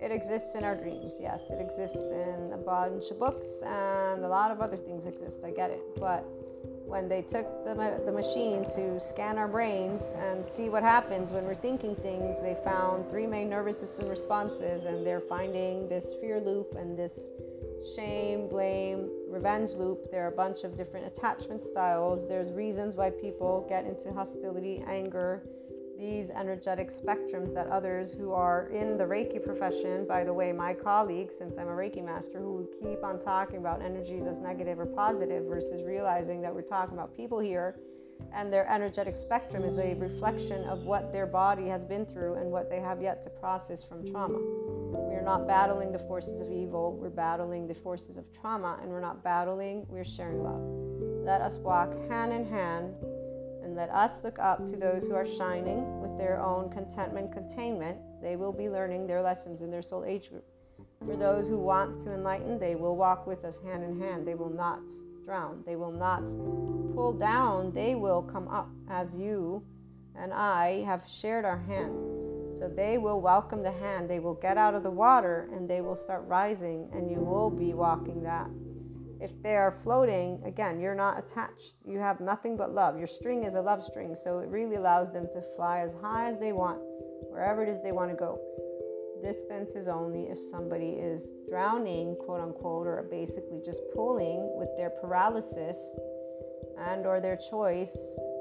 It 0.00 0.10
exists 0.10 0.54
in 0.54 0.64
our 0.64 0.74
dreams 0.74 1.14
yes. 1.20 1.50
It 1.50 1.60
exists 1.60 2.10
in 2.10 2.50
a 2.52 2.58
bunch 2.58 3.10
of 3.10 3.18
books 3.18 3.46
and 3.64 4.24
a 4.24 4.28
lot 4.28 4.50
of 4.50 4.60
other 4.60 4.76
things 4.76 5.06
exist. 5.06 5.40
I 5.44 5.50
get 5.50 5.70
it. 5.70 5.80
But 5.96 6.24
when 6.86 7.08
they 7.08 7.22
took 7.22 7.46
the, 7.64 8.00
the 8.04 8.12
machine 8.12 8.64
to 8.74 9.00
scan 9.00 9.38
our 9.38 9.48
brains 9.48 10.12
and 10.16 10.46
see 10.46 10.68
what 10.68 10.82
happens 10.82 11.32
when 11.32 11.44
we're 11.44 11.54
thinking 11.54 11.96
things, 11.96 12.40
they 12.42 12.56
found 12.62 13.08
three 13.08 13.26
main 13.26 13.48
nervous 13.48 13.80
system 13.80 14.08
responses, 14.08 14.84
and 14.84 15.04
they're 15.04 15.20
finding 15.20 15.88
this 15.88 16.12
fear 16.20 16.40
loop 16.40 16.74
and 16.76 16.96
this 16.96 17.18
shame, 17.94 18.48
blame, 18.48 19.08
revenge 19.28 19.74
loop. 19.74 20.10
There 20.10 20.24
are 20.24 20.28
a 20.28 20.36
bunch 20.36 20.64
of 20.64 20.76
different 20.76 21.06
attachment 21.06 21.62
styles. 21.62 22.26
There's 22.26 22.50
reasons 22.52 22.96
why 22.96 23.10
people 23.10 23.66
get 23.68 23.86
into 23.86 24.12
hostility, 24.12 24.82
anger, 24.86 25.42
these 25.98 26.30
energetic 26.30 26.88
spectrums 26.88 27.54
that 27.54 27.66
others 27.68 28.12
who 28.12 28.32
are 28.32 28.68
in 28.68 28.98
the 28.98 29.04
Reiki 29.04 29.42
profession, 29.42 30.06
by 30.06 30.24
the 30.24 30.32
way, 30.32 30.52
my 30.52 30.74
colleagues, 30.74 31.36
since 31.36 31.56
I'm 31.56 31.68
a 31.68 31.72
Reiki 31.72 32.04
master, 32.04 32.38
who 32.38 32.68
keep 32.82 33.02
on 33.02 33.18
talking 33.18 33.58
about 33.58 33.82
energies 33.82 34.26
as 34.26 34.38
negative 34.38 34.78
or 34.78 34.86
positive 34.86 35.44
versus 35.44 35.82
realizing 35.82 36.42
that 36.42 36.54
we're 36.54 36.62
talking 36.62 36.94
about 36.94 37.16
people 37.16 37.38
here 37.38 37.76
and 38.32 38.52
their 38.52 38.70
energetic 38.70 39.16
spectrum 39.16 39.64
is 39.64 39.78
a 39.78 39.94
reflection 39.94 40.64
of 40.64 40.84
what 40.84 41.12
their 41.12 41.26
body 41.26 41.66
has 41.66 41.84
been 41.84 42.04
through 42.04 42.34
and 42.34 42.50
what 42.50 42.68
they 42.68 42.80
have 42.80 43.00
yet 43.00 43.22
to 43.22 43.30
process 43.30 43.82
from 43.82 44.04
trauma. 44.10 44.38
We're 44.38 45.22
not 45.22 45.46
battling 45.46 45.90
the 45.92 45.98
forces 45.98 46.40
of 46.40 46.50
evil, 46.50 46.92
we're 47.00 47.08
battling 47.08 47.66
the 47.66 47.74
forces 47.74 48.16
of 48.16 48.24
trauma, 48.32 48.78
and 48.82 48.90
we're 48.90 49.00
not 49.00 49.24
battling, 49.24 49.86
we're 49.88 50.04
sharing 50.04 50.42
love. 50.42 50.60
Let 51.24 51.40
us 51.40 51.56
walk 51.56 51.94
hand 52.10 52.32
in 52.32 52.46
hand 52.46 52.94
and 53.62 53.74
let 53.74 53.90
us 53.90 54.22
look 54.22 54.38
up 54.38 54.66
to 54.66 54.76
those 54.76 55.06
who 55.06 55.14
are 55.14 55.26
shining 55.26 56.00
with 56.00 56.16
their 56.18 56.40
own 56.40 56.70
contentment, 56.70 57.32
containment. 57.32 57.98
They 58.22 58.36
will 58.36 58.52
be 58.52 58.68
learning 58.68 59.06
their 59.06 59.22
lessons 59.22 59.62
in 59.62 59.70
their 59.70 59.82
soul 59.82 60.04
age 60.04 60.30
group. 60.30 60.44
For 61.04 61.16
those 61.16 61.48
who 61.48 61.58
want 61.58 61.98
to 62.00 62.12
enlighten, 62.12 62.58
they 62.58 62.74
will 62.74 62.96
walk 62.96 63.26
with 63.26 63.44
us 63.44 63.58
hand 63.58 63.82
in 63.82 64.00
hand. 64.00 64.26
They 64.26 64.34
will 64.34 64.50
not 64.50 64.80
drown. 65.26 65.62
They 65.66 65.76
will 65.76 65.92
not 65.92 66.24
pull 66.94 67.12
down. 67.12 67.72
They 67.72 67.94
will 67.94 68.22
come 68.22 68.48
up 68.48 68.70
as 68.88 69.18
you 69.18 69.62
and 70.18 70.32
I 70.32 70.84
have 70.84 71.02
shared 71.06 71.44
our 71.44 71.58
hand. 71.58 71.92
So 72.56 72.68
they 72.68 72.96
will 72.96 73.20
welcome 73.20 73.62
the 73.62 73.72
hand. 73.72 74.08
They 74.08 74.20
will 74.20 74.34
get 74.34 74.56
out 74.56 74.74
of 74.74 74.82
the 74.82 74.90
water 74.90 75.50
and 75.52 75.68
they 75.68 75.82
will 75.82 75.96
start 75.96 76.24
rising, 76.26 76.88
and 76.92 77.10
you 77.10 77.18
will 77.18 77.50
be 77.50 77.74
walking 77.74 78.22
that 78.22 78.48
if 79.20 79.42
they 79.42 79.56
are 79.56 79.72
floating, 79.72 80.40
again, 80.44 80.80
you're 80.80 80.94
not 80.94 81.18
attached. 81.18 81.74
You 81.84 81.98
have 81.98 82.20
nothing 82.20 82.56
but 82.56 82.74
love. 82.74 82.98
Your 82.98 83.06
string 83.06 83.44
is 83.44 83.54
a 83.54 83.60
love 83.60 83.84
string, 83.84 84.14
so 84.14 84.38
it 84.38 84.48
really 84.48 84.76
allows 84.76 85.12
them 85.12 85.26
to 85.32 85.42
fly 85.56 85.80
as 85.80 85.94
high 86.00 86.30
as 86.30 86.38
they 86.38 86.52
want, 86.52 86.78
wherever 87.30 87.62
it 87.62 87.68
is 87.68 87.82
they 87.82 87.92
want 87.92 88.10
to 88.10 88.16
go. 88.16 88.38
Distance 89.26 89.74
is 89.74 89.88
only 89.88 90.28
if 90.30 90.40
somebody 90.40 90.90
is 90.90 91.32
drowning, 91.48 92.14
quote 92.14 92.40
unquote, 92.40 92.86
or 92.86 93.04
basically 93.10 93.60
just 93.64 93.80
pulling 93.92 94.56
with 94.56 94.68
their 94.76 94.90
paralysis 94.90 95.76
and 96.78 97.04
or 97.04 97.18
their 97.18 97.36
choice, 97.36 97.96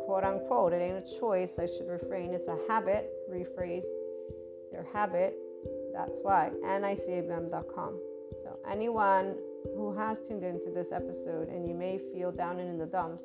quote 0.05 0.23
unquote. 0.23 0.73
It 0.73 0.83
ain't 0.83 1.03
a 1.03 1.19
choice, 1.19 1.57
I 1.57 1.65
should 1.65 1.87
refrain. 1.87 2.35
It's 2.35 2.47
a 2.47 2.59
habit, 2.69 3.09
rephrase. 3.31 3.85
Their 4.71 4.85
habit. 4.93 5.33
That's 5.91 6.19
why. 6.21 6.51
NICABM.com. 6.63 7.99
So 8.43 8.59
anyone 8.69 9.37
who 9.75 9.91
has 9.97 10.19
tuned 10.19 10.43
into 10.43 10.69
this 10.69 10.91
episode 10.91 11.49
and 11.49 11.67
you 11.67 11.73
may 11.73 11.97
feel 12.13 12.31
down 12.31 12.59
and 12.59 12.69
in 12.69 12.77
the 12.77 12.85
dumps, 12.85 13.23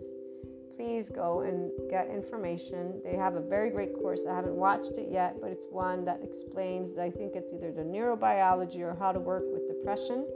please 0.77 1.09
go 1.09 1.41
and 1.41 1.71
get 1.91 2.09
information. 2.09 3.01
They 3.05 3.17
have 3.17 3.35
a 3.35 3.41
very 3.41 3.71
great 3.71 3.95
course. 3.95 4.21
I 4.29 4.35
haven't 4.35 4.55
watched 4.55 4.99
it 4.99 5.09
yet, 5.11 5.37
but 5.41 5.51
it's 5.51 5.67
one 5.71 6.05
that 6.05 6.21
explains, 6.23 6.97
I 6.99 7.11
think 7.11 7.35
it's 7.35 7.53
either 7.53 7.73
the 7.73 7.83
neurobiology 7.83 8.81
or 8.81 8.97
how 8.99 9.13
to 9.13 9.21
work 9.21 9.45
with 9.47 9.69
depression. 9.69 10.27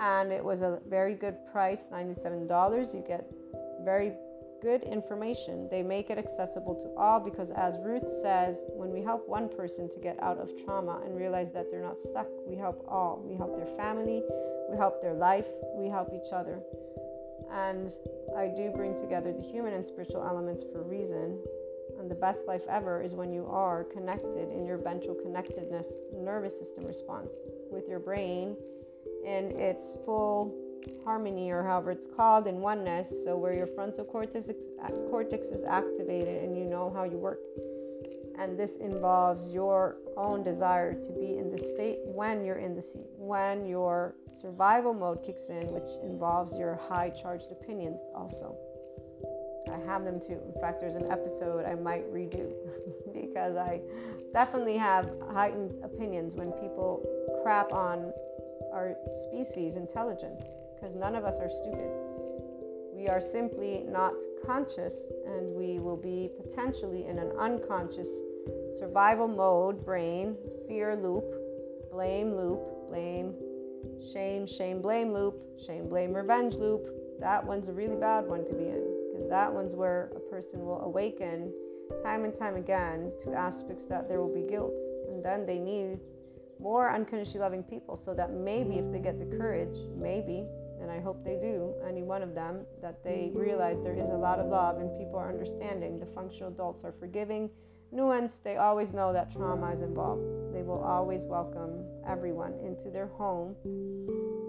And 0.00 0.32
it 0.32 0.44
was 0.44 0.62
a 0.62 0.80
very 0.88 1.14
good 1.14 1.36
price 1.50 1.88
$97. 1.92 2.94
You 2.94 3.04
get 3.06 3.28
very 3.84 4.12
good 4.60 4.82
information. 4.82 5.68
They 5.70 5.82
make 5.82 6.10
it 6.10 6.18
accessible 6.18 6.74
to 6.76 6.88
all 6.96 7.20
because, 7.20 7.50
as 7.50 7.76
Ruth 7.78 8.08
says, 8.22 8.62
when 8.68 8.90
we 8.90 9.02
help 9.02 9.28
one 9.28 9.48
person 9.48 9.88
to 9.90 9.98
get 9.98 10.20
out 10.22 10.38
of 10.38 10.50
trauma 10.64 11.00
and 11.04 11.16
realize 11.16 11.52
that 11.52 11.70
they're 11.70 11.82
not 11.82 11.98
stuck, 11.98 12.26
we 12.46 12.56
help 12.56 12.84
all. 12.88 13.22
We 13.24 13.36
help 13.36 13.56
their 13.56 13.76
family, 13.76 14.22
we 14.70 14.76
help 14.76 15.00
their 15.00 15.14
life, 15.14 15.46
we 15.74 15.88
help 15.88 16.12
each 16.14 16.32
other. 16.32 16.60
And 17.52 17.90
I 18.36 18.48
do 18.48 18.70
bring 18.74 18.98
together 18.98 19.32
the 19.32 19.42
human 19.42 19.74
and 19.74 19.86
spiritual 19.86 20.22
elements 20.22 20.64
for 20.72 20.82
reason. 20.82 21.38
And 21.98 22.10
the 22.10 22.14
best 22.14 22.46
life 22.46 22.62
ever 22.68 23.02
is 23.02 23.14
when 23.14 23.32
you 23.32 23.46
are 23.46 23.84
connected 23.84 24.50
in 24.52 24.64
your 24.66 24.76
ventral 24.76 25.14
connectedness 25.14 25.88
nervous 26.14 26.58
system 26.58 26.84
response 26.84 27.30
with 27.70 27.88
your 27.88 27.98
brain 27.98 28.56
in 29.24 29.50
its 29.58 29.94
full 30.04 30.54
harmony 31.04 31.50
or 31.50 31.64
however 31.64 31.90
it's 31.90 32.06
called 32.06 32.46
in 32.46 32.60
oneness. 32.60 33.10
So 33.24 33.36
where 33.36 33.54
your 33.54 33.66
frontal 33.66 34.04
cortex, 34.04 34.50
cortex 35.10 35.48
is 35.48 35.64
activated 35.64 36.42
and 36.42 36.56
you 36.56 36.64
know 36.64 36.90
how 36.94 37.04
you 37.04 37.18
work. 37.18 37.40
And 38.38 38.56
this 38.56 38.76
involves 38.76 39.48
your 39.48 39.96
own 40.16 40.44
desire 40.44 40.94
to 40.94 41.12
be 41.12 41.38
in 41.38 41.50
the 41.50 41.58
state 41.58 41.98
when 42.04 42.44
you're 42.44 42.58
in 42.58 42.76
the 42.76 42.82
seat 42.82 43.08
when 43.28 43.66
your 43.66 44.14
survival 44.40 44.94
mode 44.94 45.22
kicks 45.22 45.48
in 45.48 45.66
which 45.76 45.90
involves 46.02 46.56
your 46.56 46.74
high 46.88 47.10
charged 47.10 47.50
opinions 47.52 48.00
also 48.14 48.56
i 49.72 49.78
have 49.90 50.04
them 50.04 50.18
too 50.18 50.40
in 50.46 50.60
fact 50.60 50.80
there's 50.80 50.96
an 50.96 51.10
episode 51.10 51.64
i 51.66 51.74
might 51.74 52.04
redo 52.12 52.52
because 53.12 53.56
i 53.56 53.80
definitely 54.32 54.76
have 54.76 55.10
heightened 55.32 55.72
opinions 55.84 56.34
when 56.36 56.50
people 56.52 56.92
crap 57.42 57.72
on 57.72 58.12
our 58.72 58.94
species 59.26 59.76
intelligence 59.76 60.44
because 60.78 60.94
none 60.94 61.14
of 61.14 61.24
us 61.24 61.38
are 61.40 61.50
stupid. 61.50 61.90
We 62.92 63.08
are 63.08 63.20
simply 63.20 63.84
not 63.88 64.14
conscious, 64.44 64.94
and 65.26 65.54
we 65.54 65.78
will 65.78 65.96
be 65.96 66.30
potentially 66.36 67.06
in 67.06 67.18
an 67.18 67.32
unconscious 67.38 68.08
survival 68.76 69.28
mode 69.28 69.84
brain, 69.84 70.36
fear 70.66 70.96
loop, 70.96 71.24
blame 71.90 72.34
loop, 72.34 72.60
blame, 72.88 73.34
shame, 74.12 74.46
shame, 74.46 74.80
blame 74.80 75.12
loop, 75.12 75.36
shame, 75.64 75.88
blame, 75.88 76.12
revenge 76.12 76.54
loop. 76.54 76.88
That 77.20 77.44
one's 77.44 77.68
a 77.68 77.72
really 77.72 77.96
bad 77.96 78.26
one 78.26 78.44
to 78.44 78.54
be 78.54 78.64
in 78.64 78.84
because 79.12 79.28
that 79.28 79.52
one's 79.52 79.74
where 79.74 80.10
a 80.16 80.20
person 80.20 80.64
will 80.64 80.80
awaken 80.80 81.52
time 82.02 82.24
and 82.24 82.34
time 82.34 82.56
again 82.56 83.12
to 83.20 83.32
aspects 83.34 83.86
that 83.86 84.08
there 84.08 84.20
will 84.20 84.34
be 84.34 84.48
guilt. 84.48 84.78
And 85.08 85.24
then 85.24 85.46
they 85.46 85.58
need 85.58 85.98
more 86.60 86.92
unconditionally 86.92 87.40
loving 87.40 87.62
people 87.62 87.96
so 87.96 88.14
that 88.14 88.32
maybe 88.32 88.76
if 88.76 88.92
they 88.92 88.98
get 88.98 89.18
the 89.18 89.36
courage, 89.36 89.78
maybe 89.96 90.44
and 90.80 90.90
I 90.90 91.00
hope 91.00 91.24
they 91.24 91.36
do, 91.36 91.74
any 91.86 92.02
one 92.02 92.22
of 92.22 92.34
them, 92.34 92.64
that 92.82 93.02
they 93.02 93.30
realize 93.34 93.82
there 93.82 93.98
is 93.98 94.10
a 94.10 94.16
lot 94.16 94.38
of 94.38 94.46
love 94.46 94.78
and 94.78 94.96
people 94.98 95.18
are 95.18 95.28
understanding. 95.28 95.98
The 95.98 96.06
functional 96.06 96.50
adults 96.50 96.84
are 96.84 96.92
forgiving, 96.92 97.50
nuanced. 97.92 98.42
They 98.42 98.56
always 98.56 98.92
know 98.92 99.12
that 99.12 99.32
trauma 99.32 99.72
is 99.72 99.82
involved. 99.82 100.22
They 100.58 100.64
will 100.64 100.82
always 100.82 101.22
welcome 101.22 101.84
everyone 102.04 102.52
into 102.64 102.90
their 102.90 103.06
home, 103.06 103.54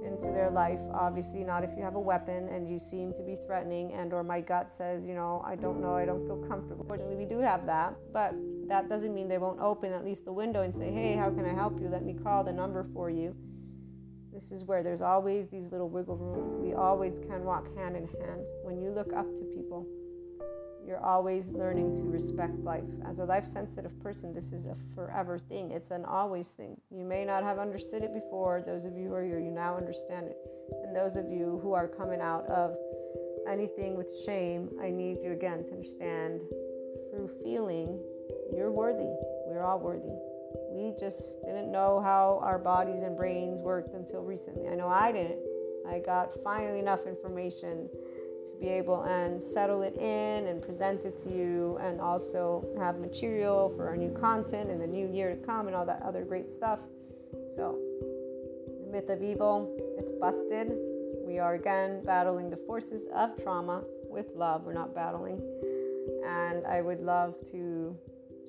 into 0.03 0.33
their 0.33 0.49
life. 0.49 0.79
Obviously, 0.91 1.43
not 1.43 1.63
if 1.63 1.69
you 1.77 1.83
have 1.83 1.93
a 1.93 1.99
weapon 1.99 2.49
and 2.49 2.67
you 2.67 2.79
seem 2.79 3.13
to 3.13 3.21
be 3.21 3.35
threatening, 3.45 3.93
and 3.93 4.11
or 4.11 4.23
my 4.23 4.41
gut 4.41 4.71
says, 4.71 5.05
you 5.05 5.13
know, 5.13 5.43
I 5.45 5.55
don't 5.55 5.79
know, 5.79 5.93
I 5.93 6.05
don't 6.05 6.25
feel 6.25 6.43
comfortable. 6.49 6.83
Fortunately, 6.83 7.15
we 7.15 7.25
do 7.25 7.37
have 7.37 7.67
that, 7.67 7.93
but 8.11 8.33
that 8.67 8.89
doesn't 8.89 9.13
mean 9.13 9.27
they 9.27 9.37
won't 9.37 9.59
open 9.59 9.93
at 9.93 10.03
least 10.03 10.25
the 10.25 10.33
window 10.33 10.63
and 10.63 10.73
say, 10.73 10.91
hey, 10.91 11.15
how 11.15 11.29
can 11.29 11.45
I 11.45 11.53
help 11.53 11.79
you? 11.79 11.87
Let 11.87 12.03
me 12.03 12.15
call 12.15 12.43
the 12.43 12.53
number 12.53 12.87
for 12.91 13.11
you 13.11 13.35
this 14.33 14.51
is 14.51 14.63
where 14.63 14.83
there's 14.83 15.01
always 15.01 15.49
these 15.49 15.71
little 15.71 15.89
wiggle 15.89 16.15
rooms. 16.15 16.53
We 16.53 16.73
always 16.73 17.19
can 17.19 17.43
walk 17.43 17.65
hand 17.75 17.97
in 17.97 18.07
hand. 18.07 18.41
When 18.63 18.79
you 18.79 18.91
look 18.91 19.11
up 19.11 19.25
to 19.35 19.43
people, 19.43 19.87
you're 20.89 21.05
always 21.05 21.47
learning 21.49 21.93
to 21.93 22.03
respect 22.03 22.57
life. 22.63 22.83
As 23.05 23.19
a 23.19 23.23
life 23.23 23.47
sensitive 23.47 23.97
person, 24.01 24.33
this 24.33 24.51
is 24.51 24.65
a 24.65 24.75
forever 24.95 25.37
thing. 25.37 25.69
It's 25.69 25.91
an 25.91 26.03
always 26.03 26.49
thing. 26.49 26.81
You 26.89 27.05
may 27.05 27.23
not 27.23 27.43
have 27.43 27.59
understood 27.59 28.01
it 28.01 28.11
before. 28.11 28.63
Those 28.65 28.85
of 28.85 28.97
you 28.97 29.09
who 29.09 29.13
are 29.13 29.23
here, 29.23 29.39
you 29.39 29.51
now 29.51 29.77
understand 29.77 30.25
it. 30.25 30.37
And 30.83 30.95
those 30.95 31.15
of 31.15 31.29
you 31.29 31.59
who 31.61 31.73
are 31.73 31.87
coming 31.87 32.21
out 32.21 32.47
of 32.47 32.75
anything 33.47 33.97
with 33.97 34.11
shame, 34.25 34.71
I 34.81 34.89
need 34.89 35.19
you 35.23 35.31
again 35.31 35.63
to 35.65 35.73
understand 35.73 36.41
through 37.11 37.29
feeling 37.43 37.99
you're 38.51 38.71
worthy. 38.71 39.13
We're 39.45 39.63
all 39.63 39.79
worthy. 39.79 40.17
We 40.71 40.95
just 40.99 41.39
didn't 41.45 41.71
know 41.71 42.01
how 42.01 42.39
our 42.41 42.57
bodies 42.57 43.03
and 43.03 43.15
brains 43.15 43.61
worked 43.61 43.93
until 43.93 44.23
recently. 44.23 44.67
I 44.67 44.73
know 44.73 44.87
I 44.87 45.11
didn't. 45.11 45.39
I 45.87 45.99
got 45.99 46.31
finally 46.43 46.79
enough 46.79 47.05
information 47.05 47.87
to 48.45 48.53
be 48.59 48.67
able 48.67 49.03
and 49.03 49.41
settle 49.41 49.81
it 49.81 49.95
in 49.97 50.47
and 50.47 50.61
present 50.61 51.05
it 51.05 51.17
to 51.17 51.29
you 51.29 51.77
and 51.81 51.99
also 51.99 52.65
have 52.77 52.99
material 52.99 53.73
for 53.75 53.87
our 53.87 53.97
new 53.97 54.11
content 54.11 54.69
in 54.69 54.79
the 54.79 54.87
new 54.87 55.07
year 55.11 55.35
to 55.35 55.41
come 55.45 55.67
and 55.67 55.75
all 55.75 55.85
that 55.85 56.01
other 56.03 56.23
great 56.23 56.49
stuff. 56.49 56.79
So, 57.55 57.77
the 58.85 58.91
myth 58.91 59.09
of 59.09 59.21
evil, 59.21 59.75
it's 59.97 60.11
busted. 60.19 60.71
We 61.25 61.39
are 61.39 61.55
again 61.55 62.03
battling 62.05 62.49
the 62.49 62.57
forces 62.57 63.05
of 63.13 63.41
trauma 63.41 63.83
with 64.09 64.27
love. 64.35 64.63
We're 64.63 64.73
not 64.73 64.95
battling. 64.95 65.41
And 66.25 66.65
I 66.65 66.81
would 66.81 67.01
love 67.01 67.35
to 67.51 67.95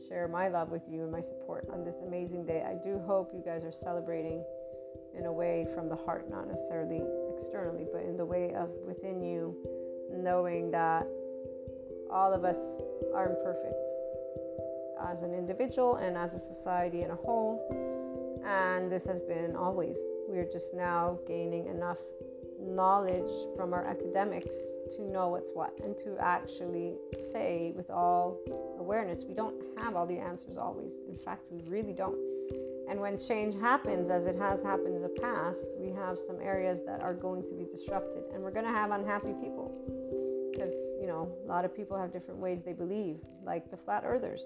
share 0.09 0.29
my 0.29 0.49
love 0.49 0.71
with 0.71 0.83
you 0.89 1.03
and 1.03 1.13
my 1.13 1.21
support 1.21 1.69
on 1.73 1.85
this 1.85 1.97
amazing 2.07 2.47
day. 2.47 2.65
I 2.67 2.75
do 2.83 2.99
hope 3.07 3.33
you 3.35 3.43
guys 3.45 3.65
are 3.65 3.73
celebrating 3.73 4.43
in 5.17 5.27
a 5.27 5.33
way 5.33 5.67
from 5.75 5.89
the 5.89 5.97
heart, 5.97 6.31
not 6.31 6.49
necessarily 6.49 7.03
externally, 7.35 7.87
but 7.93 8.03
in 8.03 8.17
the 8.17 8.25
way 8.25 8.55
of 8.55 8.71
within 8.87 9.23
you, 9.23 9.55
knowing 10.11 10.71
that 10.71 11.07
all 12.11 12.33
of 12.33 12.45
us 12.45 12.59
are 13.15 13.29
imperfect 13.29 13.75
as 15.09 15.23
an 15.23 15.35
individual 15.35 15.97
and 15.97 16.17
as 16.17 16.35
a 16.35 16.39
society 16.39 17.03
in 17.03 17.11
a 17.11 17.17
whole. 17.17 17.59
And 18.45 18.91
this 18.91 19.07
has 19.07 19.21
been 19.21 19.57
always. 19.57 19.99
We're 20.29 20.51
just 20.51 20.75
now 20.75 21.19
gaining 21.27 21.67
enough 21.67 21.99
knowledge 22.61 23.31
from 23.57 23.73
our 23.73 23.85
academics 23.85 24.55
to 24.91 25.03
know 25.03 25.29
what's 25.29 25.51
what 25.55 25.73
and 25.83 25.97
to 25.99 26.17
actually 26.19 26.95
say 27.33 27.73
with 27.75 27.89
all 27.91 28.39
awareness 28.79 29.25
we 29.25 29.33
don't 29.33 29.55
have 29.79 29.97
all 29.97 30.07
the 30.07 30.19
answers 30.19 30.59
always 30.59 30.93
in 31.09 31.17
fact 31.17 31.43
we 31.51 31.63
really 31.71 31.95
don't 31.95 32.19
and 32.89 33.01
when 33.01 33.19
change 33.19 33.55
happens 33.59 34.11
as 34.11 34.27
it 34.27 34.37
has 34.37 34.63
happened 34.63 34.95
in 34.95 35.01
the 35.01 35.21
past 35.21 35.65
we 35.79 35.91
have 35.91 36.19
some 36.19 36.37
areas 36.43 36.81
that 36.85 37.01
are 37.01 37.15
going 37.15 37.43
to 37.43 37.55
be 37.55 37.65
disrupted 37.65 38.25
and 38.35 38.43
we're 38.43 38.51
going 38.51 38.67
to 38.67 38.73
have 38.73 38.91
unhappy 38.91 39.33
people 39.41 39.73
know 41.21 41.33
a 41.45 41.49
lot 41.49 41.65
of 41.65 41.75
people 41.75 41.99
have 41.99 42.13
different 42.13 42.41
ways 42.41 42.61
they 42.65 42.73
believe 42.73 43.17
like 43.45 43.71
the 43.71 43.77
flat 43.77 44.03
earthers. 44.05 44.43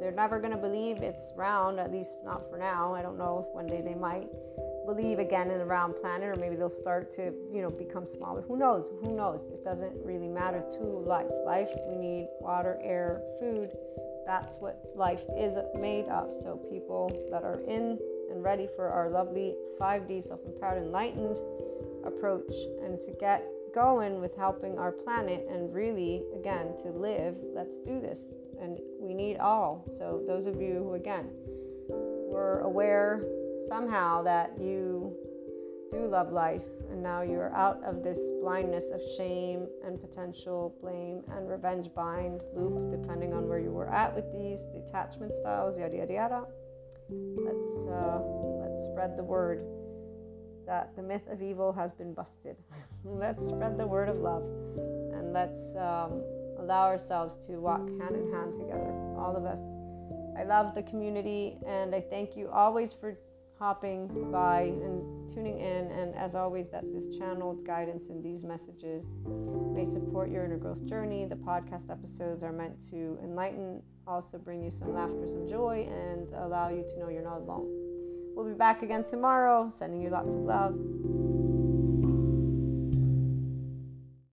They're 0.00 0.12
never 0.12 0.38
going 0.38 0.52
to 0.52 0.58
believe 0.58 0.98
it's 0.98 1.32
round 1.36 1.78
at 1.78 1.92
least 1.92 2.16
not 2.24 2.48
for 2.50 2.58
now. 2.58 2.94
I 2.94 3.02
don't 3.02 3.18
know 3.18 3.46
if 3.48 3.54
one 3.54 3.66
day 3.66 3.80
they 3.80 3.94
might 3.94 4.28
believe 4.86 5.18
again 5.18 5.50
in 5.50 5.60
a 5.60 5.64
round 5.64 5.96
planet 5.96 6.28
or 6.28 6.40
maybe 6.40 6.54
they'll 6.54 6.70
start 6.70 7.10
to 7.12 7.32
you 7.52 7.62
know 7.62 7.70
become 7.70 8.06
smaller. 8.06 8.42
Who 8.42 8.56
knows? 8.56 8.84
Who 9.04 9.16
knows? 9.16 9.42
It 9.52 9.64
doesn't 9.64 9.94
really 10.04 10.28
matter 10.28 10.62
to 10.72 10.82
life. 10.84 11.26
Life 11.44 11.70
we 11.88 11.96
need 11.96 12.28
water 12.40 12.78
air 12.82 13.20
food. 13.40 13.70
That's 14.26 14.56
what 14.58 14.82
life 14.94 15.22
is 15.38 15.56
made 15.78 16.06
of. 16.06 16.36
So 16.42 16.56
people 16.70 17.10
that 17.30 17.44
are 17.44 17.60
in 17.60 17.98
and 18.30 18.42
ready 18.42 18.68
for 18.74 18.88
our 18.88 19.08
lovely 19.08 19.54
5d 19.80 20.26
self-empowered 20.26 20.82
enlightened 20.82 21.38
approach 22.04 22.52
and 22.82 23.00
to 23.00 23.12
get 23.20 23.46
going 23.74 24.20
with 24.20 24.36
helping 24.36 24.78
our 24.78 24.92
planet 24.92 25.46
and 25.50 25.72
really 25.72 26.22
again 26.34 26.76
to 26.82 26.88
live 26.90 27.36
let's 27.54 27.78
do 27.80 28.00
this. 28.00 28.28
And 28.60 28.78
we 29.00 29.14
need 29.14 29.36
all. 29.36 29.84
So 29.96 30.22
those 30.26 30.46
of 30.46 30.60
you 30.60 30.74
who 30.74 30.94
again 30.94 31.30
were 31.88 32.60
aware 32.60 33.22
somehow 33.68 34.22
that 34.22 34.52
you 34.58 35.16
do 35.92 36.06
love 36.06 36.32
life 36.32 36.64
and 36.90 37.02
now 37.02 37.22
you're 37.22 37.54
out 37.54 37.82
of 37.84 38.02
this 38.02 38.18
blindness 38.40 38.90
of 38.90 39.00
shame 39.16 39.66
and 39.84 40.00
potential 40.00 40.74
blame 40.80 41.22
and 41.32 41.48
revenge 41.48 41.88
bind 41.94 42.42
loop 42.54 42.90
depending 42.90 43.32
on 43.32 43.48
where 43.48 43.58
you 43.58 43.70
were 43.70 43.88
at 43.88 44.14
with 44.14 44.24
these 44.32 44.62
detachment 44.74 45.32
styles 45.32 45.78
yada 45.78 45.96
yada 45.96 46.12
yada 46.12 46.44
let's 47.08 47.88
uh, 47.88 48.20
let's 48.60 48.84
spread 48.90 49.16
the 49.16 49.22
word 49.22 49.64
that 50.66 50.94
the 50.96 51.02
myth 51.02 51.26
of 51.30 51.42
evil 51.42 51.72
has 51.72 51.92
been 51.92 52.12
busted 52.12 52.56
let's 53.04 53.46
spread 53.48 53.78
the 53.78 53.86
word 53.86 54.08
of 54.08 54.18
love 54.18 54.42
and 55.14 55.32
let's 55.32 55.74
um, 55.76 56.22
allow 56.58 56.82
ourselves 56.82 57.36
to 57.46 57.52
walk 57.58 57.86
hand 58.00 58.16
in 58.16 58.32
hand 58.32 58.52
together 58.54 58.92
all 59.16 59.34
of 59.36 59.44
us 59.44 59.60
i 60.38 60.44
love 60.44 60.74
the 60.74 60.82
community 60.82 61.56
and 61.66 61.94
i 61.94 62.00
thank 62.00 62.36
you 62.36 62.48
always 62.50 62.92
for 62.92 63.16
hopping 63.58 64.30
by 64.30 64.62
and 64.62 65.26
tuning 65.32 65.58
in. 65.58 65.90
And 65.90 66.14
as 66.14 66.34
always, 66.34 66.68
that 66.70 66.84
this 66.92 67.16
channeled 67.16 67.66
guidance 67.66 68.08
and 68.08 68.22
these 68.22 68.42
messages 68.42 69.06
may 69.74 69.84
support 69.84 70.30
your 70.30 70.44
inner 70.44 70.58
growth 70.58 70.84
journey. 70.86 71.24
The 71.24 71.36
podcast 71.36 71.90
episodes 71.90 72.42
are 72.44 72.52
meant 72.52 72.88
to 72.90 73.18
enlighten, 73.22 73.82
also 74.06 74.38
bring 74.38 74.62
you 74.62 74.70
some 74.70 74.94
laughter, 74.94 75.26
some 75.26 75.48
joy, 75.48 75.88
and 75.90 76.30
allow 76.32 76.68
you 76.68 76.82
to 76.82 76.98
know 76.98 77.08
you're 77.08 77.22
not 77.22 77.40
alone. 77.40 78.05
We'll 78.36 78.44
be 78.44 78.52
back 78.52 78.82
again 78.82 79.02
tomorrow, 79.02 79.72
sending 79.74 80.02
you 80.02 80.10
lots 80.10 80.34
of 80.34 80.42
love. 80.42 80.74